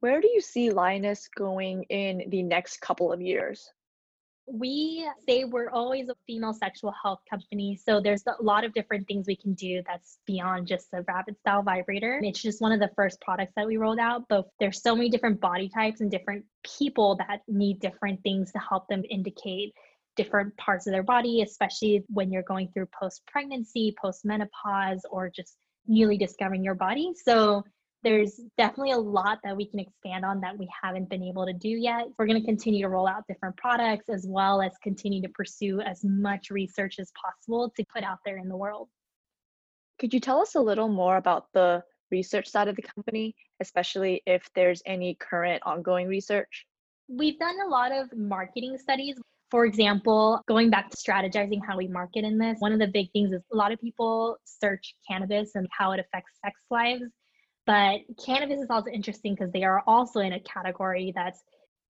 Where 0.00 0.20
do 0.20 0.28
you 0.28 0.40
see 0.40 0.70
Lioness 0.70 1.28
going 1.36 1.84
in 1.84 2.24
the 2.28 2.42
next 2.42 2.80
couple 2.80 3.12
of 3.12 3.20
years? 3.20 3.70
We 4.46 5.08
say 5.28 5.44
we're 5.44 5.70
always 5.70 6.08
a 6.08 6.14
female 6.26 6.52
sexual 6.52 6.92
health 7.02 7.20
company. 7.30 7.76
So 7.76 8.00
there's 8.00 8.24
a 8.26 8.42
lot 8.42 8.64
of 8.64 8.74
different 8.74 9.06
things 9.06 9.26
we 9.26 9.36
can 9.36 9.54
do 9.54 9.82
that's 9.86 10.18
beyond 10.26 10.66
just 10.66 10.88
a 10.92 11.02
rapid 11.02 11.38
style 11.38 11.62
vibrator. 11.62 12.20
It's 12.22 12.42
just 12.42 12.60
one 12.60 12.72
of 12.72 12.80
the 12.80 12.90
first 12.96 13.20
products 13.20 13.52
that 13.56 13.66
we 13.66 13.76
rolled 13.76 14.00
out, 14.00 14.24
but 14.28 14.48
there's 14.58 14.82
so 14.82 14.96
many 14.96 15.08
different 15.08 15.40
body 15.40 15.68
types 15.68 16.00
and 16.00 16.10
different 16.10 16.44
people 16.78 17.16
that 17.16 17.42
need 17.46 17.80
different 17.80 18.22
things 18.22 18.52
to 18.52 18.58
help 18.58 18.88
them 18.88 19.04
indicate 19.08 19.72
different 20.16 20.56
parts 20.56 20.86
of 20.86 20.92
their 20.92 21.02
body, 21.02 21.42
especially 21.42 22.04
when 22.08 22.30
you're 22.30 22.42
going 22.42 22.68
through 22.74 22.86
post 22.98 23.22
pregnancy, 23.26 23.94
post 24.00 24.24
menopause, 24.24 25.06
or 25.10 25.30
just 25.30 25.56
newly 25.86 26.18
discovering 26.18 26.62
your 26.62 26.74
body. 26.74 27.12
So 27.24 27.64
there's 28.02 28.40
definitely 28.58 28.92
a 28.92 28.98
lot 28.98 29.38
that 29.44 29.56
we 29.56 29.66
can 29.66 29.78
expand 29.78 30.24
on 30.24 30.40
that 30.40 30.58
we 30.58 30.68
haven't 30.82 31.08
been 31.08 31.22
able 31.22 31.46
to 31.46 31.52
do 31.52 31.68
yet. 31.68 32.06
We're 32.18 32.26
going 32.26 32.40
to 32.40 32.46
continue 32.46 32.82
to 32.82 32.88
roll 32.88 33.06
out 33.06 33.26
different 33.28 33.56
products 33.56 34.08
as 34.08 34.26
well 34.28 34.60
as 34.60 34.72
continue 34.82 35.22
to 35.22 35.28
pursue 35.28 35.80
as 35.80 36.04
much 36.04 36.50
research 36.50 36.98
as 36.98 37.12
possible 37.20 37.72
to 37.76 37.84
put 37.92 38.02
out 38.02 38.18
there 38.24 38.38
in 38.38 38.48
the 38.48 38.56
world. 38.56 38.88
Could 40.00 40.12
you 40.12 40.20
tell 40.20 40.40
us 40.40 40.56
a 40.56 40.60
little 40.60 40.88
more 40.88 41.16
about 41.16 41.46
the 41.54 41.82
research 42.10 42.48
side 42.48 42.68
of 42.68 42.76
the 42.76 42.82
company, 42.82 43.36
especially 43.60 44.22
if 44.26 44.48
there's 44.54 44.82
any 44.84 45.16
current 45.20 45.62
ongoing 45.64 46.08
research? 46.08 46.66
We've 47.08 47.38
done 47.38 47.56
a 47.64 47.68
lot 47.68 47.92
of 47.92 48.08
marketing 48.16 48.78
studies. 48.78 49.16
For 49.50 49.64
example, 49.66 50.40
going 50.48 50.70
back 50.70 50.90
to 50.90 50.96
strategizing 50.96 51.60
how 51.66 51.76
we 51.76 51.86
market 51.86 52.24
in 52.24 52.38
this, 52.38 52.56
one 52.58 52.72
of 52.72 52.78
the 52.78 52.86
big 52.86 53.12
things 53.12 53.32
is 53.32 53.42
a 53.52 53.56
lot 53.56 53.70
of 53.70 53.78
people 53.80 54.38
search 54.44 54.94
cannabis 55.08 55.54
and 55.54 55.68
how 55.70 55.92
it 55.92 56.00
affects 56.00 56.32
sex 56.42 56.60
lives 56.70 57.04
but 57.66 58.00
cannabis 58.24 58.60
is 58.60 58.70
also 58.70 58.90
interesting 58.90 59.34
because 59.34 59.52
they 59.52 59.64
are 59.64 59.82
also 59.86 60.20
in 60.20 60.32
a 60.32 60.40
category 60.40 61.12
that's 61.14 61.42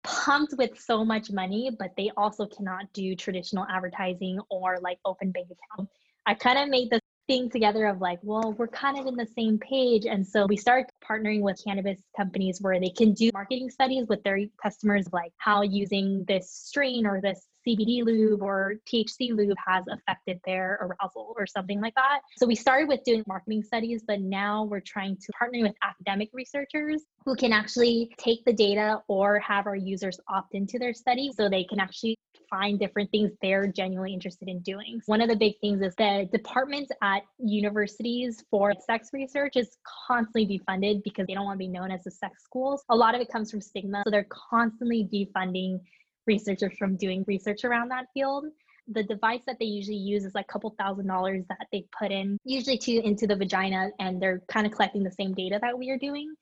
pumped 0.03 0.53
with 0.57 0.79
so 0.79 1.05
much 1.05 1.31
money, 1.31 1.71
but 1.77 1.91
they 1.95 2.11
also 2.17 2.45
cannot 2.45 2.91
do 2.93 3.15
traditional 3.15 3.65
advertising 3.69 4.39
or 4.49 4.79
like 4.81 4.99
open 5.05 5.31
bank 5.31 5.47
account. 5.47 5.89
I 6.25 6.33
kind 6.33 6.57
of 6.57 6.69
made 6.69 6.89
this 6.89 7.01
thing 7.27 7.49
together 7.49 7.85
of 7.85 8.01
like, 8.01 8.19
well, 8.23 8.53
we're 8.57 8.67
kind 8.67 8.99
of 8.99 9.05
in 9.05 9.15
the 9.15 9.27
same 9.35 9.57
page. 9.59 10.05
And 10.05 10.25
so 10.25 10.45
we 10.45 10.57
start 10.57 10.87
partnering 11.07 11.41
with 11.41 11.61
cannabis 11.63 11.99
companies 12.17 12.59
where 12.61 12.79
they 12.79 12.89
can 12.89 13.13
do 13.13 13.29
marketing 13.33 13.69
studies 13.69 14.07
with 14.07 14.23
their 14.23 14.39
customers, 14.61 15.07
like 15.13 15.31
how 15.37 15.61
using 15.61 16.25
this 16.27 16.51
strain 16.51 17.05
or 17.05 17.21
this 17.21 17.47
CBD 17.67 18.03
lube 18.03 18.41
or 18.41 18.75
THC 18.91 19.35
lube 19.35 19.57
has 19.65 19.85
affected 19.91 20.39
their 20.45 20.79
arousal 20.81 21.33
or 21.37 21.45
something 21.45 21.81
like 21.81 21.95
that. 21.95 22.19
So 22.37 22.45
we 22.45 22.55
started 22.55 22.87
with 22.87 23.03
doing 23.03 23.23
marketing 23.27 23.63
studies, 23.63 24.03
but 24.05 24.21
now 24.21 24.63
we're 24.63 24.81
trying 24.81 25.17
to 25.17 25.31
partner 25.37 25.61
with 25.61 25.75
academic 25.83 26.29
researchers 26.33 27.03
who 27.25 27.35
can 27.35 27.53
actually 27.53 28.11
take 28.17 28.43
the 28.45 28.53
data 28.53 29.01
or 29.07 29.39
have 29.39 29.67
our 29.67 29.75
users 29.75 30.19
opt 30.27 30.55
into 30.55 30.79
their 30.79 30.93
study 30.93 31.31
so 31.35 31.49
they 31.49 31.63
can 31.63 31.79
actually 31.79 32.17
find 32.49 32.79
different 32.79 33.09
things 33.11 33.31
they're 33.41 33.65
genuinely 33.67 34.13
interested 34.13 34.49
in 34.49 34.59
doing. 34.59 35.01
One 35.05 35.21
of 35.21 35.29
the 35.29 35.35
big 35.35 35.53
things 35.61 35.81
is 35.81 35.95
that 35.95 36.31
departments 36.31 36.91
at 37.01 37.23
universities 37.39 38.43
for 38.51 38.73
sex 38.85 39.09
research 39.13 39.55
is 39.55 39.77
constantly 40.07 40.45
defunded 40.45 41.03
because 41.03 41.27
they 41.27 41.33
don't 41.33 41.45
want 41.45 41.55
to 41.55 41.65
be 41.65 41.69
known 41.69 41.91
as 41.91 42.03
the 42.03 42.11
sex 42.11 42.43
schools. 42.43 42.83
A 42.89 42.95
lot 42.95 43.15
of 43.15 43.21
it 43.21 43.31
comes 43.31 43.49
from 43.49 43.61
stigma. 43.61 44.03
So 44.05 44.11
they're 44.11 44.27
constantly 44.29 45.07
defunding 45.11 45.79
researchers 46.27 46.73
from 46.77 46.95
doing 46.95 47.23
research 47.27 47.63
around 47.63 47.89
that 47.89 48.05
field 48.13 48.45
the 48.87 49.03
device 49.03 49.41
that 49.45 49.57
they 49.59 49.65
usually 49.65 49.95
use 49.95 50.25
is 50.25 50.33
like 50.33 50.45
a 50.49 50.51
couple 50.51 50.73
thousand 50.77 51.07
dollars 51.07 51.43
that 51.49 51.67
they 51.71 51.85
put 51.97 52.11
in 52.11 52.37
usually 52.43 52.77
to 52.77 52.93
into 53.05 53.27
the 53.27 53.35
vagina 53.35 53.89
and 53.99 54.21
they're 54.21 54.41
kind 54.47 54.65
of 54.65 54.73
collecting 54.73 55.03
the 55.03 55.11
same 55.11 55.33
data 55.33 55.59
that 55.61 55.77
we 55.77 55.89
are 55.89 55.97
doing 55.97 56.33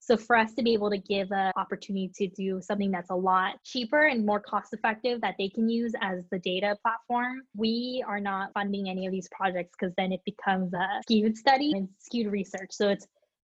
so 0.00 0.16
for 0.16 0.36
us 0.36 0.54
to 0.54 0.62
be 0.62 0.72
able 0.72 0.90
to 0.90 0.96
give 0.96 1.30
an 1.32 1.52
opportunity 1.56 2.10
to 2.14 2.28
do 2.28 2.60
something 2.62 2.90
that's 2.90 3.10
a 3.10 3.14
lot 3.14 3.62
cheaper 3.64 4.06
and 4.06 4.24
more 4.24 4.40
cost 4.40 4.72
effective 4.72 5.20
that 5.20 5.34
they 5.38 5.48
can 5.48 5.68
use 5.68 5.92
as 6.00 6.24
the 6.30 6.38
data 6.38 6.76
platform, 6.82 7.42
we 7.54 8.02
are 8.06 8.20
not 8.20 8.52
funding 8.54 8.88
any 8.88 9.06
of 9.06 9.12
these 9.12 9.28
projects 9.30 9.76
because 9.78 9.94
then 9.96 10.12
it 10.12 10.20
becomes 10.24 10.72
a 10.72 10.86
skewed 11.02 11.36
study 11.36 11.72
and 11.72 11.88
skewed 11.98 12.32
research. 12.32 12.70
So 12.70 12.88
it's 12.88 13.06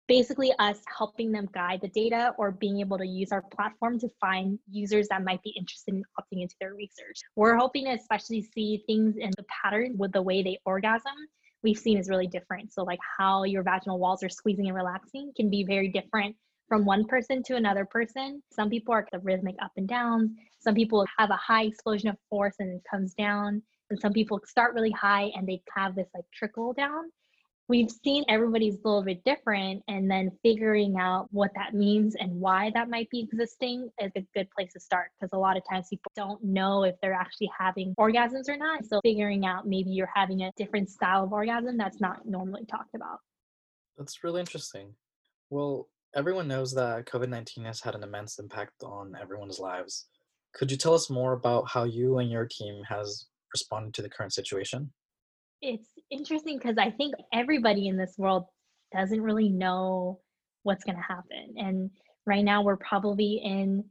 basically 0.09 0.51
us 0.59 0.79
helping 0.97 1.31
them 1.31 1.47
guide 1.53 1.79
the 1.81 1.87
data 1.89 2.33
or 2.37 2.51
being 2.51 2.81
able 2.81 2.97
to 2.97 3.07
use 3.07 3.31
our 3.31 3.43
platform 3.55 3.97
to 3.99 4.09
find 4.19 4.59
users 4.69 5.07
that 5.07 5.23
might 5.23 5.41
be 5.43 5.51
interested 5.51 5.93
in 5.93 6.03
opting 6.19 6.41
into 6.41 6.55
their 6.59 6.73
research. 6.73 7.21
We're 7.37 7.55
hoping 7.55 7.85
to 7.85 7.91
especially 7.91 8.41
see 8.41 8.83
things 8.87 9.15
in 9.15 9.29
the 9.37 9.45
pattern 9.63 9.95
with 9.97 10.11
the 10.11 10.21
way 10.21 10.43
they 10.43 10.59
orgasm 10.65 11.13
we've 11.63 11.77
seen 11.77 11.97
is 11.97 12.09
really 12.09 12.27
different. 12.27 12.73
So, 12.73 12.83
like 12.83 12.99
how 13.17 13.43
your 13.43 13.63
vaginal 13.63 13.99
walls 13.99 14.23
are 14.23 14.29
squeezing 14.29 14.67
and 14.67 14.75
relaxing 14.75 15.31
can 15.35 15.49
be 15.49 15.63
very 15.63 15.89
different 15.89 16.35
from 16.67 16.85
one 16.85 17.05
person 17.05 17.41
to 17.43 17.55
another 17.55 17.85
person. 17.85 18.41
Some 18.53 18.69
people 18.69 18.93
are 18.93 19.07
the 19.11 19.19
rhythmic 19.19 19.55
up 19.61 19.71
and 19.77 19.87
down. 19.87 20.35
Some 20.59 20.75
people 20.75 21.05
have 21.17 21.31
a 21.31 21.35
high 21.35 21.63
explosion 21.63 22.09
of 22.09 22.17
force 22.29 22.55
and 22.59 22.75
it 22.75 22.81
comes 22.89 23.13
down. 23.13 23.61
And 23.89 23.99
some 23.99 24.13
people 24.13 24.39
start 24.45 24.75
really 24.75 24.91
high 24.91 25.31
and 25.35 25.47
they 25.47 25.61
have 25.75 25.95
this 25.95 26.07
like 26.13 26.25
trickle 26.33 26.73
down. 26.73 27.11
We've 27.69 27.91
seen 28.03 28.25
everybody's 28.27 28.73
a 28.73 28.87
little 28.87 29.03
bit 29.03 29.23
different, 29.23 29.83
and 29.87 30.09
then 30.09 30.31
figuring 30.41 30.95
out 30.99 31.27
what 31.29 31.51
that 31.53 31.75
means 31.75 32.15
and 32.15 32.31
why 32.31 32.71
that 32.73 32.89
might 32.89 33.07
be 33.11 33.19
existing 33.19 33.91
is 34.01 34.11
a 34.15 34.25
good 34.33 34.49
place 34.49 34.73
to 34.73 34.79
start 34.79 35.11
because 35.13 35.33
a 35.33 35.37
lot 35.37 35.55
of 35.55 35.61
times 35.69 35.85
people 35.87 36.11
don't 36.15 36.43
know 36.43 36.83
if 36.83 36.95
they're 36.99 37.13
actually 37.13 37.51
having 37.55 37.93
orgasms 37.99 38.49
or 38.49 38.57
not. 38.57 38.85
So, 38.85 38.99
figuring 39.03 39.45
out 39.45 39.67
maybe 39.67 39.91
you're 39.91 40.09
having 40.15 40.41
a 40.41 40.51
different 40.57 40.89
style 40.89 41.25
of 41.25 41.31
orgasm 41.31 41.77
that's 41.77 42.01
not 42.01 42.25
normally 42.25 42.65
talked 42.65 42.95
about. 42.95 43.19
That's 43.99 44.23
really 44.23 44.39
interesting. 44.39 44.95
Well, 45.51 45.89
everyone 46.15 46.47
knows 46.47 46.73
that 46.73 47.05
COVID 47.05 47.29
19 47.29 47.65
has 47.65 47.81
had 47.81 47.93
an 47.93 48.01
immense 48.01 48.39
impact 48.39 48.81
on 48.83 49.13
everyone's 49.21 49.59
lives. 49.59 50.07
Could 50.55 50.71
you 50.71 50.77
tell 50.77 50.95
us 50.95 51.07
more 51.07 51.33
about 51.33 51.69
how 51.69 51.83
you 51.83 52.17
and 52.17 52.31
your 52.31 52.47
team 52.47 52.81
has 52.89 53.27
responded 53.53 53.93
to 53.93 54.01
the 54.01 54.09
current 54.09 54.33
situation? 54.33 54.91
It's 55.61 55.87
interesting 56.09 56.57
because 56.57 56.77
I 56.77 56.91
think 56.91 57.15
everybody 57.33 57.87
in 57.87 57.97
this 57.97 58.15
world 58.17 58.45
doesn't 58.93 59.21
really 59.21 59.49
know 59.49 60.19
what's 60.63 60.83
going 60.83 60.95
to 60.95 61.01
happen. 61.01 61.55
And 61.57 61.91
right 62.25 62.43
now, 62.43 62.61
we're 62.61 62.77
probably 62.77 63.41
in 63.43 63.83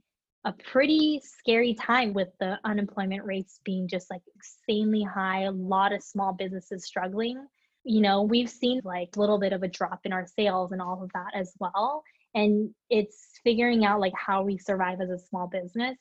a 0.45 0.53
pretty 0.53 1.21
scary 1.23 1.75
time 1.75 2.15
with 2.15 2.29
the 2.41 2.59
unemployment 2.65 3.25
rates 3.25 3.61
being 3.65 3.89
just 3.89 4.11
like 4.11 4.23
insanely 4.37 5.03
high, 5.03 5.43
a 5.43 5.51
lot 5.51 5.93
of 5.93 6.03
small 6.03 6.33
businesses 6.33 6.85
struggling 6.85 7.47
you 7.89 8.03
know 8.03 8.23
we've 8.23 8.51
seen 8.51 8.81
like 8.85 9.09
a 9.17 9.21
little 9.21 9.39
bit 9.39 9.53
of 9.53 9.63
a 9.63 9.69
drop 9.69 10.01
in 10.05 10.13
our 10.13 10.27
sales 10.27 10.73
and 10.73 10.83
all 10.83 11.03
of 11.03 11.11
that 11.15 11.31
as 11.35 11.55
well 11.59 12.03
and 12.35 12.71
it's 12.91 13.41
figuring 13.43 13.85
out 13.85 13.99
like 13.99 14.13
how 14.15 14.43
we 14.43 14.59
survive 14.59 15.01
as 15.01 15.09
a 15.09 15.19
small 15.19 15.47
business 15.47 15.97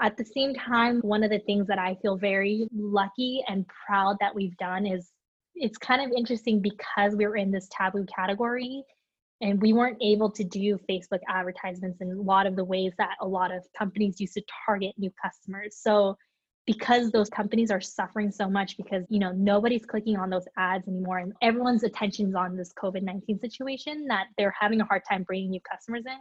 at 0.00 0.16
the 0.16 0.24
same 0.24 0.54
time 0.54 1.00
one 1.00 1.22
of 1.22 1.30
the 1.30 1.38
things 1.40 1.66
that 1.66 1.78
i 1.78 1.94
feel 2.02 2.16
very 2.16 2.68
lucky 2.74 3.42
and 3.48 3.66
proud 3.86 4.16
that 4.20 4.34
we've 4.34 4.56
done 4.56 4.86
is 4.86 5.10
it's 5.54 5.78
kind 5.78 6.02
of 6.02 6.16
interesting 6.16 6.60
because 6.60 7.14
we 7.16 7.26
were 7.26 7.36
in 7.36 7.50
this 7.50 7.68
taboo 7.70 8.06
category 8.14 8.82
and 9.40 9.60
we 9.60 9.72
weren't 9.72 9.98
able 10.00 10.30
to 10.30 10.44
do 10.44 10.78
facebook 10.88 11.20
advertisements 11.28 12.00
in 12.00 12.10
a 12.10 12.20
lot 12.20 12.46
of 12.46 12.56
the 12.56 12.64
ways 12.64 12.92
that 12.98 13.16
a 13.20 13.26
lot 13.26 13.52
of 13.52 13.64
companies 13.76 14.20
used 14.20 14.34
to 14.34 14.42
target 14.66 14.94
new 14.98 15.10
customers. 15.22 15.76
So 15.80 16.16
because 16.68 17.10
those 17.10 17.30
companies 17.30 17.70
are 17.70 17.80
suffering 17.80 18.30
so 18.30 18.46
much 18.46 18.76
because 18.76 19.02
you 19.08 19.18
know 19.18 19.32
nobody's 19.32 19.86
clicking 19.86 20.18
on 20.18 20.28
those 20.28 20.46
ads 20.58 20.86
anymore 20.86 21.18
and 21.18 21.32
everyone's 21.40 21.82
attention's 21.82 22.34
on 22.34 22.54
this 22.56 22.74
covid-19 22.74 23.40
situation 23.40 24.04
that 24.06 24.26
they're 24.36 24.54
having 24.58 24.78
a 24.82 24.84
hard 24.84 25.00
time 25.08 25.22
bringing 25.22 25.48
new 25.48 25.60
customers 25.60 26.04
in 26.04 26.18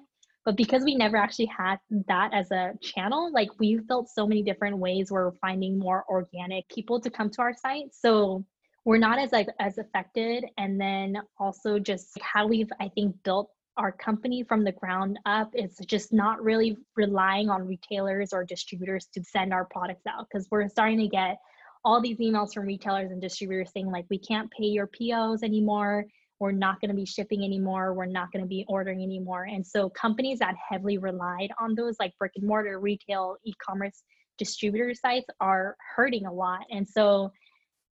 but 0.48 0.56
because 0.56 0.86
we 0.86 0.96
never 0.96 1.18
actually 1.18 1.48
had 1.48 1.76
that 2.08 2.34
as 2.34 2.52
a 2.52 2.72
channel 2.82 3.30
like 3.34 3.50
we've 3.60 3.86
built 3.86 4.08
so 4.08 4.26
many 4.26 4.42
different 4.42 4.78
ways 4.78 5.12
we're 5.12 5.34
finding 5.42 5.78
more 5.78 6.06
organic 6.08 6.66
people 6.70 7.02
to 7.02 7.10
come 7.10 7.30
to 7.30 7.42
our 7.42 7.54
site. 7.54 7.94
So 7.94 8.46
we're 8.86 8.98
not 8.98 9.20
as 9.20 9.34
like 9.34 9.50
as 9.60 9.78
affected. 9.78 10.46
And 10.58 10.80
then 10.80 11.18
also 11.38 11.80
just 11.80 12.18
how 12.22 12.48
we've 12.48 12.72
i 12.80 12.88
think 12.88 13.14
built 13.24 13.50
our 13.76 13.92
company 13.92 14.42
from 14.42 14.64
the 14.64 14.72
ground 14.72 15.20
up 15.26 15.52
is 15.54 15.78
just 15.86 16.14
not 16.14 16.42
really 16.42 16.78
relying 16.96 17.50
on 17.50 17.68
retailers 17.68 18.32
or 18.32 18.46
distributors 18.46 19.10
to 19.16 19.24
send 19.26 19.52
our 19.52 19.66
products 19.66 20.08
out. 20.08 20.28
Because 20.32 20.48
we're 20.50 20.70
starting 20.70 21.00
to 21.00 21.10
get 21.10 21.40
all 21.84 22.00
these 22.00 22.20
emails 22.20 22.54
from 22.54 22.68
retailers 22.68 23.12
and 23.12 23.22
distributors 23.22 23.70
saying 23.74 23.92
like 23.92 24.06
we 24.10 24.18
can't 24.18 24.50
pay 24.52 24.68
your 24.68 24.88
POs 24.88 25.44
anymore 25.44 26.06
we're 26.40 26.52
not 26.52 26.80
going 26.82 26.90
to 26.90 26.96
be 26.96 27.06
shipping 27.06 27.44
anymore 27.44 27.94
we're 27.94 28.06
not 28.06 28.32
going 28.32 28.44
to 28.44 28.48
be 28.48 28.66
ordering 28.68 29.02
anymore 29.04 29.44
and 29.44 29.66
so 29.66 29.90
companies 29.90 30.40
that 30.40 30.56
heavily 30.70 30.98
relied 30.98 31.50
on 31.60 31.76
those 31.76 31.96
like 32.00 32.14
brick 32.18 32.32
and 32.36 32.48
mortar 32.48 32.80
retail 32.80 33.36
e-commerce 33.46 34.04
distributor 34.38 34.94
sites 34.94 35.28
are 35.40 35.76
hurting 35.96 36.26
a 36.26 36.32
lot 36.32 36.62
and 36.72 36.88
so 36.88 37.32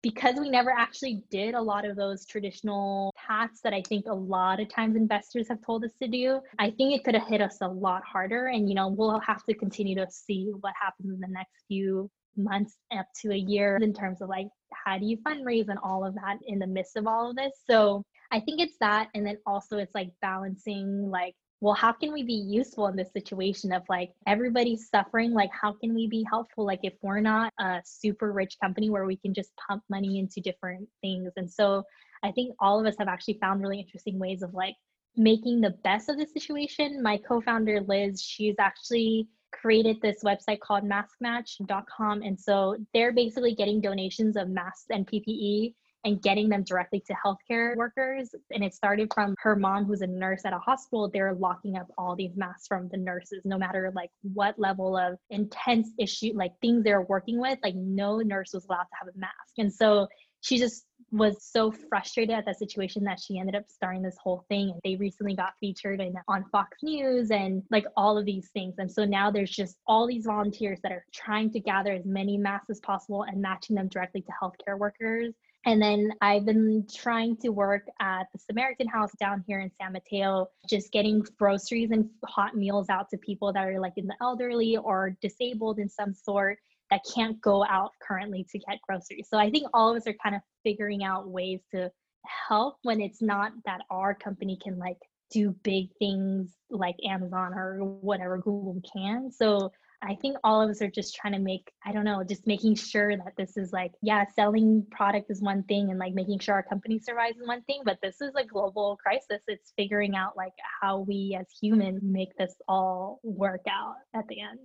because 0.04 0.37
we 0.38 0.50
never 0.50 0.70
actually 0.70 1.22
did 1.30 1.54
a 1.54 1.62
lot 1.62 1.87
of 1.87 1.96
those 1.96 2.26
traditional 2.26 3.11
paths 3.16 3.61
that 3.64 3.72
I 3.72 3.80
think 3.88 4.04
a 4.07 4.12
lot 4.12 4.61
of 4.61 4.68
times 4.68 4.96
investors 4.96 5.48
have 5.48 5.64
told 5.64 5.83
us 5.83 5.92
to 6.02 6.07
do, 6.07 6.40
I 6.59 6.72
think 6.72 6.94
it 6.94 7.04
could 7.04 7.14
have 7.14 7.26
hit 7.26 7.40
us 7.40 7.57
a 7.62 7.68
lot 7.68 8.02
harder. 8.04 8.48
And, 8.48 8.68
you 8.68 8.74
know, 8.74 8.88
we'll 8.88 9.18
have 9.20 9.42
to 9.44 9.54
continue 9.54 9.96
to 9.96 10.07
see 10.11 10.52
what 10.61 10.74
happens 10.78 11.11
in 11.14 11.20
the 11.20 11.28
next 11.28 11.54
few 11.68 12.11
months 12.37 12.76
up 12.94 13.07
to 13.22 13.33
a 13.33 13.37
year 13.37 13.78
in 13.80 13.94
terms 13.94 14.20
of 14.20 14.28
like, 14.28 14.48
how 14.74 14.98
do 14.98 15.07
you 15.07 15.16
fundraise 15.26 15.68
and 15.68 15.78
all 15.83 16.04
of 16.04 16.14
that 16.16 16.37
in 16.46 16.59
the 16.59 16.66
midst 16.66 16.96
of 16.96 17.07
all 17.07 17.30
of 17.30 17.37
this. 17.37 17.52
So 17.66 18.04
I 18.35 18.40
think 18.40 18.61
it's 18.61 18.77
that. 18.81 19.09
And 19.14 19.25
then 19.25 19.38
also 19.47 19.79
it's 19.79 19.94
like 19.94 20.11
balancing 20.20 21.09
like 21.11 21.35
well, 21.61 21.73
how 21.73 21.92
can 21.92 22.12
we 22.12 22.23
be 22.23 22.35
useful 22.35 22.88
in 22.88 22.97
this 22.97 23.11
situation 23.14 23.73
of 23.73 23.85
like 23.88 24.11
everybody's 24.27 24.90
suffering? 24.90 25.33
Like, 25.33 25.49
how 25.51 25.73
can 25.73 25.94
we 25.94 26.09
be 26.09 26.23
helpful? 26.29 26.66
Like, 26.66 26.81
if 26.83 26.92
we're 27.01 27.20
not 27.20 27.55
a 27.59 27.81
super 27.87 28.33
rich 28.33 28.57
company 28.62 28.90
where 28.90 29.07
we 29.07 29.16
can 29.16 29.33
just 29.33 29.51
pump 29.66 29.83
money 29.88 30.18
into 30.18 30.42
different 30.42 30.87
things. 31.01 31.33
And 31.37 31.51
so 31.51 31.85
I 32.23 32.33
think 32.33 32.55
all 32.61 32.79
of 32.79 32.85
us 32.85 32.97
have 32.99 33.09
actually 33.09 33.38
found 33.40 33.62
really 33.62 33.81
interesting 33.81 34.18
ways 34.18 34.42
of 34.42 34.53
like 34.53 34.75
making 35.16 35.62
the 35.62 35.75
best 35.85 36.11
of 36.11 36.18
the 36.18 36.27
situation. 36.27 37.03
My 37.03 37.16
co 37.16 37.40
founder, 37.40 37.81
Liz, 37.81 38.20
she's 38.20 38.57
actually 38.59 39.29
created 39.53 40.03
this 40.03 40.23
website 40.23 40.61
called 40.61 40.85
maskmatch.com. 40.85 42.20
And 42.20 42.38
so 42.38 42.77
they're 42.92 43.12
basically 43.12 43.55
getting 43.55 43.81
donations 43.81 44.37
of 44.37 44.51
masks 44.51 44.87
and 44.90 45.07
PPE 45.07 45.73
and 46.05 46.23
getting 46.23 46.49
them 46.49 46.62
directly 46.62 47.03
to 47.07 47.14
healthcare 47.14 47.77
workers. 47.77 48.35
And 48.51 48.62
it 48.62 48.75
started 48.75 49.12
from 49.12 49.35
her 49.38 49.57
mom, 49.57 49.85
who's 49.85 50.03
a 50.03 50.07
nurse 50.07 50.43
at 50.45 50.53
a 50.53 50.59
hospital. 50.59 51.11
They're 51.12 51.35
locking 51.35 51.77
up 51.77 51.87
all 51.97 52.14
these 52.14 52.37
masks 52.37 52.67
from 52.67 52.88
the 52.90 52.99
nurses, 52.99 53.40
no 53.45 53.59
matter 53.59 53.90
like 53.95 54.11
what 54.23 54.59
level 54.59 54.97
of 54.97 55.19
intense 55.31 55.88
issue, 55.99 56.33
like 56.35 56.53
things 56.61 56.85
they're 56.85 57.03
working 57.03 57.40
with, 57.40 57.59
like 57.62 57.75
no 57.75 58.19
nurse 58.19 58.53
was 58.53 58.67
allowed 58.67 58.85
to 58.85 58.97
have 59.01 59.09
a 59.14 59.19
mask. 59.19 59.33
And 59.59 59.73
so 59.73 60.09
she 60.45 60.59
just 60.59 60.85
was 61.11 61.37
so 61.40 61.73
frustrated 61.88 62.35
at 62.35 62.45
that 62.45 62.59
situation 62.59 63.03
that 63.05 63.19
she 63.21 63.38
ended 63.38 63.55
up 63.55 63.64
starting 63.69 64.03
this 64.03 64.17
whole 64.23 64.45
thing 64.49 64.71
and 64.71 64.81
they 64.85 64.97
recently 64.97 65.35
got 65.35 65.53
featured 65.61 66.01
in, 66.01 66.14
on 66.29 66.45
fox 66.51 66.79
news 66.83 67.31
and 67.31 67.62
like 67.71 67.87
all 67.97 68.19
of 68.19 68.25
these 68.25 68.51
things 68.53 68.75
and 68.79 68.90
so 68.90 69.05
now 69.05 69.31
there's 69.31 69.51
just 69.51 69.77
all 69.87 70.07
these 70.07 70.25
volunteers 70.25 70.81
that 70.83 70.93
are 70.93 71.05
trying 71.14 71.51
to 71.51 71.61
gather 71.61 71.93
as 71.93 72.05
many 72.05 72.37
masks 72.37 72.69
as 72.69 72.81
possible 72.81 73.23
and 73.23 73.40
matching 73.40 73.77
them 73.77 73.88
directly 73.88 74.23
to 74.23 74.33
healthcare 74.43 74.79
workers 74.79 75.35
and 75.67 75.81
then 75.81 76.12
I've 76.21 76.44
been 76.44 76.87
trying 76.92 77.37
to 77.38 77.48
work 77.50 77.87
at 78.00 78.27
the 78.33 78.38
Samaritan 78.38 78.88
House 78.88 79.12
down 79.19 79.42
here 79.46 79.60
in 79.60 79.71
San 79.81 79.92
Mateo, 79.92 80.48
just 80.69 80.92
getting 80.92 81.25
groceries 81.38 81.90
and 81.90 82.08
hot 82.25 82.54
meals 82.54 82.88
out 82.90 83.08
to 83.10 83.19
people 83.19 83.52
that 83.52 83.67
are 83.67 83.81
like 83.81 83.94
in 83.96 84.06
the 84.06 84.17
elderly 84.21 84.77
or 84.77 85.17
disabled 85.23 85.79
in 85.79 85.88
some 85.88 86.12
sort 86.12 86.58
that 86.90 87.00
can't 87.15 87.40
go 87.40 87.65
out 87.65 87.92
currently 88.06 88.46
to 88.50 88.58
get 88.58 88.79
groceries. 88.87 89.27
So 89.31 89.38
I 89.38 89.50
think 89.50 89.67
all 89.73 89.90
of 89.90 89.96
us 89.96 90.06
are 90.06 90.15
kind 90.23 90.35
of 90.35 90.42
figuring 90.62 91.02
out 91.02 91.29
ways 91.29 91.60
to 91.73 91.90
help 92.27 92.77
when 92.83 93.00
it's 93.00 93.23
not 93.23 93.52
that 93.65 93.81
our 93.90 94.15
company 94.15 94.58
can 94.62 94.79
like 94.79 94.98
do 95.31 95.54
big 95.62 95.88
things 95.98 96.50
like 96.71 96.96
Amazon 97.06 97.54
or 97.54 97.79
whatever 97.79 98.37
Google 98.37 98.81
can. 98.92 99.31
So 99.33 99.73
I 100.07 100.17
think 100.17 100.37
all 100.44 100.61
of 100.61 100.69
us 100.69 100.83
are 100.83 100.90
just 100.90 101.15
trying 101.15 101.33
to 101.33 101.38
make, 101.38 101.73
I 101.85 101.92
don't 101.92 102.05
know, 102.05 102.23
just 102.23 102.46
making 102.46 102.75
sure 102.77 103.17
that 103.17 103.33
this 103.38 103.57
is 103.57 103.73
like, 103.73 103.92
yeah, 104.02 104.25
selling 104.35 104.87
product 104.90 105.31
is 105.31 105.40
one 105.40 105.63
thing 105.63 105.90
and 105.90 105.98
like 105.98 106.13
making 106.13 106.40
sure 106.40 106.55
our 106.55 106.63
company 106.63 106.98
survives 106.98 107.38
is 107.38 107.46
one 107.46 107.63
thing, 107.63 107.83
but 107.85 107.98
this 108.02 108.21
is 108.21 108.33
a 108.37 108.44
global 108.44 108.98
crisis. 109.02 109.42
It's 109.48 109.73
figuring 109.77 110.15
out 110.15 110.37
like 110.37 110.52
how 110.81 111.00
we 111.00 111.37
as 111.40 111.46
humans 111.61 112.00
make 112.02 112.37
this 112.37 112.55
all 112.69 113.21
work 113.23 113.63
out 113.69 113.94
at 114.15 114.29
the 114.29 114.40
end. 114.40 114.59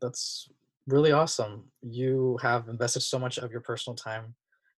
That's 0.00 0.48
really 0.88 1.12
awesome. 1.12 1.70
You 1.82 2.38
have 2.42 2.68
invested 2.68 3.00
so 3.00 3.18
much 3.18 3.38
of 3.38 3.52
your 3.52 3.60
personal 3.60 3.94
time 3.94 4.34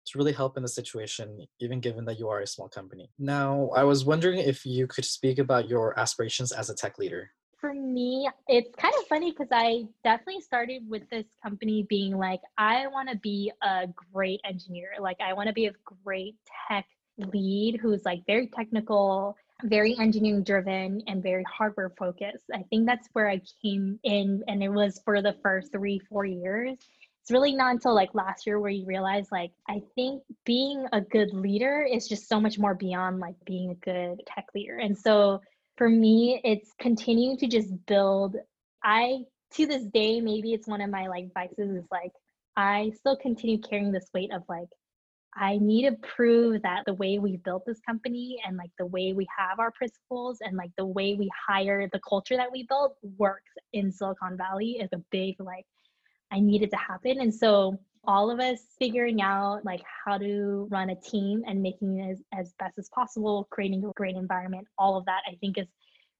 to 0.07 0.17
really 0.17 0.33
help 0.33 0.57
in 0.57 0.63
the 0.63 0.69
situation, 0.69 1.45
even 1.59 1.79
given 1.79 2.03
that 2.05 2.19
you 2.19 2.27
are 2.27 2.41
a 2.41 2.47
small 2.47 2.67
company. 2.67 3.09
Now, 3.17 3.69
I 3.75 3.83
was 3.83 4.03
wondering 4.03 4.39
if 4.39 4.65
you 4.65 4.87
could 4.87 5.05
speak 5.05 5.39
about 5.39 5.69
your 5.69 5.97
aspirations 5.97 6.51
as 6.51 6.69
a 6.69 6.75
tech 6.75 6.97
leader 6.97 7.29
for 7.61 7.73
me, 7.73 8.27
it's 8.47 8.75
kind 8.75 8.93
of 8.99 9.07
funny 9.07 9.31
because 9.31 9.49
I 9.51 9.83
definitely 10.03 10.41
started 10.41 10.81
with 10.89 11.07
this 11.11 11.25
company 11.43 11.85
being 11.87 12.17
like, 12.17 12.41
I 12.57 12.87
want 12.87 13.09
to 13.09 13.17
be 13.17 13.51
a 13.61 13.87
great 14.11 14.41
engineer. 14.43 14.93
Like, 14.99 15.17
I 15.21 15.33
want 15.33 15.47
to 15.47 15.53
be 15.53 15.67
a 15.67 15.73
great 16.03 16.35
tech 16.67 16.85
lead 17.31 17.79
who's 17.79 18.03
like 18.03 18.23
very 18.25 18.47
technical, 18.47 19.37
very 19.63 19.95
engineering 19.99 20.43
driven, 20.43 21.03
and 21.07 21.21
very 21.21 21.43
hardware 21.43 21.91
focused. 21.97 22.45
I 22.53 22.63
think 22.71 22.87
that's 22.87 23.07
where 23.13 23.29
I 23.29 23.41
came 23.61 23.99
in, 24.03 24.43
and 24.47 24.63
it 24.63 24.69
was 24.69 24.99
for 25.05 25.21
the 25.21 25.35
first 25.43 25.71
three, 25.71 25.99
four 26.09 26.25
years. 26.25 26.77
It's 27.21 27.29
really 27.29 27.53
not 27.53 27.73
until 27.73 27.93
like 27.93 28.15
last 28.15 28.47
year 28.47 28.59
where 28.59 28.71
you 28.71 28.87
realize, 28.87 29.27
like, 29.31 29.51
I 29.69 29.83
think 29.93 30.23
being 30.43 30.87
a 30.91 30.99
good 30.99 31.31
leader 31.31 31.87
is 31.89 32.07
just 32.07 32.27
so 32.27 32.41
much 32.41 32.57
more 32.57 32.73
beyond 32.73 33.19
like 33.19 33.35
being 33.45 33.69
a 33.69 33.75
good 33.75 34.21
tech 34.25 34.47
leader. 34.55 34.77
And 34.77 34.97
so, 34.97 35.41
for 35.81 35.89
me, 35.89 36.39
it's 36.43 36.69
continuing 36.77 37.37
to 37.37 37.47
just 37.47 37.73
build. 37.87 38.35
I, 38.83 39.21
to 39.55 39.65
this 39.65 39.83
day, 39.85 40.21
maybe 40.21 40.53
it's 40.53 40.67
one 40.67 40.79
of 40.79 40.91
my 40.91 41.07
like 41.07 41.33
vices 41.33 41.71
is 41.75 41.85
like, 41.91 42.11
I 42.55 42.91
still 42.97 43.17
continue 43.17 43.57
carrying 43.59 43.91
this 43.91 44.05
weight 44.13 44.31
of 44.31 44.43
like, 44.47 44.67
I 45.33 45.57
need 45.57 45.89
to 45.89 45.95
prove 46.15 46.61
that 46.61 46.83
the 46.85 46.93
way 46.93 47.17
we 47.17 47.37
built 47.37 47.63
this 47.65 47.79
company 47.79 48.37
and 48.45 48.57
like 48.57 48.69
the 48.77 48.85
way 48.85 49.13
we 49.13 49.25
have 49.35 49.57
our 49.57 49.71
principles 49.71 50.37
and 50.41 50.55
like 50.55 50.69
the 50.77 50.85
way 50.85 51.15
we 51.15 51.31
hire 51.47 51.89
the 51.91 52.01
culture 52.07 52.37
that 52.37 52.51
we 52.51 52.67
built 52.69 52.95
works 53.17 53.49
in 53.73 53.91
Silicon 53.91 54.37
Valley 54.37 54.73
is 54.73 54.89
a 54.93 55.01
big 55.09 55.37
like 55.39 55.65
I 56.31 56.39
needed 56.39 56.71
to 56.71 56.77
happen. 56.77 57.19
And 57.21 57.33
so 57.33 57.79
all 58.05 58.31
of 58.31 58.39
us 58.39 58.59
figuring 58.79 59.21
out 59.21 59.63
like 59.63 59.81
how 60.05 60.17
to 60.17 60.67
run 60.71 60.89
a 60.89 60.95
team 60.95 61.43
and 61.45 61.61
making 61.61 61.99
it 61.99 62.11
as, 62.11 62.21
as 62.33 62.53
best 62.57 62.77
as 62.79 62.89
possible 62.89 63.47
creating 63.51 63.85
a 63.85 63.91
great 63.95 64.15
environment 64.15 64.67
all 64.79 64.97
of 64.97 65.05
that 65.05 65.21
i 65.27 65.35
think 65.39 65.55
is 65.55 65.67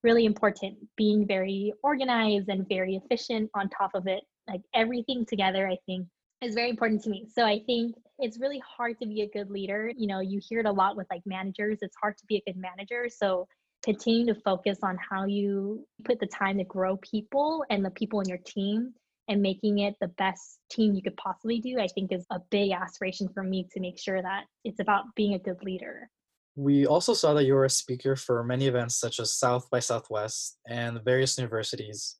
really 0.03 0.25
important. 0.25 0.77
Being 0.97 1.27
very 1.27 1.73
organized 1.83 2.49
and 2.49 2.67
very 2.67 2.95
efficient 2.95 3.49
on 3.55 3.69
top 3.69 3.91
of 3.93 4.07
it 4.07 4.23
like 4.49 4.61
everything 4.73 5.25
together 5.25 5.67
i 5.67 5.77
think 5.85 6.07
is 6.41 6.55
very 6.55 6.69
important 6.69 7.03
to 7.03 7.09
me. 7.09 7.27
So 7.31 7.45
i 7.45 7.59
think 7.65 7.95
it's 8.19 8.39
really 8.39 8.61
hard 8.65 8.99
to 8.99 9.07
be 9.07 9.21
a 9.21 9.29
good 9.29 9.49
leader. 9.49 9.91
You 9.95 10.07
know 10.07 10.19
you 10.19 10.39
hear 10.47 10.59
it 10.59 10.65
a 10.65 10.71
lot 10.71 10.95
with 10.95 11.07
like 11.11 11.21
managers. 11.25 11.79
It's 11.81 11.95
hard 12.01 12.17
to 12.17 12.25
be 12.27 12.37
a 12.37 12.41
good 12.45 12.59
manager. 12.59 13.07
So 13.09 13.47
continue 13.83 14.31
to 14.31 14.39
focus 14.41 14.77
on 14.83 14.97
how 14.97 15.25
you 15.25 15.85
put 16.03 16.19
the 16.19 16.27
time 16.27 16.57
to 16.59 16.63
grow 16.63 16.97
people 16.97 17.65
and 17.71 17.83
the 17.83 17.89
people 17.91 18.21
in 18.21 18.29
your 18.29 18.37
team 18.45 18.93
and 19.31 19.41
making 19.41 19.79
it 19.79 19.95
the 20.01 20.09
best 20.09 20.59
team 20.69 20.93
you 20.93 21.01
could 21.01 21.15
possibly 21.15 21.61
do, 21.61 21.79
I 21.79 21.87
think 21.87 22.11
is 22.11 22.25
a 22.31 22.39
big 22.51 22.71
aspiration 22.71 23.29
for 23.33 23.43
me 23.43 23.65
to 23.71 23.79
make 23.79 23.97
sure 23.97 24.21
that 24.21 24.43
it's 24.65 24.81
about 24.81 25.05
being 25.15 25.35
a 25.35 25.39
good 25.39 25.63
leader. 25.63 26.09
We 26.57 26.85
also 26.85 27.13
saw 27.13 27.33
that 27.35 27.45
you 27.45 27.53
were 27.53 27.63
a 27.63 27.69
speaker 27.69 28.17
for 28.17 28.43
many 28.43 28.67
events 28.67 28.97
such 28.97 29.21
as 29.21 29.33
South 29.33 29.69
by 29.69 29.79
Southwest 29.79 30.57
and 30.67 31.01
various 31.05 31.37
universities, 31.37 32.17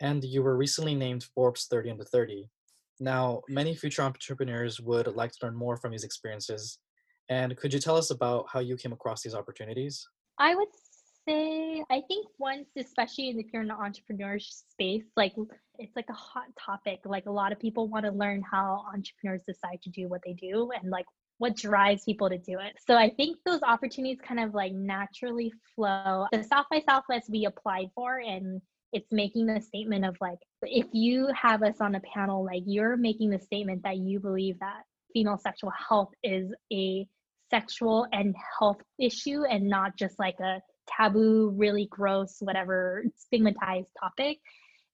and 0.00 0.22
you 0.22 0.40
were 0.40 0.56
recently 0.56 0.94
named 0.94 1.26
Forbes 1.34 1.66
30 1.68 1.90
under 1.90 2.04
30. 2.04 2.48
Now, 3.00 3.42
many 3.48 3.74
future 3.74 4.02
entrepreneurs 4.02 4.80
would 4.80 5.08
like 5.16 5.32
to 5.32 5.38
learn 5.42 5.56
more 5.56 5.76
from 5.76 5.90
these 5.90 6.04
experiences. 6.04 6.78
And 7.28 7.56
could 7.56 7.74
you 7.74 7.80
tell 7.80 7.96
us 7.96 8.10
about 8.10 8.46
how 8.52 8.60
you 8.60 8.76
came 8.76 8.92
across 8.92 9.20
these 9.20 9.34
opportunities? 9.34 10.06
I 10.38 10.54
would 10.54 10.68
say 11.28 11.84
I 11.90 12.02
think 12.08 12.26
once, 12.38 12.68
especially 12.76 13.30
if 13.30 13.46
you're 13.52 13.62
in 13.62 13.68
the 13.68 13.74
entrepreneur 13.74 14.38
space, 14.38 15.04
like 15.16 15.34
it's 15.78 15.94
like 15.96 16.08
a 16.08 16.14
hot 16.14 16.46
topic. 16.58 17.00
Like 17.04 17.26
a 17.26 17.30
lot 17.30 17.52
of 17.52 17.58
people 17.58 17.88
want 17.88 18.04
to 18.04 18.12
learn 18.12 18.42
how 18.42 18.84
entrepreneurs 18.92 19.42
decide 19.46 19.82
to 19.82 19.90
do 19.90 20.08
what 20.08 20.20
they 20.24 20.32
do 20.32 20.70
and 20.80 20.90
like 20.90 21.06
what 21.38 21.56
drives 21.56 22.04
people 22.04 22.30
to 22.30 22.38
do 22.38 22.58
it. 22.58 22.78
So 22.86 22.96
I 22.96 23.10
think 23.10 23.36
those 23.44 23.60
opportunities 23.62 24.18
kind 24.26 24.40
of 24.40 24.54
like 24.54 24.72
naturally 24.72 25.52
flow. 25.74 26.26
The 26.32 26.42
South 26.44 26.66
by 26.70 26.82
Southwest 26.88 27.28
we 27.30 27.44
applied 27.44 27.90
for 27.94 28.18
and 28.18 28.60
it's 28.92 29.12
making 29.12 29.46
the 29.46 29.60
statement 29.60 30.04
of 30.04 30.16
like 30.20 30.38
if 30.62 30.86
you 30.92 31.28
have 31.40 31.62
us 31.62 31.80
on 31.80 31.96
a 31.96 32.00
panel 32.14 32.44
like 32.44 32.62
you're 32.66 32.96
making 32.96 33.30
the 33.30 33.38
statement 33.38 33.82
that 33.82 33.96
you 33.96 34.20
believe 34.20 34.58
that 34.60 34.82
female 35.12 35.36
sexual 35.36 35.72
health 35.88 36.10
is 36.22 36.52
a 36.72 37.06
sexual 37.50 38.06
and 38.12 38.34
health 38.58 38.80
issue 38.98 39.42
and 39.44 39.68
not 39.68 39.96
just 39.96 40.18
like 40.18 40.38
a 40.40 40.60
taboo, 40.88 41.52
really 41.56 41.86
gross, 41.90 42.36
whatever 42.40 43.04
stigmatized 43.16 43.88
topic. 43.98 44.38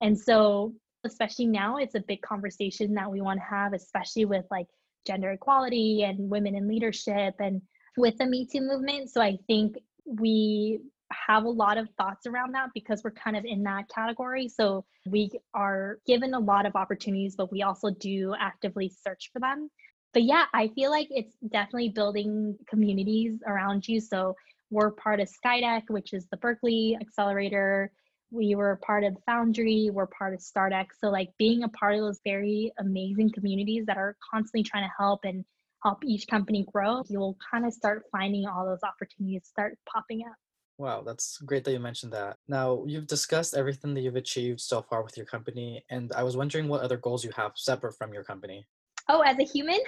And 0.01 0.17
so, 0.17 0.73
especially 1.03 1.47
now, 1.47 1.77
it's 1.77 1.95
a 1.95 1.99
big 1.99 2.21
conversation 2.21 2.93
that 2.95 3.11
we 3.11 3.21
want 3.21 3.39
to 3.39 3.45
have, 3.45 3.73
especially 3.73 4.25
with 4.25 4.45
like 4.51 4.67
gender 5.05 5.31
equality 5.31 6.03
and 6.03 6.29
women 6.29 6.55
in 6.55 6.67
leadership 6.67 7.35
and 7.39 7.61
with 7.97 8.17
the 8.17 8.25
Me 8.25 8.45
Too 8.45 8.61
movement. 8.61 9.09
So 9.09 9.21
I 9.21 9.37
think 9.47 9.77
we 10.05 10.79
have 11.11 11.43
a 11.43 11.49
lot 11.49 11.77
of 11.77 11.87
thoughts 11.97 12.25
around 12.25 12.53
that 12.53 12.69
because 12.73 13.03
we're 13.03 13.11
kind 13.11 13.37
of 13.37 13.45
in 13.45 13.63
that 13.63 13.89
category. 13.93 14.47
So 14.47 14.85
we 15.07 15.31
are 15.53 15.99
given 16.07 16.33
a 16.33 16.39
lot 16.39 16.65
of 16.65 16.75
opportunities, 16.75 17.35
but 17.35 17.51
we 17.51 17.61
also 17.61 17.91
do 17.91 18.33
actively 18.39 18.91
search 19.03 19.29
for 19.31 19.39
them. 19.39 19.69
But 20.13 20.23
yeah, 20.23 20.45
I 20.53 20.69
feel 20.69 20.91
like 20.91 21.07
it's 21.09 21.35
definitely 21.51 21.89
building 21.89 22.57
communities 22.67 23.39
around 23.45 23.87
you. 23.87 23.99
So 23.99 24.35
we're 24.73 24.91
part 24.91 25.19
of 25.19 25.29
Skydeck, 25.29 25.83
which 25.89 26.13
is 26.13 26.25
the 26.31 26.37
Berkeley 26.37 26.97
accelerator. 26.99 27.91
We 28.31 28.55
were 28.55 28.79
part 28.83 29.03
of 29.03 29.15
Foundry, 29.27 29.91
we're 29.93 30.07
part 30.07 30.33
of 30.33 30.39
StartX. 30.39 30.87
So, 30.99 31.09
like, 31.09 31.29
being 31.37 31.63
a 31.63 31.69
part 31.69 31.93
of 31.93 32.01
those 32.01 32.19
very 32.25 32.73
amazing 32.79 33.31
communities 33.31 33.85
that 33.85 33.97
are 33.97 34.17
constantly 34.31 34.63
trying 34.63 34.83
to 34.83 34.93
help 34.97 35.21
and 35.23 35.45
help 35.83 36.03
each 36.03 36.27
company 36.27 36.65
grow, 36.73 37.03
you'll 37.07 37.37
kind 37.51 37.65
of 37.65 37.73
start 37.73 38.05
finding 38.11 38.47
all 38.47 38.65
those 38.65 38.83
opportunities 38.83 39.43
start 39.45 39.77
popping 39.87 40.21
up. 40.27 40.35
Wow, 40.79 41.03
that's 41.05 41.37
great 41.37 41.63
that 41.65 41.71
you 41.71 41.79
mentioned 41.79 42.13
that. 42.13 42.37
Now, 42.47 42.83
you've 42.87 43.05
discussed 43.05 43.53
everything 43.53 43.93
that 43.93 44.01
you've 44.01 44.15
achieved 44.15 44.59
so 44.59 44.81
far 44.81 45.03
with 45.03 45.15
your 45.15 45.27
company, 45.27 45.85
and 45.91 46.11
I 46.13 46.23
was 46.23 46.35
wondering 46.35 46.67
what 46.67 46.81
other 46.81 46.97
goals 46.97 47.23
you 47.23 47.31
have 47.35 47.51
separate 47.55 47.93
from 47.93 48.11
your 48.11 48.23
company. 48.23 48.65
Oh, 49.07 49.21
as 49.21 49.37
a 49.37 49.43
human? 49.43 49.79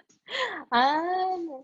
um, 0.72 1.62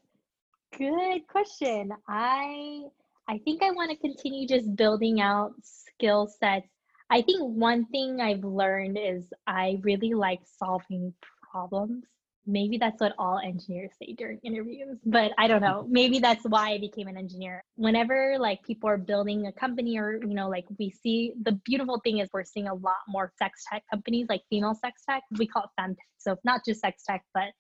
Good 0.77 1.27
question. 1.29 1.93
I 2.09 2.83
I 3.29 3.39
think 3.45 3.63
I 3.63 3.71
want 3.73 3.91
to 3.91 3.97
continue 3.97 4.47
just 4.49 4.75
building 4.75 5.21
out 5.21 5.53
skill 5.63 6.27
sets. 6.27 6.69
I 7.11 7.23
think 7.23 7.43
one 7.43 7.85
thing 7.87 8.21
I've 8.21 8.45
learned 8.45 8.99
is 9.01 9.33
I 9.47 9.79
really 9.83 10.15
like 10.15 10.41
solving 10.59 11.13
problems. 11.51 12.05
Maybe 12.47 12.79
that's 12.79 13.01
what 13.01 13.13
all 13.19 13.39
engineers 13.39 13.93
say 14.01 14.15
during 14.19 14.39
interviews, 14.43 14.99
but 15.05 15.33
I 15.39 15.47
don't 15.47 15.61
know. 15.61 15.87
Maybe 15.89 16.19
that's 16.19 16.45
why 16.45 16.71
I 16.71 16.79
became 16.79 17.07
an 17.07 17.17
engineer. 17.17 17.63
Whenever 17.77 18.37
like 18.41 18.63
people 18.65 18.89
are 18.89 18.99
building 18.99 19.47
a 19.47 19.53
company 19.53 19.99
or, 19.99 20.19
you 20.25 20.35
know, 20.35 20.49
like 20.49 20.65
we 20.79 20.91
see 20.91 21.35
the 21.43 21.53
beautiful 21.65 22.01
thing 22.01 22.19
is 22.19 22.29
we're 22.33 22.45
seeing 22.45 22.67
a 22.67 22.75
lot 22.75 22.97
more 23.07 23.31
sex 23.39 23.63
tech 23.71 23.85
companies, 23.91 24.27
like 24.29 24.43
female 24.51 24.75
sex 24.75 25.03
tech. 25.09 25.23
We 25.39 25.47
call 25.47 25.65
it 25.65 25.81
femtech. 25.81 25.99
So 26.19 26.37
not 26.45 26.63
just 26.67 26.81
sex 26.81 27.05
tech, 27.05 27.25
but 27.35 27.53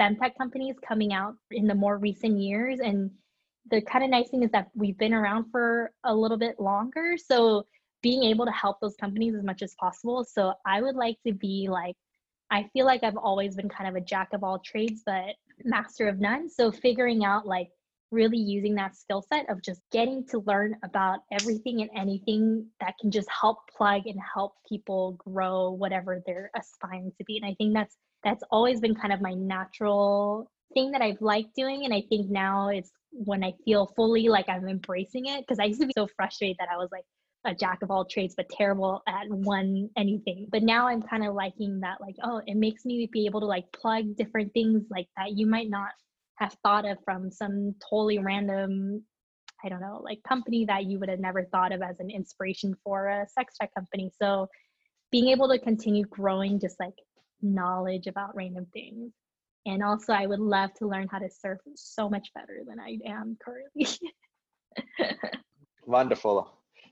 femtech 0.00 0.32
companies 0.38 0.76
coming 0.86 1.12
out 1.12 1.34
in 1.50 1.66
the 1.66 1.74
more 1.74 1.98
recent 1.98 2.40
years. 2.40 2.80
And 2.80 3.10
the 3.70 3.80
kind 3.82 4.04
of 4.04 4.10
nice 4.10 4.30
thing 4.30 4.42
is 4.42 4.50
that 4.52 4.68
we've 4.74 4.98
been 4.98 5.14
around 5.14 5.46
for 5.50 5.92
a 6.04 6.14
little 6.14 6.38
bit 6.38 6.58
longer. 6.58 7.16
So 7.16 7.64
being 8.02 8.24
able 8.24 8.46
to 8.46 8.52
help 8.52 8.80
those 8.80 8.94
companies 8.96 9.34
as 9.34 9.44
much 9.44 9.62
as 9.62 9.74
possible. 9.78 10.24
So 10.24 10.54
I 10.64 10.80
would 10.80 10.94
like 10.94 11.16
to 11.26 11.32
be 11.32 11.68
like, 11.70 11.96
I 12.50 12.68
feel 12.72 12.86
like 12.86 13.02
I've 13.02 13.16
always 13.16 13.56
been 13.56 13.68
kind 13.68 13.88
of 13.88 13.96
a 13.96 14.04
jack 14.04 14.32
of 14.32 14.42
all 14.42 14.58
trades, 14.58 15.02
but 15.04 15.34
master 15.64 16.08
of 16.08 16.18
none. 16.18 16.48
So 16.48 16.70
figuring 16.70 17.24
out 17.24 17.46
like 17.46 17.68
really 18.10 18.38
using 18.38 18.74
that 18.76 18.96
skill 18.96 19.22
set 19.28 19.50
of 19.50 19.62
just 19.62 19.82
getting 19.92 20.26
to 20.28 20.38
learn 20.46 20.76
about 20.82 21.20
everything 21.30 21.82
and 21.82 21.90
anything 21.94 22.66
that 22.80 22.94
can 23.00 23.10
just 23.10 23.28
help 23.28 23.58
plug 23.76 24.06
and 24.06 24.18
help 24.34 24.54
people 24.66 25.18
grow 25.18 25.70
whatever 25.72 26.22
they're 26.24 26.50
aspiring 26.56 27.12
to 27.18 27.24
be. 27.24 27.36
And 27.36 27.44
I 27.44 27.54
think 27.58 27.74
that's 27.74 27.96
that's 28.24 28.42
always 28.50 28.80
been 28.80 28.94
kind 28.94 29.12
of 29.12 29.20
my 29.20 29.34
natural 29.34 30.50
thing 30.74 30.90
that 30.92 31.02
I've 31.02 31.20
liked 31.20 31.54
doing. 31.54 31.84
And 31.84 31.94
I 31.94 32.02
think 32.08 32.30
now 32.30 32.68
it's 32.68 32.90
when 33.10 33.42
I 33.42 33.54
feel 33.64 33.92
fully 33.96 34.28
like 34.28 34.48
I'm 34.48 34.68
embracing 34.68 35.26
it 35.26 35.40
because 35.40 35.58
I 35.58 35.64
used 35.64 35.80
to 35.80 35.86
be 35.86 35.92
so 35.96 36.08
frustrated 36.16 36.56
that 36.58 36.68
I 36.72 36.76
was 36.76 36.88
like 36.92 37.04
a 37.46 37.54
jack 37.54 37.82
of 37.82 37.90
all 37.90 38.04
trades 38.04 38.34
but 38.36 38.48
terrible 38.50 39.02
at 39.08 39.28
one 39.30 39.88
anything. 39.96 40.46
But 40.50 40.62
now 40.62 40.88
I'm 40.88 41.02
kind 41.02 41.24
of 41.24 41.34
liking 41.34 41.80
that 41.80 42.00
like 42.00 42.16
oh 42.22 42.42
it 42.46 42.56
makes 42.56 42.84
me 42.84 43.08
be 43.12 43.26
able 43.26 43.40
to 43.40 43.46
like 43.46 43.64
plug 43.72 44.16
different 44.16 44.52
things 44.52 44.84
like 44.90 45.06
that 45.16 45.36
you 45.36 45.46
might 45.46 45.70
not 45.70 45.90
have 46.36 46.56
thought 46.62 46.84
of 46.84 46.98
from 47.04 47.30
some 47.30 47.74
totally 47.88 48.18
random 48.18 49.02
I 49.64 49.68
don't 49.68 49.80
know 49.80 50.00
like 50.04 50.22
company 50.28 50.64
that 50.66 50.84
you 50.84 50.98
would 50.98 51.08
have 51.08 51.20
never 51.20 51.44
thought 51.44 51.72
of 51.72 51.82
as 51.82 51.98
an 52.00 52.10
inspiration 52.10 52.76
for 52.84 53.08
a 53.08 53.26
sex 53.28 53.54
tech 53.60 53.74
company. 53.74 54.10
So 54.20 54.48
being 55.10 55.28
able 55.28 55.48
to 55.48 55.58
continue 55.58 56.04
growing 56.06 56.60
just 56.60 56.78
like 56.78 56.94
knowledge 57.42 58.06
about 58.06 58.34
random 58.34 58.66
things. 58.72 59.12
And 59.66 59.82
also, 59.82 60.12
I 60.12 60.26
would 60.26 60.40
love 60.40 60.72
to 60.74 60.86
learn 60.86 61.08
how 61.10 61.18
to 61.18 61.28
surf 61.28 61.58
so 61.74 62.08
much 62.08 62.32
better 62.34 62.62
than 62.66 62.80
I 62.80 62.98
am 63.06 63.36
currently. 63.42 63.86
Wonderful. 65.86 66.50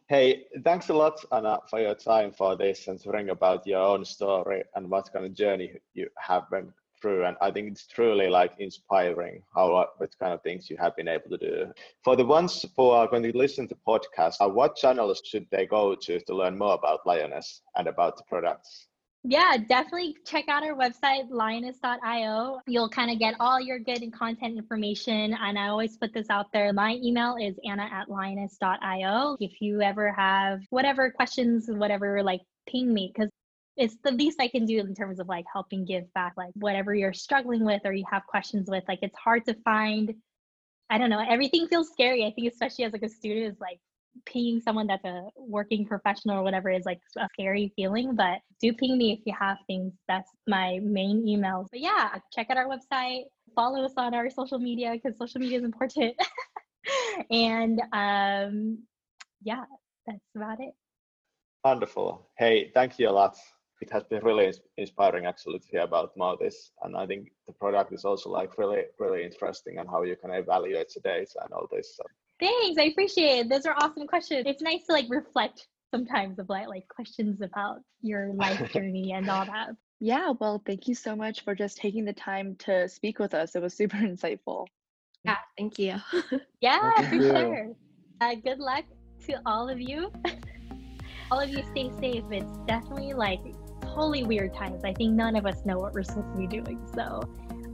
Hey, 0.09 0.45
thanks 0.63 0.89
a 0.89 0.95
lot, 0.95 1.25
Anna, 1.33 1.59
for 1.69 1.81
your 1.81 1.95
time 1.95 2.33
for 2.33 2.57
this 2.57 2.87
and 2.87 3.01
sharing 3.01 3.31
about 3.31 3.67
your 3.67 3.81
own 3.81 4.05
story 4.05 4.63
and 4.75 4.89
what 4.89 5.13
kind 5.13 5.25
of 5.25 5.35
journey 5.35 5.73
you 5.95 6.09
have 6.19 6.49
been 6.51 6.73
through. 7.01 7.25
And 7.25 7.37
I 7.41 7.51
think 7.51 7.73
it's 7.73 7.87
truly 7.87 8.29
like 8.29 8.53
inspiring 8.59 9.43
how 9.55 9.75
uh, 9.75 9.87
what 9.99 10.17
kind 10.19 10.33
of 10.33 10.43
things 10.43 10.71
you 10.71 10.77
have 10.77 10.97
been 10.97 11.09
able 11.09 11.31
to 11.31 11.39
do. 11.39 11.73
For 12.05 12.17
the 12.17 12.25
ones 12.25 12.65
who 12.77 12.91
are 12.91 13.09
going 13.09 13.23
to 13.25 13.37
listen 13.37 13.69
to 13.69 13.77
podcasts, 13.87 14.37
uh, 14.41 14.49
what 14.49 14.77
channels 14.77 15.23
should 15.25 15.47
they 15.51 15.67
go 15.67 15.95
to 15.95 16.21
to 16.21 16.35
learn 16.35 16.57
more 16.57 16.75
about 16.75 17.07
Lioness 17.07 17.63
and 17.77 17.89
about 17.89 18.17
the 18.17 18.25
products? 18.29 18.87
Yeah, 19.29 19.57
definitely 19.69 20.17
check 20.25 20.49
out 20.49 20.63
our 20.63 20.75
website, 20.75 21.29
lioness.io. 21.31 22.61
You'll 22.69 22.89
kind 22.89 23.11
of 23.11 23.19
get 23.19 23.35
all 23.41 23.61
your 23.61 23.81
good 23.81 24.03
and 24.03 24.13
content 24.13 24.57
information. 24.57 25.35
And 25.35 25.59
I 25.59 25.67
always 25.67 25.97
put 25.97 26.15
this 26.15 26.31
out 26.31 26.47
there. 26.53 26.73
My 26.73 26.95
email 27.03 27.37
is 27.41 27.57
anna 27.65 27.89
at 27.93 28.09
lioness.io. 28.09 29.37
If 29.41 29.61
you 29.61 29.83
ever 29.83 30.13
have 30.13 30.61
whatever 30.71 31.11
questions, 31.11 31.67
whatever, 31.69 32.23
like 32.23 32.41
ping 32.69 32.95
me 32.95 33.13
because 33.13 33.31
it's 33.77 33.97
the 34.05 34.13
least 34.13 34.41
I 34.41 34.47
can 34.47 34.65
do 34.65 34.79
in 34.79 34.95
terms 34.95 35.19
of 35.19 35.27
like 35.27 35.45
helping 35.53 35.85
give 35.85 36.13
back, 36.15 36.35
like 36.37 36.53
whatever 36.55 36.95
you're 36.95 37.13
struggling 37.13 37.65
with 37.65 37.83
or 37.85 37.93
you 37.93 38.05
have 38.11 38.25
questions 38.27 38.71
with. 38.71 38.85
Like 38.87 39.01
it's 39.03 39.19
hard 39.19 39.45
to 39.47 39.55
find. 39.65 40.15
I 40.89 40.99
don't 40.99 41.11
know. 41.11 41.25
Everything 41.29 41.67
feels 41.67 41.91
scary. 41.91 42.25
I 42.25 42.31
think, 42.31 42.53
especially 42.53 42.85
as 42.85 42.93
like 42.93 43.03
a 43.03 43.09
student, 43.09 43.53
is 43.53 43.61
like 43.61 43.81
pinging 44.25 44.61
someone 44.61 44.87
that's 44.87 45.05
a 45.05 45.29
working 45.37 45.85
professional 45.87 46.39
or 46.39 46.43
whatever 46.43 46.71
is 46.71 46.85
like 46.85 47.01
a 47.19 47.29
scary 47.33 47.73
feeling, 47.77 48.15
but 48.15 48.39
do 48.61 48.73
ping 48.73 48.97
me 48.97 49.13
if 49.13 49.21
you 49.25 49.35
have 49.39 49.59
things. 49.67 49.93
That's 50.09 50.31
my 50.47 50.81
main 50.83 51.27
email. 51.27 51.67
But 51.71 51.81
yeah, 51.81 52.15
check 52.33 52.49
out 52.51 52.57
our 52.57 52.67
website, 52.67 53.25
follow 53.55 53.85
us 53.85 53.93
on 53.97 54.15
our 54.15 54.31
social 54.31 54.59
media 54.59 54.93
because 54.93 55.19
social 55.19 55.41
media 55.41 55.59
is 55.59 55.65
important. 55.65 56.15
and 57.31 57.81
um, 57.93 58.79
yeah, 59.43 59.65
that's 60.07 60.21
about 60.35 60.61
it. 60.61 60.75
Wonderful. 61.65 62.29
Hey, 62.39 62.71
thank 62.75 62.99
you 62.99 63.09
a 63.09 63.11
lot. 63.11 63.37
It 63.81 63.91
has 63.91 64.05
been 64.05 64.25
really 64.25 64.53
inspiring 64.79 65.27
actually 65.27 65.59
to 65.59 65.69
hear 65.69 65.81
about 65.83 66.17
more 66.17 66.37
this. 66.41 66.71
And 66.83 66.97
I 66.97 67.07
think 67.07 67.33
the 67.47 67.53
product 67.53 67.93
is 67.93 68.05
also 68.05 68.31
like 68.31 68.57
really, 68.57 68.85
really 68.99 69.25
interesting 69.25 69.79
and 69.79 69.89
how 69.89 70.03
you 70.03 70.17
can 70.17 70.31
evaluate 70.31 70.89
the 70.95 71.01
data 71.01 71.41
and 71.43 71.53
all 71.53 71.69
this. 71.71 71.97
So 71.97 72.05
Thanks, 72.41 72.79
I 72.79 72.85
appreciate 72.85 73.41
it. 73.41 73.49
Those 73.49 73.67
are 73.67 73.75
awesome 73.81 74.07
questions. 74.07 74.45
It's 74.47 74.63
nice 74.63 74.85
to 74.87 74.93
like 74.93 75.07
reflect 75.09 75.69
sometimes 75.91 76.39
of 76.39 76.49
like 76.49 76.69
like 76.69 76.87
questions 76.89 77.41
about 77.41 77.79
your 78.03 78.33
life 78.35 78.73
journey 78.73 79.13
and 79.13 79.29
all 79.31 79.47
that. 79.47 79.71
Yeah, 80.01 80.33
well, 80.39 80.63
thank 80.67 80.89
you 80.89 80.95
so 80.95 81.17
much 81.17 81.43
for 81.43 81.55
just 81.55 81.79
taking 81.79 82.05
the 82.05 82.13
time 82.13 82.55
to 82.61 82.89
speak 82.89 83.19
with 83.19 83.33
us. 83.33 83.57
It 83.57 83.63
was 83.63 83.75
super 83.75 83.97
insightful. 84.01 84.67
Yeah, 85.25 85.39
thank 85.59 85.79
you. 85.79 85.97
yeah, 86.61 86.91
Thank 86.97 87.09
for 87.09 87.15
you. 87.17 87.23
sure. 87.23 87.73
Uh, 88.21 88.35
good 88.45 88.59
luck 88.59 88.85
to 89.27 89.41
all 89.45 89.69
of 89.69 89.81
you. 89.81 90.13
all 91.31 91.41
of 91.41 91.49
you 91.51 91.65
stay 91.73 91.91
safe. 92.01 92.25
It's 92.31 92.59
definitely 92.67 93.13
like 93.15 93.41
totally 93.83 94.23
weird 94.23 94.55
times. 94.55 94.85
I 94.85 94.93
think 94.93 95.15
none 95.15 95.35
of 95.35 95.47
us 95.47 95.65
know 95.65 95.79
what 95.79 95.95
we're 95.95 96.05
supposed 96.05 96.33
to 96.33 96.39
be 96.39 96.47
doing. 96.47 96.87
So 96.95 97.21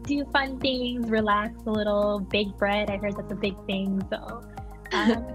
do 0.05 0.25
fun 0.33 0.59
things, 0.59 1.09
relax 1.11 1.55
a 1.67 1.71
little, 1.71 2.21
bake 2.21 2.57
bread. 2.57 2.91
I 2.91 2.97
heard 2.97 3.17
that's 3.17 3.33
a 3.33 3.37
big 3.37 3.55
thing. 3.67 4.03
So 4.11 4.17
um, 4.93 5.27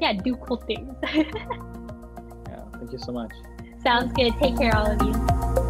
yeah, 0.00 0.12
do 0.12 0.36
cool 0.36 0.58
things. 0.58 0.94
Yeah, 2.48 2.64
thank 2.74 2.92
you 2.92 2.98
so 2.98 3.12
much. 3.12 3.32
Sounds 3.82 4.12
good. 4.12 4.32
Take 4.38 4.56
care, 4.56 4.76
all 4.76 4.86
of 4.86 5.00
you. 5.02 5.63